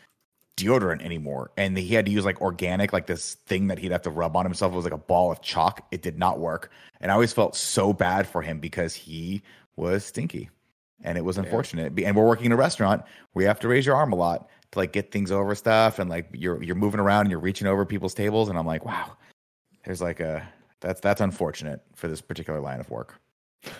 [0.56, 4.02] deodorant anymore." And he had to use like organic, like this thing that he'd have
[4.02, 4.72] to rub on himself.
[4.72, 5.86] It was like a ball of chalk.
[5.92, 6.70] It did not work,
[7.00, 9.42] and I always felt so bad for him because he
[9.76, 10.50] was stinky,
[11.02, 11.94] and it was unfortunate.
[11.94, 14.16] Be- And we're working in a restaurant where you have to raise your arm a
[14.16, 17.40] lot to like get things over stuff, and like you're you're moving around and you're
[17.40, 19.12] reaching over people's tables, and I'm like, wow,
[19.84, 20.46] there's like a
[20.80, 23.20] that's that's unfortunate for this particular line of work.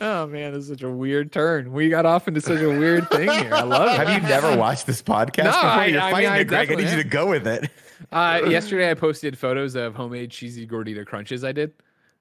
[0.00, 1.72] oh man, this is such a weird turn.
[1.72, 3.54] We got off into such a weird thing here.
[3.54, 3.96] I love it.
[4.06, 5.44] Have you never watched this podcast?
[5.44, 5.68] No, before?
[5.68, 6.72] I- You're I fighting I it, Greg.
[6.72, 7.70] I need you to go with it.
[8.10, 11.72] Uh, yesterday, I posted photos of homemade cheesy gordita crunches I did.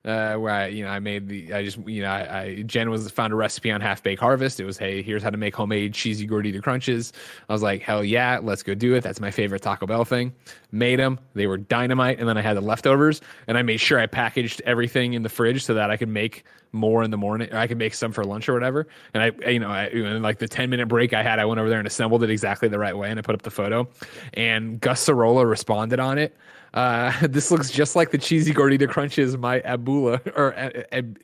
[0.03, 2.89] Uh, where I, you know, I made the, I just, you know, I, I Jen
[2.89, 4.59] was found a recipe on Half Baked Harvest.
[4.59, 7.13] It was, hey, here's how to make homemade cheesy gordita crunches.
[7.47, 9.01] I was like, hell yeah, let's go do it.
[9.03, 10.33] That's my favorite Taco Bell thing.
[10.71, 11.19] Made them.
[11.35, 12.19] They were dynamite.
[12.19, 15.29] And then I had the leftovers, and I made sure I packaged everything in the
[15.29, 17.53] fridge so that I could make more in the morning.
[17.53, 18.87] Or I could make some for lunch or whatever.
[19.13, 21.69] And I, you know, I, like the 10 minute break I had, I went over
[21.69, 23.87] there and assembled it exactly the right way, and I put up the photo.
[24.33, 26.35] And Gus Sorola responded on it.
[26.73, 31.01] Uh, this looks just like the cheesy gordita crunches my abula or uh, uh, uh,
[31.01, 31.15] the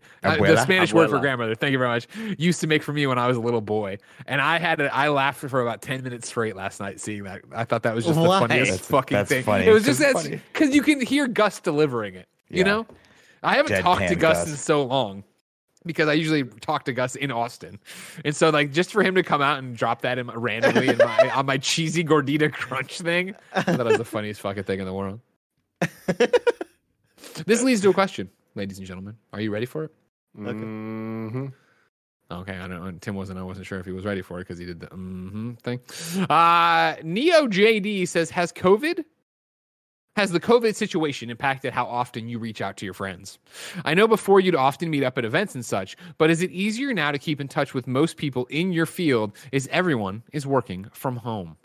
[0.43, 0.61] Abuela?
[0.61, 1.55] Spanish word for grandmother.
[1.55, 2.07] Thank you very much.
[2.37, 4.93] Used to make for me when I was a little boy, and I had to,
[4.93, 7.41] I laughed for about ten minutes straight last night seeing that.
[7.53, 8.39] I thought that was just Why?
[8.41, 9.43] the funniest That's- fucking that's thing.
[9.43, 9.65] funny.
[9.65, 12.27] It was just that's because you can hear Gus delivering it.
[12.49, 12.63] You Yeah.
[12.63, 12.87] know,
[13.41, 14.47] I haven't talked to Gus, Gus.
[14.49, 15.23] in so long.
[15.85, 17.79] Because I usually talk to Gus in Austin,
[18.25, 20.97] and so like just for him to come out and drop that in randomly in
[20.97, 24.79] my, on my cheesy gordita crunch thing, I thought it was the funniest fucking thing
[24.81, 25.21] in the world.
[27.45, 29.15] this leads to a question, ladies and gentlemen.
[29.33, 29.91] Are you ready for it?
[30.37, 31.53] Mhm.
[32.29, 33.01] Okay, I don't.
[33.01, 33.39] Tim wasn't.
[33.39, 35.79] I wasn't sure if he was ready for it because he did the mm-hmm thing.
[36.29, 39.03] Uh, Neo JD says, "Has COVID
[40.17, 43.39] has the COVID situation impacted how often you reach out to your friends?
[43.85, 46.91] I know before you'd often meet up at events and such, but is it easier
[46.93, 50.87] now to keep in touch with most people in your field as everyone is working
[50.91, 51.55] from home?"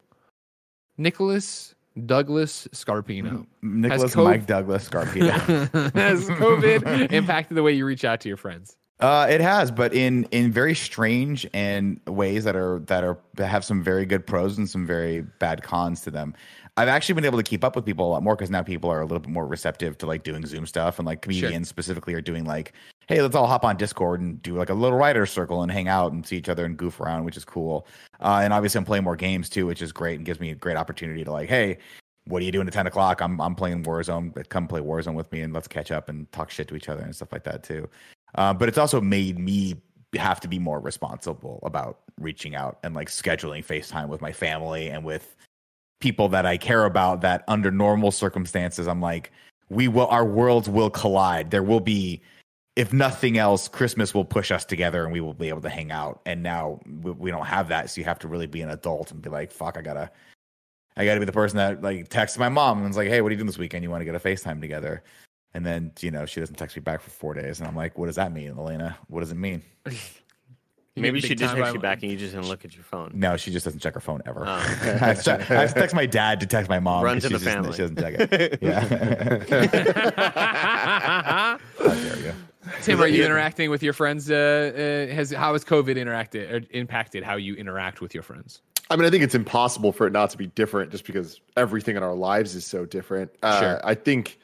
[0.97, 1.75] Nicholas
[2.07, 3.47] Douglas Scarpino.
[3.63, 5.31] Nicholas Cove- Mike Douglas Scarpino.
[5.95, 8.77] has COVID impacted the way you reach out to your friends?
[9.01, 13.49] Uh, it has, but in in very strange and ways that are that are that
[13.49, 16.35] have some very good pros and some very bad cons to them.
[16.77, 18.89] I've actually been able to keep up with people a lot more because now people
[18.91, 22.15] are a little bit more receptive to like doing Zoom stuff and like comedians specifically
[22.15, 22.73] are doing like
[23.09, 25.89] hey, let's all hop on Discord and do like a little writer circle and hang
[25.89, 27.87] out and see each other and goof around, which is cool.
[28.21, 30.55] Uh, and obviously, I'm playing more games too, which is great and gives me a
[30.55, 31.79] great opportunity to like, hey,
[32.25, 33.21] what are you doing at 10 o'clock?
[33.21, 34.49] I'm I'm playing Warzone.
[34.49, 37.03] Come play Warzone with me and let's catch up and talk shit to each other
[37.03, 37.89] and stuff like that too.
[38.35, 39.75] Uh, but it's also made me
[40.15, 44.89] have to be more responsible about reaching out and like scheduling FaceTime with my family
[44.89, 45.37] and with
[46.01, 49.33] people that I care about that under normal circumstances I'm like
[49.71, 51.51] we will our worlds will collide.
[51.51, 52.21] There will be
[52.77, 55.91] if nothing else Christmas will push us together and we will be able to hang
[55.91, 56.21] out.
[56.25, 59.11] And now we, we don't have that so you have to really be an adult
[59.11, 60.11] and be like fuck I got to
[60.97, 63.23] I got to be the person that like texts my mom and is like, "Hey,
[63.23, 63.83] what are you doing this weekend?
[63.83, 65.03] You want to get a FaceTime together?"
[65.55, 67.97] And then you know she doesn't text me back for four days, and I'm like,
[67.97, 68.99] "What does that mean, Elena?
[69.09, 69.63] What does it mean?"
[70.95, 73.13] Maybe she just time text you back and you just didn't look at your phone.
[73.15, 74.45] No, she just doesn't check her phone ever.
[74.47, 74.51] Oh.
[74.53, 77.03] I, have to, I have to text my dad to text my mom.
[77.03, 77.73] Run 'cause to she the just- family.
[77.73, 78.59] She doesn't check it.
[78.61, 78.89] Yeah.
[82.73, 82.85] How dare you?
[82.85, 84.31] Tim, are you interacting with your friends?
[84.31, 88.63] Uh, uh, has how has COVID interacted or impacted how you interact with your friends?
[88.91, 91.97] I mean, I think it's impossible for it not to be different just because everything
[91.97, 93.31] in our lives is so different.
[93.43, 93.81] Uh, Sure.
[93.85, 94.39] I think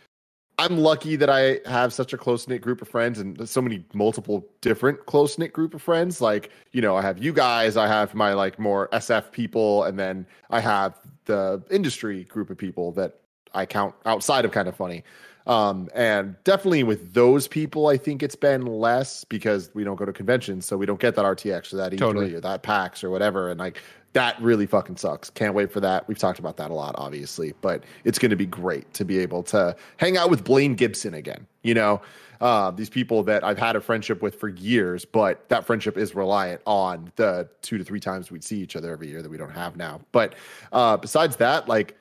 [0.59, 3.85] I'm lucky that I have such a close knit group of friends and so many
[3.93, 6.21] multiple different close knit group of friends.
[6.21, 9.99] Like, you know, I have you guys, I have my like more SF people, and
[9.99, 13.21] then I have the industry group of people that
[13.55, 15.05] I count outside of kind of funny.
[15.49, 20.05] Um, and definitely with those people, I think it's been less because we don't go
[20.05, 22.35] to conventions, so we don't get that RTX or that E3 Totally.
[22.35, 23.49] or that PAX or whatever.
[23.49, 23.81] And like
[24.13, 25.31] that really fucking sucks.
[25.31, 26.07] Can't wait for that.
[26.07, 29.19] We've talked about that a lot, obviously, but it's going to be great to be
[29.19, 31.47] able to hang out with Blaine Gibson again.
[31.63, 32.03] You know,
[32.41, 36.15] uh, these people that I've had a friendship with for years, but that friendship is
[36.15, 39.39] reliant on the two to three times we'd see each other every year that we
[39.39, 40.01] don't have now.
[40.13, 40.35] But
[40.73, 41.97] uh, besides that, like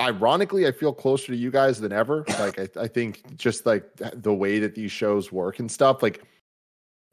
[0.00, 2.24] ironically, I feel closer to you guys than ever.
[2.38, 3.84] Like I, I think just like
[4.14, 6.22] the way that these shows work and stuff, like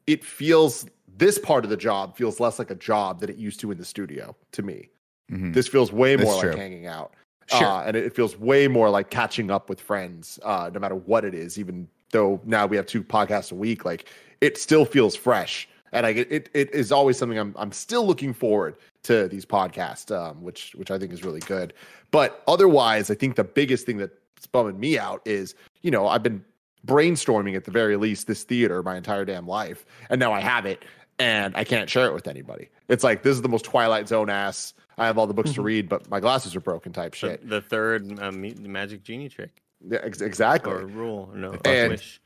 [0.06, 3.60] it feels this part of the job feels less like a job than it used
[3.60, 4.88] to in the studio to me.
[5.30, 5.54] Mhm.
[5.54, 6.56] This feels way That's more like true.
[6.56, 7.12] hanging out.
[7.46, 7.66] Sure.
[7.66, 10.94] Uh, and it, it feels way more like catching up with friends, uh, no matter
[10.94, 14.08] what it is, even though now we have two podcasts a week, like
[14.40, 15.68] it still feels fresh.
[15.92, 19.44] And I get it, it is always something I'm I'm still looking forward to these
[19.44, 21.72] podcasts, um, which which I think is really good.
[22.10, 26.22] But otherwise, I think the biggest thing that's bumming me out is, you know, I've
[26.22, 26.44] been
[26.86, 30.64] brainstorming at the very least this theater my entire damn life, and now I have
[30.66, 30.84] it,
[31.18, 32.68] and I can't share it with anybody.
[32.88, 34.74] It's like this is the most Twilight Zone ass.
[34.98, 36.92] I have all the books to read, but my glasses are broken.
[36.92, 37.48] Type shit.
[37.48, 40.72] the third um, magic genie trick Yeah, ex- exactly.
[40.72, 42.20] or rule, no, And- wish.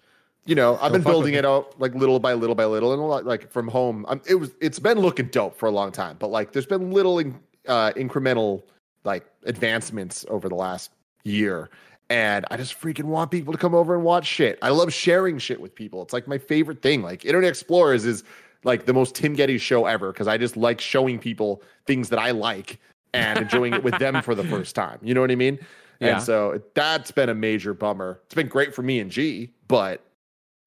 [0.47, 3.05] You know, I've been building it out like little by little by little, and a
[3.05, 4.05] lot, like from home.
[4.09, 6.91] Um, it was it's been looking dope for a long time, but like there's been
[6.91, 8.63] little in, uh, incremental
[9.05, 10.91] like advancements over the last
[11.25, 11.71] year,
[12.11, 14.59] and I just freaking want people to come over and watch shit.
[14.61, 16.03] I love sharing shit with people.
[16.03, 17.03] It's like my favorite thing.
[17.03, 18.23] Like Internet Explorers is
[18.65, 22.19] like the most Tim Gettys show ever because I just like showing people things that
[22.19, 22.79] I like
[23.15, 24.99] and enjoying it with them for the first time.
[25.03, 25.59] You know what I mean?
[26.01, 26.17] Yeah.
[26.17, 28.21] And so that's been a major bummer.
[28.27, 30.03] It's been great for me and G, but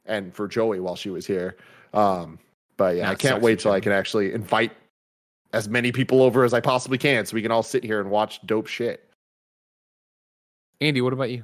[0.07, 1.57] and for Joey while she was here.
[1.93, 2.39] Um,
[2.77, 4.71] but yeah, Yeah, I can't wait for till I can actually invite
[5.53, 8.09] as many people over as I possibly can so we can all sit here and
[8.09, 9.03] watch dope shit.
[10.81, 11.43] Andy, what about you?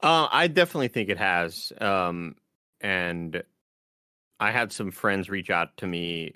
[0.00, 1.72] Uh, I definitely think it has.
[1.80, 2.36] Um,
[2.80, 3.42] and
[4.40, 6.34] I had some friends reach out to me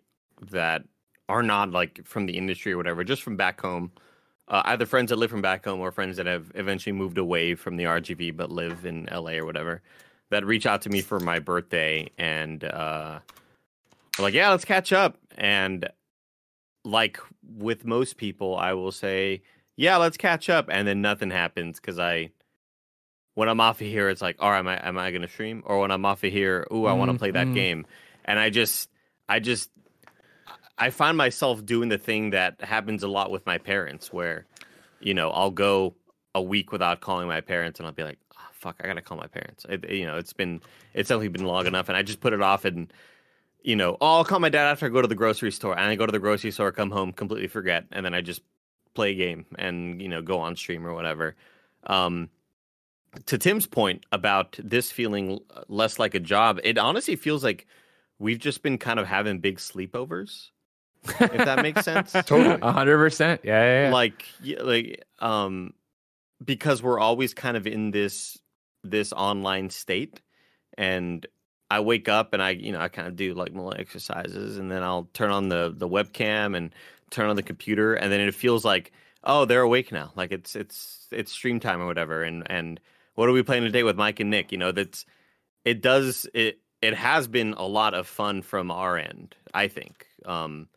[0.51, 0.85] that
[1.29, 3.93] are not like from the industry or whatever, just from back home.
[4.49, 7.57] Uh, either friends that live from back home or friends that have eventually moved away
[7.57, 9.83] from the RGV but live in LA or whatever
[10.31, 13.21] that reach out to me for my birthday and uh,
[14.19, 15.19] like, yeah, let's catch up.
[15.37, 15.89] And
[16.85, 19.43] like with most people, I will say,
[19.77, 20.69] yeah, let's catch up.
[20.71, 22.31] And then nothing happens because I
[23.35, 25.63] when I'm off of here, it's like, all right, am I am I gonna stream?
[25.67, 27.55] Or when I'm off of here, ooh, I want to play that Mhm.
[27.55, 27.87] game.
[28.25, 28.91] And I just
[29.29, 29.71] I just
[30.79, 34.47] I find myself doing the thing that happens a lot with my parents where,
[35.01, 35.95] you know, I'll go
[36.35, 38.19] a week without calling my parents and I'll be like,
[38.67, 39.65] fuck, I gotta call my parents.
[39.69, 40.61] It, you know, it's been
[40.93, 42.93] it's definitely been long enough and I just put it off and
[43.63, 45.77] you know, oh, I'll call my dad after I go to the grocery store.
[45.77, 48.41] And I go to the grocery store, come home, completely forget, and then I just
[48.95, 51.35] play a game and, you know, go on stream or whatever.
[51.85, 52.31] Um
[53.27, 57.67] to Tim's point about this feeling less like a job, it honestly feels like
[58.19, 60.51] we've just been kind of having big sleepovers.
[61.05, 62.13] If that makes sense.
[62.27, 62.59] Totally.
[62.61, 63.43] A hundred percent.
[63.45, 63.95] Yeah, yeah, yeah.
[63.95, 64.25] Like
[64.61, 65.73] like um
[66.45, 68.39] because we're always kind of in this
[68.91, 70.21] this online state
[70.79, 71.27] and
[71.71, 74.71] I wake up and I you know I kind of do like little exercises and
[74.71, 76.75] then I'll turn on the the webcam and
[77.11, 78.93] turn on the computer and then it feels like
[79.25, 82.81] oh they're awake now like it's it's it's stream time or whatever and and
[83.15, 85.07] what are we playing today with Mike and Nick you know that's
[85.65, 90.07] it does it it has been a lot of fun from our end, I think.
[90.25, 90.69] Um,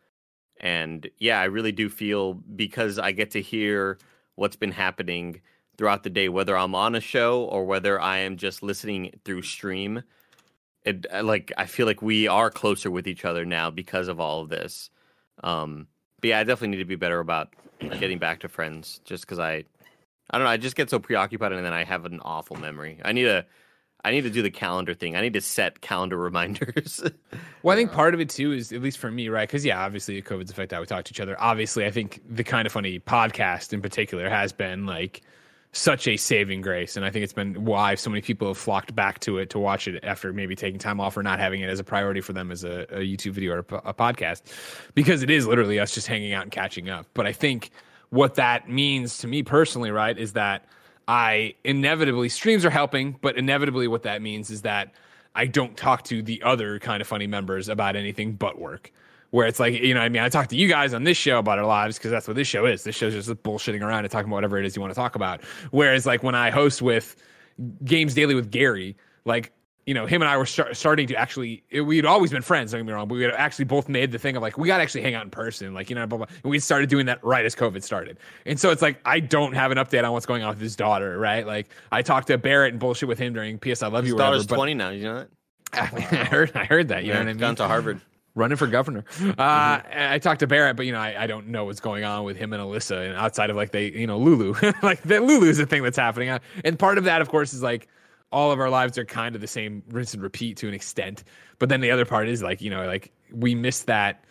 [0.58, 3.98] and yeah, I really do feel because I get to hear
[4.34, 5.40] what's been happening
[5.80, 9.40] throughout the day, whether I'm on a show or whether I am just listening through
[9.40, 10.02] stream.
[10.84, 14.20] It uh, like I feel like we are closer with each other now because of
[14.20, 14.90] all of this.
[15.42, 15.86] Um,
[16.20, 17.54] but yeah, I definitely need to be better about
[17.98, 19.64] getting back to friends, just because I,
[20.28, 23.00] I don't know, I just get so preoccupied and then I have an awful memory.
[23.02, 23.46] I need to,
[24.04, 25.16] I need to do the calendar thing.
[25.16, 27.02] I need to set calendar reminders.
[27.62, 29.48] Well, I think part of it too is at least for me, right?
[29.48, 31.40] Because yeah, obviously COVID's affected how we talk to each other.
[31.40, 35.22] Obviously, I think the kind of funny podcast in particular has been like
[35.72, 38.94] such a saving grace, and I think it's been why so many people have flocked
[38.94, 41.70] back to it to watch it after maybe taking time off or not having it
[41.70, 44.42] as a priority for them as a, a YouTube video or a, a podcast,
[44.94, 47.06] because it is literally us just hanging out and catching up.
[47.14, 47.70] But I think
[48.08, 50.64] what that means to me personally, right, is that
[51.06, 54.92] I inevitably streams are helping, but inevitably what that means is that
[55.36, 58.92] I don't talk to the other kind of funny members about anything but work.
[59.30, 61.16] Where it's like, you know, what I mean, I talk to you guys on this
[61.16, 62.82] show about our lives because that's what this show is.
[62.82, 65.14] This show's just bullshitting around and talking about whatever it is you want to talk
[65.14, 65.40] about.
[65.70, 67.14] Whereas, like, when I host with
[67.84, 69.52] Games Daily with Gary, like,
[69.86, 72.72] you know, him and I were start, starting to actually, it, we'd always been friends,
[72.72, 74.66] don't get me wrong, but we had actually both made the thing of like, we
[74.66, 76.26] got to actually hang out in person, like, you know, blah, blah.
[76.42, 78.18] And we started doing that right as COVID started.
[78.46, 80.76] And so it's like, I don't have an update on what's going on with his
[80.76, 81.46] daughter, right?
[81.46, 84.16] Like, I talked to Barrett and bullshit with him during PS I Love His You.
[84.16, 85.28] whatever, daughter's but- 20 now, you know that?
[85.72, 87.04] I heard, I heard that.
[87.04, 87.38] You know what I mean?
[87.38, 88.00] Gone to Harvard.
[88.40, 89.04] Running for governor.
[89.20, 92.24] Uh, I talked to Barrett, but you know, I, I don't know what's going on
[92.24, 95.46] with him and Alyssa, and outside of like they, you know, Lulu, like the Lulu
[95.46, 97.86] is the thing that's happening, Uh, and part of that, of course, is like
[98.32, 101.24] all of our lives are kind of the same rinse and repeat to an extent.
[101.58, 104.24] But then the other part is like, you know, like we miss that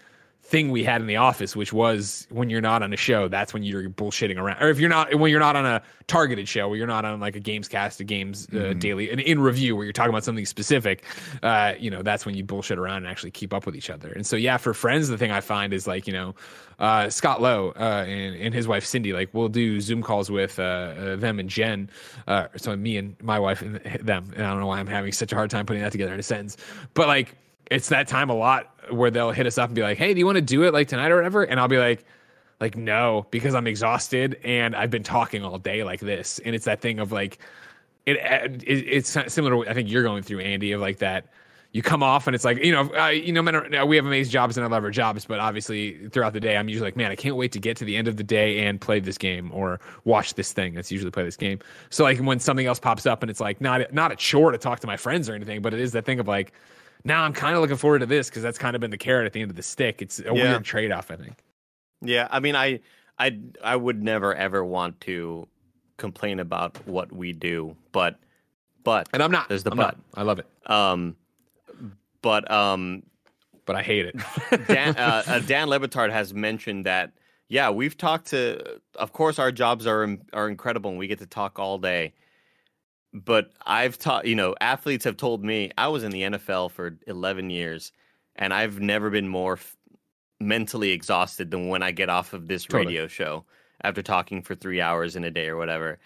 [0.50, 3.54] thing we had in the office, which was when you're not on a show, that's
[3.54, 4.62] when you're bullshitting around.
[4.62, 7.20] Or if you're not, when you're not on a targeted show, where you're not on
[7.20, 10.24] like a games cast, a games uh, daily, an in review where you're talking about
[10.24, 11.04] something specific,
[11.44, 14.12] uh, you know, that's when you bullshit around and actually keep up with each other.
[14.12, 16.36] And so, yeah, for friends, the thing I find is like, you know,
[16.80, 20.58] uh, Scott Lowe uh, and, and his wife Cindy, like we'll do Zoom calls with
[20.60, 21.90] uh, uh, them and Jen.
[22.28, 24.32] Uh, so me and my wife and them.
[24.36, 26.20] And I don't know why I'm having such a hard time putting that together in
[26.20, 26.58] a sentence,
[26.94, 27.36] but like
[27.70, 30.20] it's that time a lot where they'll hit us up and be like, "Hey, do
[30.20, 32.06] you want to do it like tonight or whatever?" And I'll be like,
[32.60, 36.66] "Like no, because I'm exhausted and I've been talking all day like this." And it's
[36.66, 37.40] that thing of like,
[38.06, 41.28] it, it it's similar to what I think you're going through, Andy, of like that.
[41.72, 44.58] You come off and it's like you know, uh, you know, we have amazing jobs
[44.58, 47.16] and I love our jobs, but obviously throughout the day, I'm usually like, man, I
[47.16, 49.80] can't wait to get to the end of the day and play this game or
[50.04, 50.74] watch this thing.
[50.74, 51.60] That's usually play this game.
[51.92, 54.58] So like when something else pops up and it's like not not a chore to
[54.58, 56.54] talk to my friends or anything, but it is that thing of like
[57.04, 59.26] now I'm kind of looking forward to this because that's kind of been the carrot
[59.26, 60.02] at the end of the stick.
[60.02, 60.34] It's a Yeah.
[60.34, 61.38] weird trade off, I think.
[62.02, 62.80] Yeah, I mean, I,
[63.18, 65.48] I, I would never ever want to
[65.98, 68.18] complain about what we do, but,
[68.84, 69.50] but, And I'm not.
[69.50, 69.84] There's the I'm but.
[69.84, 69.98] not.
[70.16, 71.16] I love it, um,
[72.22, 73.04] but um,
[73.66, 74.16] but I hate it.
[74.68, 77.12] Dan, uh, uh, Dan Le Batard has mentioned that.
[77.50, 78.80] Yeah, we've talked to.
[78.96, 82.14] Of course, our jobs are are incredible, and we get to talk all day.
[83.14, 84.26] But I've taught.
[84.26, 87.92] You know, athletes have told me I was in the NFL for eleven years,
[88.36, 89.76] and I've never been more f-
[90.40, 92.86] mentally exhausted than when I get off of this Totally.
[92.86, 93.46] radio show
[93.82, 96.00] after talking for three hours in a day or whatever.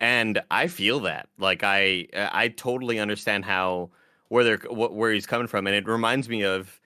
[0.00, 1.28] And I feel that.
[1.38, 3.90] Like I, I totally understand how
[4.28, 6.80] where they're wh- where he's coming from, and it reminds me of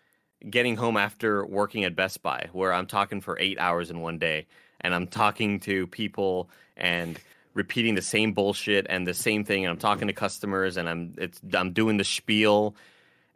[0.50, 4.18] getting home after working at Best Buy, where I'm talking for eight hours in one
[4.18, 4.46] day,
[4.80, 7.18] and I'm talking to people and
[7.54, 11.14] repeating the same bullshit and the same thing, and I'm talking to customers, and I'm
[11.18, 12.76] it's I'm doing the spiel,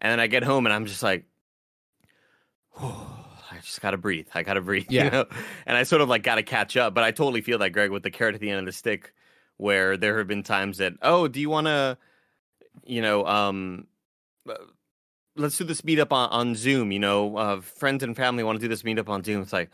[0.00, 1.24] and then I get home and I'm just like,
[2.80, 4.28] I just gotta breathe.
[4.34, 4.86] I gotta breathe.
[4.90, 5.04] Yeah.
[5.04, 5.24] You know?
[5.66, 6.94] And I sort of like gotta catch up.
[6.94, 9.12] But I totally feel that Greg with the carrot at the end of the stick,
[9.56, 11.98] where there have been times that, oh, do you wanna,
[12.84, 13.86] you know, um
[14.48, 14.54] uh,
[15.36, 16.92] let's do this meetup on, on Zoom.
[16.92, 19.42] You know, uh, friends and family want to do this meetup on Zoom.
[19.42, 19.70] It's like,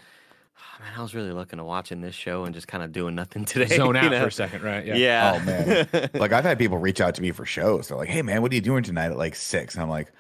[0.57, 3.15] "Oh, man, I was really looking to watching this show and just kind of doing
[3.15, 3.77] nothing today.
[3.77, 4.20] Zone you out know?
[4.20, 4.85] for a second, right?
[4.85, 5.35] Yeah.
[5.35, 6.11] Oh, man.
[6.15, 7.89] like I've had people reach out to me for shows.
[7.89, 9.74] They're like, "Hey man, what are you doing tonight at like 6?
[9.74, 10.12] And I'm like,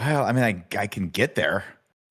[0.00, 1.64] "Well, I mean, I I can get there.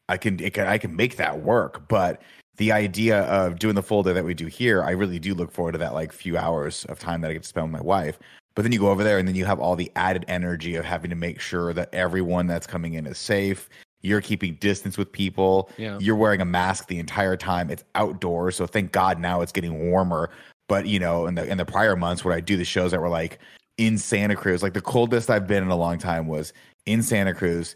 [0.08, 2.22] I can, it can I can make that work, but
[2.58, 5.52] the idea of doing the full day that we do here, I really do look
[5.52, 7.86] forward to that like few hours of time that I get to spend with my
[7.86, 8.20] wife.
[8.56, 10.86] But then you go over there and then you have all the added energy of
[10.86, 13.70] having to make sure that everyone that's coming in is safe.
[14.06, 15.70] You're keeping distance with people.
[15.78, 15.98] Yeah.
[16.00, 17.70] You're wearing a mask the entire time.
[17.70, 20.30] It's outdoors, so thank God now it's getting warmer.
[20.68, 23.02] But you know, in the in the prior months where I do the shows that
[23.02, 23.40] were like
[23.78, 26.54] in Santa Cruz, like the coldest I've been in a long time was
[26.86, 27.76] in Santa Cruz,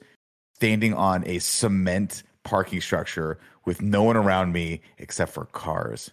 [0.56, 6.12] standing on a cement parking structure with no one around me except for cars.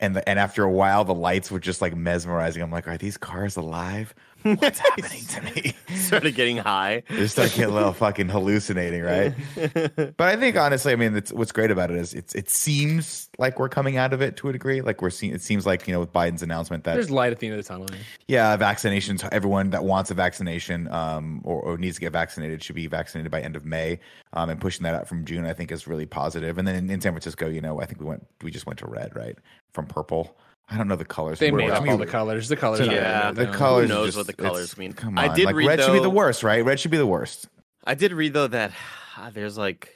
[0.00, 2.62] And the, and after a while, the lights were just like mesmerizing.
[2.62, 4.14] I'm like, are these cars alive?
[4.44, 5.74] What's happening to me?
[5.96, 7.02] Started getting high.
[7.08, 9.34] You start getting a little fucking hallucinating, right?
[10.16, 13.30] but I think honestly, I mean, it's, what's great about it is it's it seems
[13.38, 14.80] like we're coming out of it to a degree.
[14.80, 17.38] Like we're seeing, it seems like you know with Biden's announcement that There's light at
[17.38, 17.86] the end of the tunnel.
[18.28, 19.26] yeah, vaccinations.
[19.32, 23.30] Everyone that wants a vaccination um, or, or needs to get vaccinated should be vaccinated
[23.32, 23.98] by end of May.
[24.32, 26.58] Um, and pushing that out from June, I think, is really positive.
[26.58, 28.78] And then in, in San Francisco, you know, I think we went, we just went
[28.80, 29.38] to red, right,
[29.72, 30.36] from purple.
[30.68, 31.38] I don't know the colors.
[31.38, 32.48] They Where- made I up mean, all the colors.
[32.48, 32.80] The colors.
[32.86, 33.52] Yeah, are the no.
[33.52, 33.88] colors.
[33.90, 34.92] Who knows just- what the colors mean?
[34.92, 35.30] Come on.
[35.30, 36.64] I did like, read, red should be the worst, right?
[36.64, 37.48] Red should be the worst.
[37.84, 38.72] I did read though that
[39.16, 39.90] ah, there's like,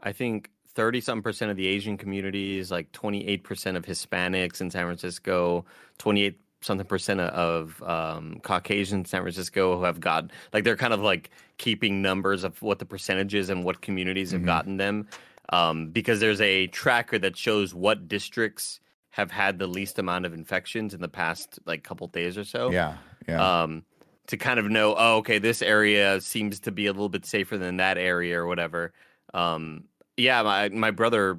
[0.00, 4.60] I think thirty something percent of the Asian communities, like twenty eight percent of Hispanics
[4.60, 5.64] in San Francisco,
[5.98, 10.94] twenty eight something percent of um, Caucasian San Francisco who have got like they're kind
[10.94, 14.46] of like keeping numbers of what the percentages and what communities have Mhm.
[14.46, 15.08] gotten them,
[15.50, 18.80] um, because there's a tracker that shows what districts
[19.14, 22.72] have had the least amount of infections in the past like couple days or so
[22.72, 22.96] Yeah,
[23.28, 23.62] yeah.
[23.62, 23.84] um,
[24.26, 27.56] to kind of know, oh, okay, this area seems to be a little bit safer
[27.56, 28.92] than that area or whatever.
[29.32, 29.84] Um,
[30.16, 31.38] yeah, my my brother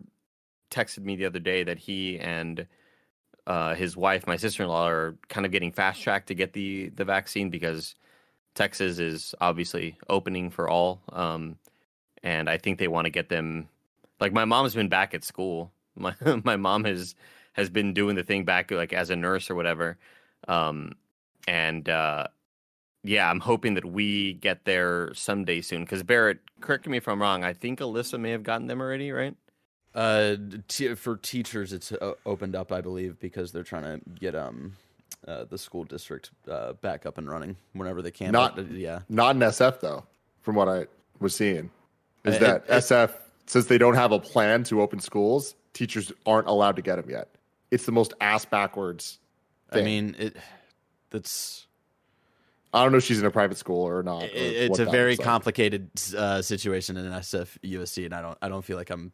[0.71, 2.65] texted me the other day that he and
[3.45, 6.53] uh, his wife, my sister in law, are kind of getting fast tracked to get
[6.53, 7.93] the the vaccine because
[8.53, 11.57] Texas is obviously opening for all, um,
[12.23, 13.67] and I think they want to get them.
[14.21, 15.73] Like my mom's been back at school.
[15.97, 17.15] My my mom has
[17.55, 19.97] has been doing the thing back like as a nurse or whatever.
[20.47, 20.93] Um,
[21.47, 22.27] and uh,
[23.03, 25.83] yeah, I'm hoping that we get there someday soon.
[25.83, 27.43] Because Barrett, correct me if I'm wrong.
[27.43, 29.35] I think Alyssa may have gotten them already, right?
[29.93, 30.35] Uh,
[30.67, 34.73] t- for teachers, it's uh, opened up, I believe, because they're trying to get um,
[35.25, 38.31] uh, the school district uh, back up and running whenever they can.
[38.33, 38.99] Not- but, uh, yeah.
[39.07, 40.03] Not in SF though,
[40.41, 40.87] from what I
[41.21, 41.71] was seeing,
[42.25, 43.11] is Uh, that it- it- SF
[43.45, 47.09] since they don't have a plan to open schools, teachers aren't allowed to get them
[47.09, 47.29] yet.
[47.75, 49.19] It's the most ass backwards.
[49.69, 50.37] I mean, it.
[51.09, 51.67] That's
[52.73, 54.23] I don't know if she's in a private school or not.
[54.23, 55.25] or it's a very looks like.
[55.25, 59.11] complicated uh, situation in SFUSD, and I don't I don't feel like I'm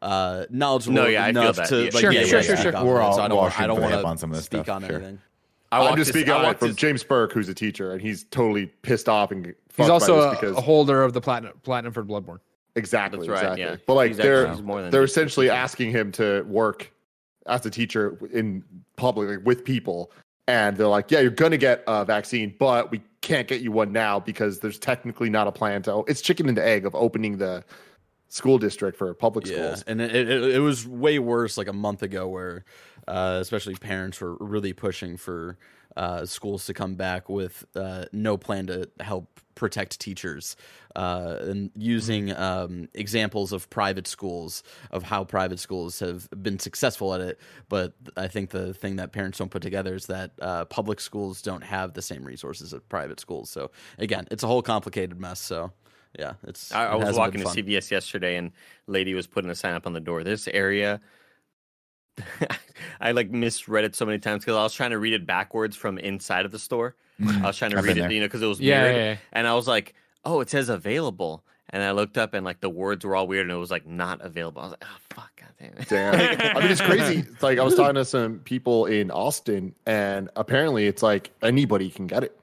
[0.00, 1.90] uh, knowledgeable No, yeah, enough to Yeah.
[1.92, 2.84] like, Sure, yeah, sure, yeah, sure, sure.
[2.84, 4.30] We're all- so I we're all don't I don't shooting for the want on some
[4.30, 4.96] of to this speak stuff, on sure.
[4.98, 5.18] anything.
[5.72, 7.54] I I'm walked just speaking I on it walked from this- James Burke, who's a
[7.54, 11.14] teacher, and he's totally pissed off and He's also by a, because a holder of
[11.14, 12.38] the platinum platinum for Bloodborne.
[12.76, 13.62] exactly, That's right, exactly.
[13.62, 13.76] yeah.
[13.88, 16.92] But like He's they're more than they're essentially asking him to work
[17.48, 18.62] as a teacher in
[18.96, 20.12] public like, with people,
[20.46, 23.92] and they're like, "Yeah, you're gonna get a vaccine, but we can't get you one
[23.92, 26.04] now because there's technically not a plan to.
[26.06, 27.64] It's chicken and the egg of opening the
[28.28, 29.84] school district for public Yeah, schools.
[29.86, 32.64] and it, it it was way worse like a month ago, where
[33.06, 35.58] uh, especially parents were really pushing for
[35.98, 40.54] uh, schools to come back with uh, no plan to help protect teachers
[40.94, 44.62] uh, and using um, examples of private schools
[44.92, 47.40] of how private schools have been successful at it.
[47.68, 51.42] But I think the thing that parents don't put together is that uh, public schools
[51.42, 53.50] don't have the same resources as private schools.
[53.50, 55.40] So again, it's a whole complicated mess.
[55.40, 55.72] So.
[56.18, 56.72] Yeah, it's.
[56.72, 57.46] I, I was walking to.
[57.46, 58.52] CVS yesterday, and
[58.86, 60.24] lady was putting a sign up on the door.
[60.24, 61.00] This area,
[63.00, 65.76] I like misread it so many times because I was trying to read it backwards
[65.76, 66.94] from inside of the store.
[67.26, 68.12] I was trying to read it, there.
[68.12, 69.16] you know, because it was Yeah, mirrored, yeah, yeah.
[69.32, 72.70] and I was like, "Oh, it says available." And I looked up, and like the
[72.70, 74.62] words were all weird, and it was like not available.
[74.62, 76.56] I was like, "Oh fuck, god damn it!" Damn.
[76.56, 77.24] I mean, it's crazy.
[77.32, 81.90] It's like I was talking to some people in Austin, and apparently, it's like anybody
[81.90, 82.38] can get it.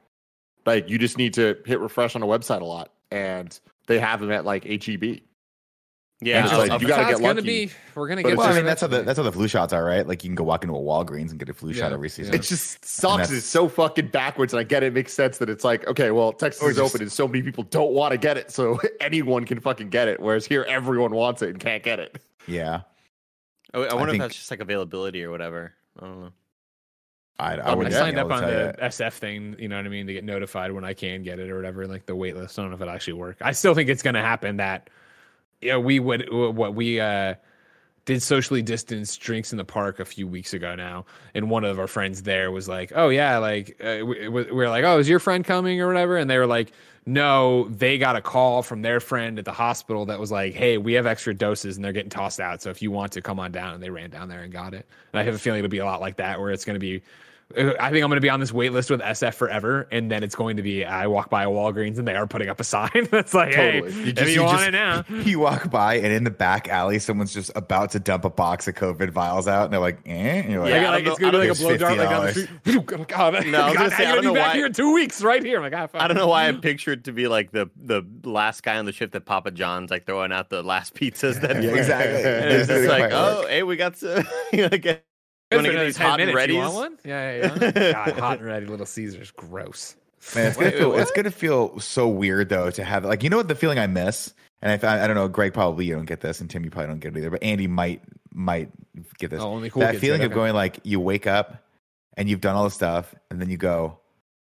[0.65, 3.57] Like you just need to hit refresh on a website a lot, and
[3.87, 5.21] they have them at like E HEB.
[6.21, 7.65] Yeah, And it's I was- like, I you gotta That's get gonna lucky.
[7.65, 7.71] be.
[7.93, 8.33] We're gonna But get.
[8.33, 10.07] it's Well, I mean, that's how the that's how the flu shots are, right?
[10.07, 12.33] Like you can go walk into a Walgreens and get a flu shot every season.
[12.33, 12.39] yeah.
[12.39, 13.29] It just sucks.
[13.31, 14.87] It's so fucking backwards, and I get it.
[14.87, 17.41] it makes sense that it's like, okay, well, Texas is just- open, and so many
[17.43, 20.19] people don't want to get it, so anyone can fucking get it.
[20.21, 22.17] Whereas here, everyone wants it and can't get it.
[22.47, 22.81] yeah,
[23.73, 25.73] I, I wonder think- if that's just like availability or whatever.
[25.99, 26.31] I don't know.
[27.37, 28.85] I, I, I would I signed up on the you.
[28.87, 31.49] SF thing, you know what I mean, to get notified when I can get it
[31.49, 32.57] or whatever, like the wait list.
[32.57, 33.35] I don't know if it actually work.
[33.41, 34.89] I still think it's going to happen that,
[35.63, 37.35] know, we would, what we, uh,
[38.05, 41.79] did socially distanced drinks in the park a few weeks ago now, and one of
[41.79, 45.09] our friends there was like, "Oh yeah, like uh, we, we were like, oh, is
[45.09, 46.71] your friend coming or whatever?" And they were like,
[47.07, 50.77] "No, they got a call from their friend at the hospital that was like, hey,
[50.77, 53.39] we have extra doses and they're getting tossed out, so if you want to come
[53.39, 54.87] on down." And they ran down there and got it.
[55.11, 56.79] And I have a feeling it'll be a lot like that, where it's going to
[56.79, 57.01] be.
[57.55, 60.23] I think I'm going to be on this wait list with SF forever, and then
[60.23, 62.63] it's going to be I walk by a Walgreens and they are putting up a
[62.63, 63.91] sign that's like, Totally.
[63.91, 66.23] "Hey, You if just- you, you want just- it now." You walk by and in
[66.23, 69.73] the back alley, someone's just about to dump a box of COVID vials out, and
[69.73, 71.61] they're like, "Eh," and you're like, Like, Yeah, like it's gonna be like a don't-
[71.67, 72.83] blow dart like down the $50.
[72.87, 73.07] street.
[73.07, 74.65] God, No, I was God, gonna say, I don't gonna know be back why- here
[74.65, 75.57] in two weeks, right here.
[75.57, 76.01] I'm like, ah, fuck.
[76.01, 78.91] I don't know why I pictured to be like the the last guy on the
[78.91, 81.39] shift at Papa John's, like throwing out the last pizzas.
[81.41, 82.23] That Yeah, exactly.
[82.23, 84.95] And it's just like, oh, hey, we got to, you know,
[85.63, 86.97] get You wanna For get another these hot and minutes, you want one?
[87.03, 87.91] Yeah, yeah, yeah.
[88.05, 89.95] God, hot and ready Little Caesars, gross.
[90.33, 93.37] Man, it's gonna feel it's gonna feel so weird though to have like you know
[93.37, 96.21] what the feeling I miss, and I I don't know Greg probably you don't get
[96.21, 98.01] this, and Tim you probably don't get it either, but Andy might
[98.33, 98.69] might
[99.17, 99.41] get this.
[99.41, 100.39] Oh, only cool that feeling get it, of okay.
[100.39, 101.63] going like you wake up
[102.17, 103.99] and you've done all the stuff, and then you go,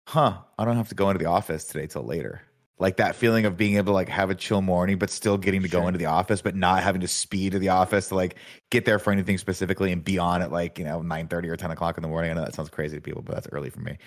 [0.07, 0.37] huh?
[0.57, 2.41] I don't have to go into the office today till later.
[2.79, 5.61] Like that feeling of being able to like have a chill morning, but still getting
[5.63, 8.35] to go into the office, but not having to speed to the office to like
[8.69, 11.57] get there for anything specifically and be on at like you know nine thirty or
[11.57, 12.31] ten o'clock in the morning.
[12.31, 13.97] I know that sounds crazy to people, but that's early for me.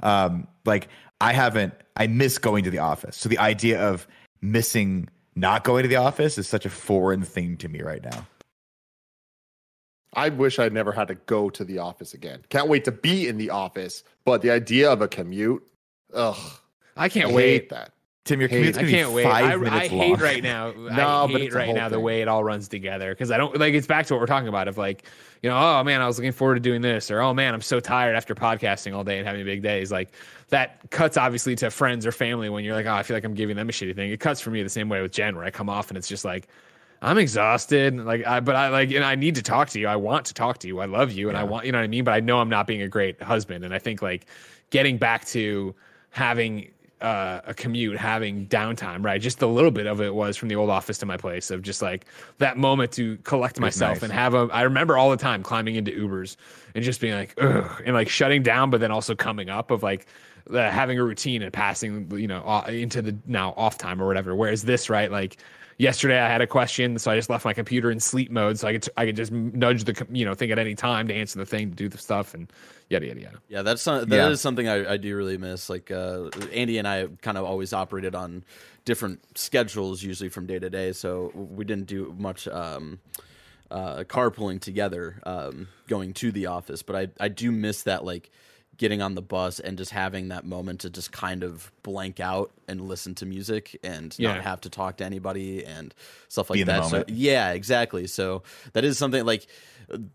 [0.00, 0.88] Um, like
[1.20, 3.16] I haven't, I miss going to the office.
[3.16, 4.08] So the idea of
[4.40, 8.26] missing not going to the office is such a foreign thing to me right now.
[10.14, 12.44] I wish I never had to go to the office again.
[12.50, 15.62] Can't wait to be in the office, but the idea of a commute,
[16.12, 16.36] ugh,
[16.96, 17.50] I can't I wait.
[17.52, 17.92] hate that.
[18.24, 19.24] Tim, your Hey, commute's I can't be wait.
[19.24, 20.72] five I, I hate right now.
[20.76, 23.58] No, I but hate right now the way it all runs together because I don't
[23.58, 23.74] like.
[23.74, 25.04] It's back to what we're talking about of like,
[25.42, 27.60] you know, oh man, I was looking forward to doing this, or oh man, I'm
[27.62, 29.90] so tired after podcasting all day and having big days.
[29.90, 30.12] Like
[30.50, 33.34] that cuts obviously to friends or family when you're like, oh, I feel like I'm
[33.34, 34.12] giving them a shitty thing.
[34.12, 36.08] It cuts for me the same way with Jen, where I come off and it's
[36.08, 36.48] just like.
[37.04, 37.96] I'm exhausted.
[37.96, 39.88] Like, I, but I like, and I need to talk to you.
[39.88, 40.78] I want to talk to you.
[40.78, 42.04] I love you, and I want, you know what I mean.
[42.04, 43.64] But I know I'm not being a great husband.
[43.64, 44.26] And I think like
[44.70, 45.74] getting back to
[46.10, 46.70] having
[47.02, 49.20] uh, a commute, having downtime, right?
[49.20, 51.62] Just a little bit of it was from the old office to my place of
[51.62, 52.06] just like
[52.38, 54.02] that moment to collect myself nice.
[54.04, 54.48] and have a.
[54.52, 56.36] I remember all the time climbing into Ubers
[56.74, 59.82] and just being like, ugh, and like shutting down, but then also coming up of
[59.82, 60.06] like
[60.50, 64.06] uh, having a routine and passing, you know, uh, into the now off time or
[64.06, 64.34] whatever.
[64.34, 65.38] Whereas this, right, like
[65.82, 68.68] yesterday I had a question, so I just left my computer in sleep mode, so
[68.68, 71.38] I could I could just nudge the you know thing at any time to answer
[71.38, 72.50] the thing to do the stuff and
[72.88, 73.38] yada yada yada.
[73.48, 74.42] Yeah, that's not, that is Yeah.
[74.42, 75.68] something I, I do really miss.
[75.68, 78.44] Like uh, Andy and I kind of always operated on
[78.84, 80.92] different schedules, usually from day to day.
[80.92, 83.00] So we didn't do much um,
[83.70, 86.82] uh, carpooling together, um, going to the office.
[86.82, 88.30] But I I do miss that like
[88.82, 92.50] getting on the bus and just having that moment to just kind of blank out
[92.66, 94.34] and listen to music and Yeah.
[94.34, 95.94] not have to talk to anybody and
[96.26, 96.90] stuff like Be in the that.
[96.90, 98.08] So yeah, exactly.
[98.08, 98.42] So
[98.72, 99.46] that is something like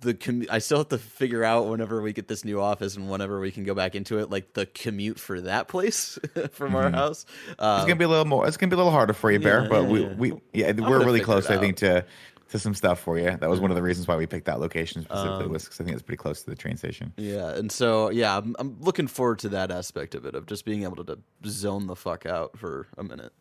[0.02, 3.10] the commu- I still have to figure out whenever we get this new office and
[3.10, 6.20] whenever we can go back into it, like the commute for that place
[6.52, 7.26] from our house.
[7.50, 8.46] It's Um, gonna be a little more.
[8.48, 9.64] It's gonna be a little harder for you, Bear.
[9.64, 10.14] Yeah, but yeah, we, yeah.
[10.16, 11.50] we, yeah, we're really close.
[11.50, 12.04] I think to
[12.50, 13.26] to some stuff for you.
[13.38, 15.82] That was one of the reasons why we picked that location specifically, Um, was because
[15.82, 17.14] I think it's pretty close to the train station.
[17.18, 20.64] yeah, and so yeah, I'm, I'm looking forward to that aspect of it of just
[20.66, 23.34] being able to, to zone the fuck out for a minute.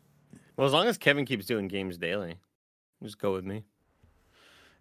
[0.56, 2.36] Well, as long as Kevin keeps doing games daily,
[3.02, 3.64] just go with me.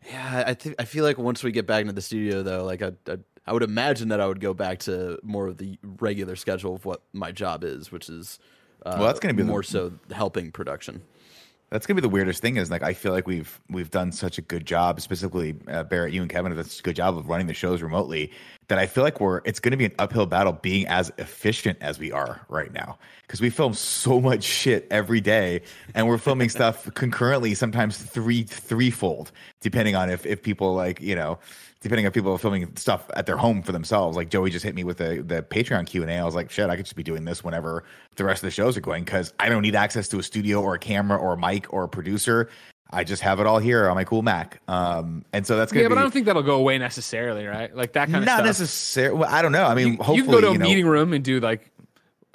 [0.09, 2.81] Yeah, I think I feel like once we get back into the studio, though, like
[2.81, 6.35] I, I, I would imagine that I would go back to more of the regular
[6.35, 8.37] schedule of what my job is, which is
[8.85, 11.01] uh, Well, that's gonna be the- more so helping production.
[11.75, 14.37] That's gonna be the weirdest thing is like I feel like we've we've done such
[14.37, 17.17] a good job, specifically uh, Barrett, you and Kevin have done such a good job
[17.17, 18.31] of running the shows remotely
[18.69, 21.99] that I feel like we're it's gonna be an uphill battle being as efficient as
[21.99, 25.63] we are right now because we film so much shit every day
[25.95, 31.15] and we're filming stuff concurrently, sometimes three threefold, depending on if if people like you
[31.15, 31.39] know.
[31.81, 34.83] Depending on people filming stuff at their home for themselves, like Joey just hit me
[34.83, 36.15] with the the Patreon Q and A.
[36.15, 37.83] I was like, shit, I could just be doing this whenever
[38.15, 40.61] the rest of the shows are going because I don't need access to a studio
[40.61, 42.49] or a camera or a mic or a producer.
[42.91, 44.61] I just have it all here on my cool Mac.
[44.67, 47.45] Um, and so that's gonna Yeah, be but I don't think that'll go away necessarily,
[47.45, 47.75] right?
[47.75, 48.45] Like that kind of not stuff.
[48.45, 49.19] necessarily.
[49.19, 49.65] Well, I don't know.
[49.65, 51.39] I mean, you, hopefully, you can go to a you know, meeting room and do
[51.39, 51.71] like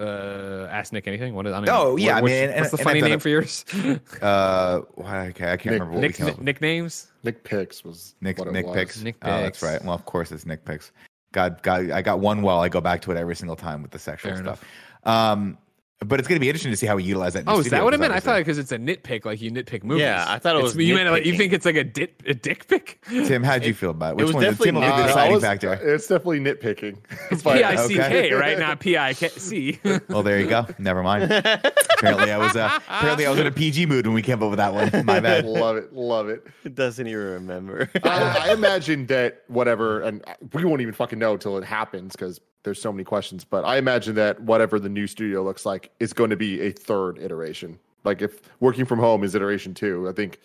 [0.01, 1.35] uh ask Nick anything.
[1.35, 3.13] What is I don't Oh, yeah, What- what's, man, and- What's the and funny name
[3.13, 3.65] it- for yours?
[4.23, 6.45] Uh, okay, I can't Nick- remember what Nick we came up with.
[6.45, 7.09] nicknames.
[7.23, 8.75] Nick Picks was Nick what it Nick was.
[8.77, 9.03] picks.
[9.03, 9.83] Nick Oh, that's right.
[9.85, 10.93] Well, of course it's Nick picks.
[11.33, 12.61] God, God, I got one well.
[12.61, 14.65] I go back to it every single time with the sexual Fair stuff.
[15.05, 15.59] Um,
[16.07, 17.41] but it's gonna be interesting to see how we utilize that.
[17.41, 18.13] in the Oh, is that what I 'cause meant?
[18.15, 20.03] I thought because it's a nitpick, like you nitpick movies.
[20.03, 22.15] Yeah, I thought it It's- was You meant like you think it's like a dit
[22.27, 22.99] a dick pick?
[23.09, 24.17] Tim, how'd you feel about it?
[24.17, 24.45] Which was one?
[24.45, 25.05] definitely Tim will give the nitpicking.
[25.05, 25.73] Uh, deciding was- factor.
[25.75, 26.97] It's definitely nitpicking.
[27.31, 28.33] It's But- P I C K, Okay.
[28.33, 28.59] right?
[28.59, 29.79] Not P I K C.
[30.09, 30.67] Well, there you go.
[30.79, 31.31] Never mind.
[31.31, 34.49] apparently, I was uh, apparently I was in a PG mood when we came up
[34.51, 35.05] with that one.
[35.05, 35.45] My bad.
[35.45, 36.47] love it, love it.
[36.65, 37.91] It doesn't even remember.
[38.05, 40.25] I, I imagine that whatever, and
[40.55, 43.45] we won't even fucking know till it happens because there's so many questions.
[43.45, 46.71] But I imagine that whatever the new studio looks like is going to be a
[46.73, 47.79] third iteration.
[48.05, 50.41] Like if working from home is iteration two, I think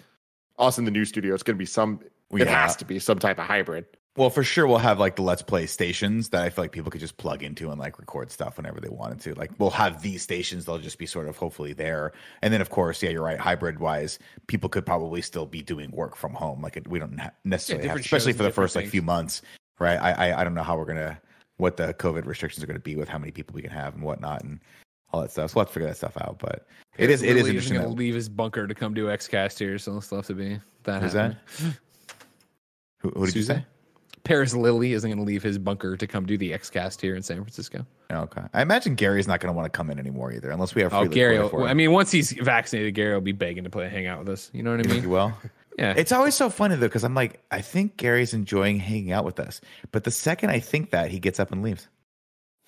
[0.60, 2.00] us in the new studio, it's going to be some.
[2.30, 3.86] Well, It has to be some type of hybrid.
[4.18, 6.90] Well, for sure, we'll have like the Let's Play stations that I feel like people
[6.90, 9.36] could just plug into and like record stuff whenever they wanted to.
[9.36, 12.14] Like we'll have these stations; they'll just be sort of hopefully there.
[12.42, 13.38] And then, of course, yeah, you're right.
[13.38, 14.18] Hybrid wise,
[14.48, 16.62] people could probably still be doing work from home.
[16.62, 19.42] Like we don't ha- necessarily, have, especially for the and different first like few months,
[19.80, 19.98] right?
[19.98, 21.20] I, I I don't know how we're gonna
[21.57, 24.03] what the COVID restrictions are gonna be with how many people we can have and
[24.03, 24.60] whatnot and
[25.11, 25.52] all that stuff.
[25.52, 26.38] So let's figure that stuff out.
[26.40, 26.68] But
[26.98, 27.77] it is it is Lily interesting.
[27.77, 30.34] going to leave his bunker to come do XCast here, so it'll still have to
[30.34, 31.02] be that.
[31.02, 31.38] Who's happening.
[32.99, 33.64] Who, who did you say?
[34.23, 37.15] Paris Lilly isn't going to leave his bunker to come do the X cast here
[37.15, 37.86] in San Francisco.
[38.11, 38.41] Okay.
[38.56, 40.91] I imagine Gary's not going to want to come in anymore either, unless we have.
[40.94, 41.36] Oh, free Gary!
[41.36, 41.69] liquid for Will, him.
[41.72, 44.49] I mean, once he's vaccinated, Gary will be begging to play, hang out with us.
[44.53, 45.10] You know what I You he mean?
[45.11, 45.34] will.
[45.77, 45.93] Yeah.
[45.97, 49.39] It's always so funny though, because I'm like, I think Gary's enjoying hanging out with
[49.39, 49.60] us,
[49.91, 51.88] but the second I think that, he gets up and leaves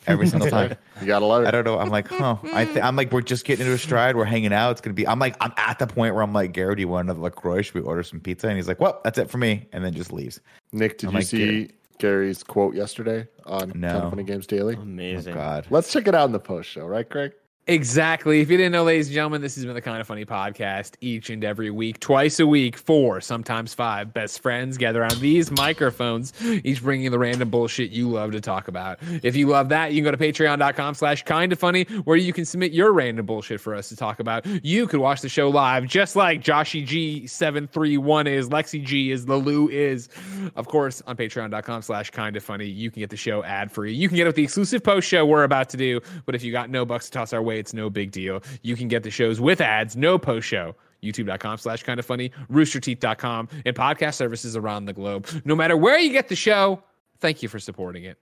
[0.05, 0.75] every single time.
[0.99, 1.47] You gotta love it.
[1.47, 1.79] I don't know.
[1.79, 2.37] I'm like, huh?
[2.53, 4.15] I th- I'm like, we're just getting into a stride.
[4.15, 4.71] We're hanging out.
[4.71, 5.07] It's gonna be.
[5.07, 7.61] I'm like, I'm at the point where I'm like, Gary, do you want another Lacroix?
[7.61, 8.47] Should we order some pizza?
[8.47, 10.39] And he's like, well, that's it for me, and then just leaves.
[10.73, 11.69] Nick, did I'm you like, see
[11.99, 13.87] Gary's quote yesterday on No.
[13.89, 14.75] Kind of Funny Games Daily?
[14.77, 15.33] Oh Amazing.
[15.33, 15.65] God.
[15.69, 17.31] Let's check it out in the post show, right, Craig?
[17.69, 18.39] Exactly.
[18.39, 20.93] If you didn't know, ladies and gentlemen, this has been the kind of funny podcast
[21.01, 25.51] each and every week, twice a week, four, sometimes five best friends gather on these
[25.51, 26.31] microphones,
[26.63, 28.99] each bringing the random bullshit you love to talk about.
[29.21, 32.31] If you love that, you can go to patreon.com slash kind of funny, where you
[32.31, 34.45] can submit your random bullshit for us to talk about.
[34.63, 39.67] You could watch the show live, just like Joshy G731 is, Lexi G is, Lalu
[39.67, 40.07] is.
[40.55, 43.93] Of course, on patreon.com slash kind of funny, you can get the show ad free.
[43.93, 45.99] You can get it with the exclusive post show we're about to do.
[46.25, 48.41] But if you got no bucks to toss our way, it's no big deal.
[48.61, 50.75] You can get the shows with ads, no post show.
[51.03, 55.27] YouTube.com slash kind of funny, roosterteeth.com, and podcast services around the globe.
[55.45, 56.81] No matter where you get the show,
[57.19, 58.17] thank you for supporting it.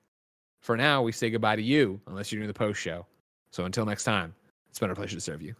[0.59, 3.05] For now, we say goodbye to you, unless you're doing the post show.
[3.51, 4.35] So until next time,
[4.69, 5.55] it's been a pleasure to serve you.